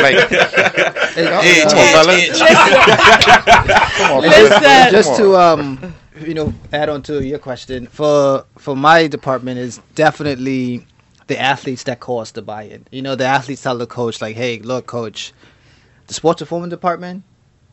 Like, 0.00 0.28
Hey, 1.10 1.62
come 1.64 1.78
on, 1.78 1.86
fellas. 1.92 2.38
Come 3.96 4.12
on, 4.12 4.22
Listen. 4.22 4.92
just 4.92 5.16
to 5.16 5.36
um 5.36 5.94
you 6.20 6.34
know 6.34 6.52
add 6.72 6.88
on 6.88 7.02
to 7.02 7.24
your 7.24 7.38
question 7.38 7.86
for 7.86 8.44
for 8.58 8.76
my 8.76 9.06
department 9.06 9.58
is 9.58 9.80
definitely 9.94 10.86
the 11.26 11.38
athletes 11.38 11.84
that 11.84 12.00
cause 12.00 12.32
the 12.32 12.42
buy-in. 12.42 12.86
You 12.90 13.02
know 13.02 13.14
the 13.14 13.24
athletes 13.24 13.62
tell 13.62 13.78
the 13.78 13.86
coach 13.86 14.20
like 14.20 14.36
hey 14.36 14.58
look 14.58 14.86
coach 14.86 15.32
the 16.06 16.14
sports 16.14 16.40
performance 16.40 16.70
department 16.70 17.22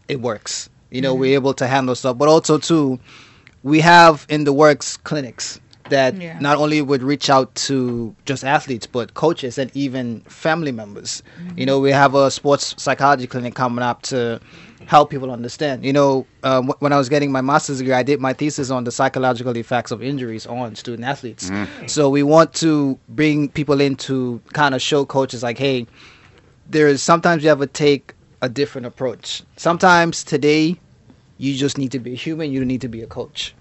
it 0.08 0.22
works. 0.22 0.70
You 0.92 1.02
know 1.02 1.14
we're 1.14 1.28
mm-hmm. 1.28 1.46
able 1.46 1.54
to 1.56 1.68
handle 1.68 1.96
stuff. 1.96 2.18
But 2.18 2.30
also 2.30 2.58
too 2.58 3.00
we 3.64 3.80
have 3.82 4.26
in 4.30 4.44
the 4.44 4.54
works 4.54 4.98
clinics 4.98 5.60
that 5.90 6.16
Yeah. 6.16 6.38
not 6.40 6.58
only 6.58 6.82
would 6.82 7.02
reach 7.02 7.30
out 7.30 7.54
to 7.56 8.14
just 8.26 8.44
athletes 8.44 8.86
but 8.86 9.14
coaches 9.14 9.58
and 9.58 9.72
even 9.74 10.22
family 10.28 10.72
members. 10.72 11.24
You 11.38 11.52
mm-hmm. 11.52 11.66
know 11.66 11.80
we 11.80 11.92
have 11.92 12.16
a 12.16 12.30
sports 12.32 12.76
psychology 12.78 13.28
clinic 13.28 13.56
coming 13.56 13.84
up 13.84 14.02
to 14.04 14.40
help 14.88 15.10
people 15.10 15.30
understand. 15.32 15.86
You 15.86 15.94
know 15.94 16.26
um, 16.44 16.70
wh- 16.70 16.82
when 16.82 16.94
i 16.94 16.98
was 16.98 17.10
getting 17.10 17.32
my 17.32 17.42
master's 17.42 17.78
degree 17.80 17.94
i 17.94 18.04
did 18.04 18.20
my 18.20 18.34
thesis 18.34 18.70
on 18.72 18.84
the 18.86 18.92
psychological 18.92 19.56
effects 19.58 19.92
of 19.92 20.02
injuries 20.02 20.46
on 20.48 20.76
student 20.76 21.06
athletes. 21.08 21.52
So 21.88 22.10
we 22.10 22.24
want 22.24 22.54
to 22.56 22.98
bring 23.10 23.50
people 23.50 23.82
in 23.82 23.96
to 24.08 24.42
kind 24.54 24.74
of 24.74 24.82
show 24.82 25.06
coaches 25.06 25.44
like 25.44 25.58
hey 25.58 25.86
there 26.70 26.88
is 26.88 27.02
sometimes 27.04 27.44
you 27.44 27.50
have 27.50 27.60
to 27.60 27.68
take 27.68 28.14
a 28.42 28.50
different 28.50 28.86
approach. 28.88 29.44
Sometimes 29.58 30.24
today 30.24 30.80
you 31.38 31.56
just 31.56 31.78
need 31.78 31.92
to 31.92 32.00
be 32.00 32.14
a 32.14 32.16
human 32.16 32.52
you 32.52 32.60
don't 32.60 32.68
need 32.68 32.82
to 32.82 32.90
be 32.90 33.02
a 33.02 33.08
coach. 33.08 33.54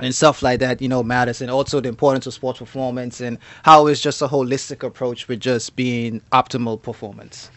And 0.00 0.14
stuff 0.14 0.42
like 0.42 0.60
that, 0.60 0.80
you 0.80 0.88
know, 0.88 1.02
matters. 1.02 1.40
And 1.42 1.50
also 1.50 1.80
the 1.80 1.88
importance 1.88 2.26
of 2.26 2.34
sports 2.34 2.58
performance 2.60 3.20
and 3.20 3.38
how 3.62 3.86
it's 3.88 4.00
just 4.00 4.22
a 4.22 4.26
holistic 4.28 4.82
approach 4.86 5.28
with 5.28 5.40
just 5.40 5.76
being 5.76 6.20
optimal 6.32 6.80
performance. 6.80 7.50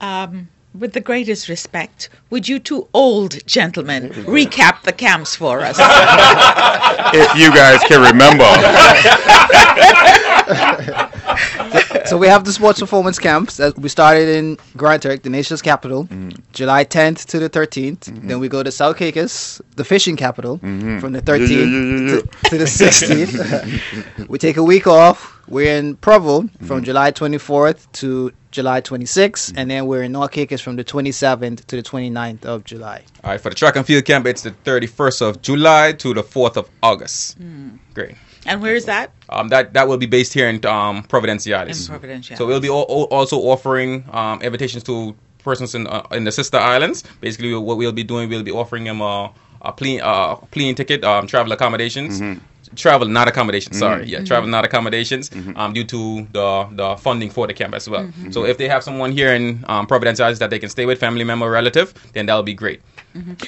Um, 0.00 0.48
with 0.78 0.92
the 0.92 1.00
greatest 1.00 1.48
respect, 1.48 2.10
would 2.30 2.48
you 2.48 2.58
two 2.58 2.88
old 2.92 3.44
gentlemen 3.46 4.10
recap 4.10 4.82
the 4.82 4.92
camps 4.92 5.34
for 5.34 5.60
us? 5.60 5.78
if 7.14 7.34
you 7.36 7.50
guys 7.50 7.80
can 7.84 8.02
remember. 8.02 8.44
So 12.06 12.16
we 12.16 12.28
have 12.28 12.44
the 12.44 12.52
sports 12.52 12.78
performance 12.78 13.18
camps 13.18 13.56
that 13.56 13.76
we 13.76 13.88
started 13.88 14.28
in 14.28 14.58
Grand 14.76 15.02
Turk, 15.02 15.22
the 15.22 15.30
nation's 15.30 15.60
capital, 15.60 16.04
mm-hmm. 16.04 16.30
July 16.52 16.84
10th 16.84 17.24
to 17.26 17.40
the 17.40 17.50
13th. 17.50 17.98
Mm-hmm. 17.98 18.28
Then 18.28 18.38
we 18.38 18.48
go 18.48 18.62
to 18.62 18.70
South 18.70 18.96
Caicos, 18.96 19.60
the 19.74 19.82
fishing 19.84 20.14
capital, 20.16 20.58
mm-hmm. 20.58 21.00
from 21.00 21.12
the 21.12 21.20
13th 21.20 21.48
Yeah, 21.48 21.56
yeah, 21.56 21.64
yeah, 21.64 22.00
yeah, 22.00 22.20
To, 22.20 22.28
to 22.50 22.58
the 22.58 22.64
16th. 22.64 24.28
we 24.28 24.38
take 24.38 24.56
a 24.56 24.62
week 24.62 24.86
off. 24.86 25.32
We're 25.48 25.76
in 25.76 25.96
Provo 25.96 26.48
from 26.64 26.84
July 26.84 27.10
24th 27.12 27.90
to 27.94 28.32
July 28.56 28.80
26th, 28.80 29.52
and 29.56 29.70
then 29.70 29.84
we're 29.86 30.02
in 30.02 30.12
North 30.12 30.30
Caicos 30.32 30.62
from 30.62 30.76
the 30.76 30.82
27th 30.84 31.66
to 31.66 31.76
the 31.76 31.82
29th 31.82 32.44
of 32.46 32.64
July. 32.64 33.02
All 33.22 33.30
right, 33.32 33.40
for 33.40 33.50
the 33.50 33.54
track 33.54 33.76
and 33.76 33.84
field 33.84 34.04
camp, 34.06 34.26
it's 34.26 34.40
the 34.42 34.52
31st 34.64 35.20
of 35.28 35.42
July 35.42 35.92
to 35.92 36.14
the 36.14 36.22
4th 36.22 36.56
of 36.56 36.70
August. 36.82 37.36
Great. 37.92 38.14
and 38.46 38.62
where 38.62 38.74
is 38.74 38.86
that? 38.86 39.10
Um, 39.28 39.48
that 39.48 39.74
that 39.74 39.88
will 39.88 39.98
be 39.98 40.06
based 40.06 40.32
here 40.32 40.48
in 40.48 40.56
um, 40.64 41.02
Providenciales. 41.04 41.90
In 41.90 42.00
Providenciales. 42.00 42.38
So 42.38 42.46
we'll 42.46 42.60
be 42.60 42.68
al- 42.68 42.86
al- 42.88 43.08
also 43.18 43.36
offering 43.52 44.04
um, 44.12 44.40
invitations 44.40 44.82
to 44.84 45.14
persons 45.44 45.74
in 45.74 45.86
uh, 45.86 46.06
in 46.12 46.24
the 46.24 46.32
sister 46.32 46.56
islands. 46.56 47.04
Basically, 47.20 47.52
what 47.54 47.76
we'll 47.76 47.92
be 47.92 48.04
doing, 48.04 48.28
we'll 48.30 48.42
be 48.42 48.52
offering 48.62 48.84
them 48.84 49.00
a 49.02 49.30
a 49.62 49.72
plane 49.72 50.00
uh, 50.02 50.36
plane 50.54 50.74
ticket, 50.74 51.04
um, 51.04 51.26
travel 51.26 51.52
accommodations. 51.52 52.20
Travel, 52.74 53.08
not 53.08 53.28
accommodations. 53.28 53.78
Sorry, 53.78 54.06
yeah, 54.06 54.24
travel, 54.24 54.48
not 54.48 54.64
accommodations. 54.64 55.30
Um, 55.56 55.72
due 55.72 55.84
to 55.84 56.26
the 56.32 56.68
the 56.72 56.96
funding 56.96 57.30
for 57.30 57.46
the 57.46 57.54
camp 57.54 57.74
as 57.74 57.88
well. 57.88 58.10
So 58.30 58.44
if 58.44 58.56
they 58.58 58.68
have 58.68 58.82
someone 58.82 59.12
here 59.12 59.32
in 59.34 59.64
um, 59.68 59.86
Providenciales 59.86 60.38
that 60.38 60.50
they 60.50 60.58
can 60.58 60.68
stay 60.68 60.86
with, 60.86 60.98
family 60.98 61.24
member, 61.24 61.48
relative, 61.50 61.94
then 62.12 62.26
that'll 62.26 62.42
be 62.42 62.54
great. 62.54 62.80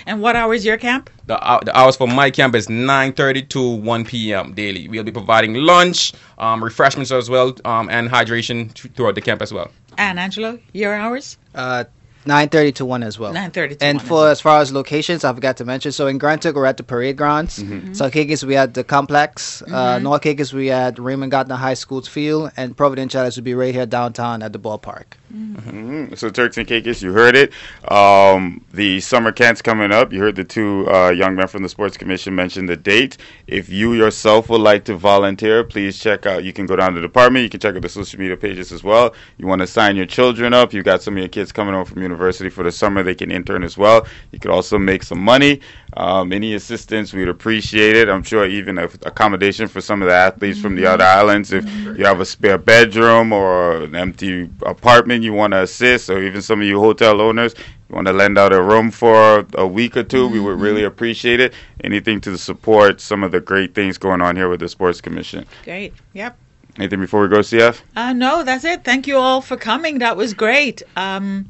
And 0.07 0.23
what 0.23 0.35
hours 0.35 0.65
your 0.65 0.79
camp? 0.79 1.11
The, 1.27 1.37
hou- 1.37 1.61
the 1.63 1.77
hours 1.77 1.95
for 1.97 2.09
my 2.09 2.31
camp 2.31 2.55
is 2.55 2.69
9.30 2.69 3.49
to 3.51 3.61
1 3.77 4.05
p.m. 4.07 4.55
daily. 4.55 4.89
We'll 4.89 5.05
be 5.05 5.13
providing 5.13 5.55
lunch, 5.57 6.15
um, 6.39 6.65
refreshments 6.65 7.13
as 7.13 7.29
well, 7.29 7.55
um, 7.67 7.91
and 7.91 8.09
hydration 8.09 8.73
th- 8.73 8.95
throughout 8.95 9.15
the 9.15 9.21
camp 9.21 9.43
as 9.43 9.53
well. 9.53 9.71
And 9.99 10.19
Angelo, 10.19 10.59
your 10.73 10.95
hours? 10.95 11.37
Uh, 11.55 11.85
9.30 12.27 12.75
to 12.75 12.85
1 12.85 13.03
as 13.03 13.19
well. 13.19 13.33
9:30 13.33 13.79
to 13.79 13.85
And 13.85 13.97
1 13.99 14.03
as 14.03 14.09
for 14.09 14.15
well. 14.15 14.27
as 14.27 14.41
far 14.41 14.61
as 14.61 14.73
locations, 14.73 15.25
I 15.25 15.33
forgot 15.33 15.57
to 15.59 15.65
mention. 15.65 15.93
So 15.93 16.07
in 16.09 16.19
Grand 16.19 16.43
Turk, 16.43 16.57
we're 16.57 16.67
at 16.67 16.77
the 16.77 16.83
parade 16.83 17.17
grounds. 17.17 17.63
South 17.93 18.13
Caicos, 18.13 18.45
we 18.45 18.55
had 18.55 18.75
the 18.75 18.85
complex. 18.85 19.63
Uh, 19.63 19.99
North 19.99 20.23
Caicos, 20.23 20.53
we 20.53 20.67
had 20.67 20.99
Raymond 20.99 21.31
Gardiner 21.31 21.57
High 21.57 21.75
School's 21.75 22.09
field. 22.09 22.51
And 22.57 22.77
Providenciales 22.77 23.37
would 23.37 23.45
be 23.45 23.55
right 23.55 23.75
here 23.75 23.87
downtown 23.87 24.43
at 24.43 24.53
the 24.53 24.59
ballpark. 24.59 25.05
Mhm. 25.35 26.17
So 26.19 26.31
Turks 26.31 26.57
and 26.59 26.67
Caicos, 26.67 27.03
you 27.03 27.13
heard 27.13 27.37
it. 27.37 27.53
Um, 27.91 28.63
the 28.73 29.01
summer 29.01 29.33
camp's 29.33 29.63
coming 29.63 29.93
up. 29.93 30.13
You 30.13 30.21
heard 30.21 30.37
the 30.37 30.45
two 30.45 30.87
uh, 30.91 31.11
young 31.11 31.35
men 31.35 31.47
from 31.49 31.63
the 31.63 31.69
Sports 31.69 31.97
Commission 31.97 32.35
mention 32.35 32.67
the 32.67 32.77
date. 32.77 33.17
If 33.47 33.69
you 33.69 33.93
yourself 33.93 34.49
would 34.49 34.61
like 34.61 34.85
to 34.85 34.95
volunteer, 34.97 35.65
please 35.65 35.99
check 35.99 36.27
out. 36.27 36.45
You 36.45 36.53
can 36.53 36.67
go 36.67 36.77
down 36.77 36.95
to 36.95 37.01
the 37.01 37.07
department. 37.07 37.43
You 37.45 37.49
can 37.51 37.61
check 37.61 37.75
out 37.77 37.83
the 37.83 37.89
social 37.89 38.19
media 38.19 38.37
pages 38.37 38.73
as 38.73 38.83
well. 38.83 39.15
You 39.39 39.47
want 39.47 39.61
to 39.61 39.67
sign 39.67 39.97
your 39.97 40.07
children 40.07 40.53
up. 40.55 40.73
You 40.73 40.83
got 40.83 41.03
some 41.03 41.15
of 41.15 41.19
your 41.19 41.29
kids 41.29 41.53
coming 41.53 41.75
over 41.75 41.85
from 41.85 42.03
university 42.09 42.51
for 42.51 42.65
the 42.65 42.73
summer. 42.73 43.03
They 43.03 43.15
can 43.15 43.31
intern 43.31 43.63
as 43.63 43.77
well. 43.77 44.07
You 44.33 44.39
could 44.39 44.51
also 44.51 44.79
make 44.79 45.03
some 45.03 45.21
money. 45.21 45.61
Um, 45.97 46.33
any 46.33 46.55
assistance, 46.55 47.13
we'd 47.13 47.29
appreciate 47.29 47.97
it. 47.97 48.09
I'm 48.09 48.23
sure 48.23 48.47
even 48.47 48.79
accommodation 48.79 49.69
for 49.69 49.81
some 49.81 50.03
of 50.03 50.09
the 50.09 50.15
athletes 50.15 50.61
from 50.61 50.75
the 50.77 50.87
other 50.87 51.05
islands. 51.05 51.53
If 51.53 51.65
you 51.99 52.05
have 52.05 52.21
a 52.21 52.27
spare 52.27 52.59
bedroom 52.59 53.33
or 53.33 53.83
an 53.83 53.95
empty 53.95 54.51
apartment 54.63 55.23
you 55.23 55.33
want 55.33 55.53
to 55.53 55.63
assist, 55.63 56.11
or 56.11 56.23
even 56.23 56.43
some 56.43 56.61
of 56.61 56.67
you 56.67 56.81
hotel 56.81 57.21
owners, 57.21 57.55
you 57.89 57.95
want 57.95 58.07
to 58.07 58.13
lend 58.13 58.37
out 58.39 58.53
a 58.53 58.63
room 58.63 58.91
for 58.91 59.47
a 59.55 59.67
week 59.67 59.97
or 59.97 60.03
2 60.03 60.29
we 60.29 60.41
would 60.41 60.61
really 60.61 60.85
appreciate 60.85 61.41
it. 61.41 61.55
Anything 61.83 62.21
to 62.23 62.37
support 62.37 63.01
some 63.01 63.25
of 63.25 63.33
the 63.33 63.41
great 63.41 63.75
things 63.75 63.99
going 63.99 64.21
on 64.21 64.37
here 64.37 64.49
with 64.49 64.61
the 64.61 64.69
Sports 64.69 65.01
Commission. 65.01 65.47
Great. 65.65 65.95
Yep. 66.13 66.37
Anything 66.79 67.01
before 67.01 67.23
we 67.23 67.29
go, 67.29 67.39
CF? 67.39 67.81
Uh, 67.97 68.13
no, 68.13 68.45
that's 68.45 68.65
it. 68.65 68.85
Thank 68.85 69.09
you 69.09 69.17
all 69.17 69.41
for 69.41 69.57
coming. 69.57 69.99
That 69.99 70.17
was 70.17 70.33
great. 70.33 70.83
Um, 70.97 71.49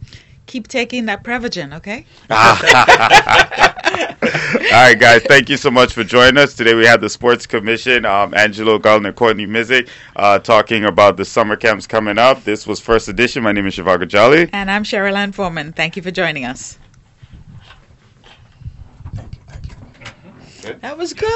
keep 0.49 0.66
taking 0.66 1.07
that 1.07 1.22
Prevagen, 1.22 1.76
okay? 1.76 2.05
All 4.72 4.84
right, 4.84 4.99
guys. 4.99 5.22
Thank 5.22 5.49
you 5.49 5.57
so 5.57 5.70
much 5.70 5.92
for 5.92 6.03
joining 6.03 6.38
us 6.38 6.55
today. 6.55 6.74
We 6.74 6.84
had 6.84 7.01
the 7.01 7.09
Sports 7.09 7.46
Commission, 7.46 8.05
um, 8.05 8.34
Angelo 8.34 8.78
Gardner, 8.78 9.12
Courtney 9.12 9.46
Missick, 9.46 9.88
uh, 10.16 10.40
talking 10.40 10.86
about 10.86 11.16
the 11.16 11.24
summer 11.24 11.55
camps 11.55 11.86
coming 11.86 12.18
up. 12.18 12.42
This 12.42 12.66
was 12.66 12.80
first 12.80 13.09
edition. 13.09 13.44
My 13.44 13.53
name 13.53 13.66
is 13.66 13.76
Shivago 13.76 14.09
Jolly. 14.09 14.49
And 14.53 14.70
I'm 14.70 14.82
Cheryl 14.82 15.14
Ann 15.14 15.30
Foreman. 15.30 15.72
Thank 15.72 15.96
you 15.96 16.03
for 16.03 16.11
joining 16.11 16.44
us. 16.44 16.78
That 20.80 20.99
was 20.99 21.14
good. 21.14 21.28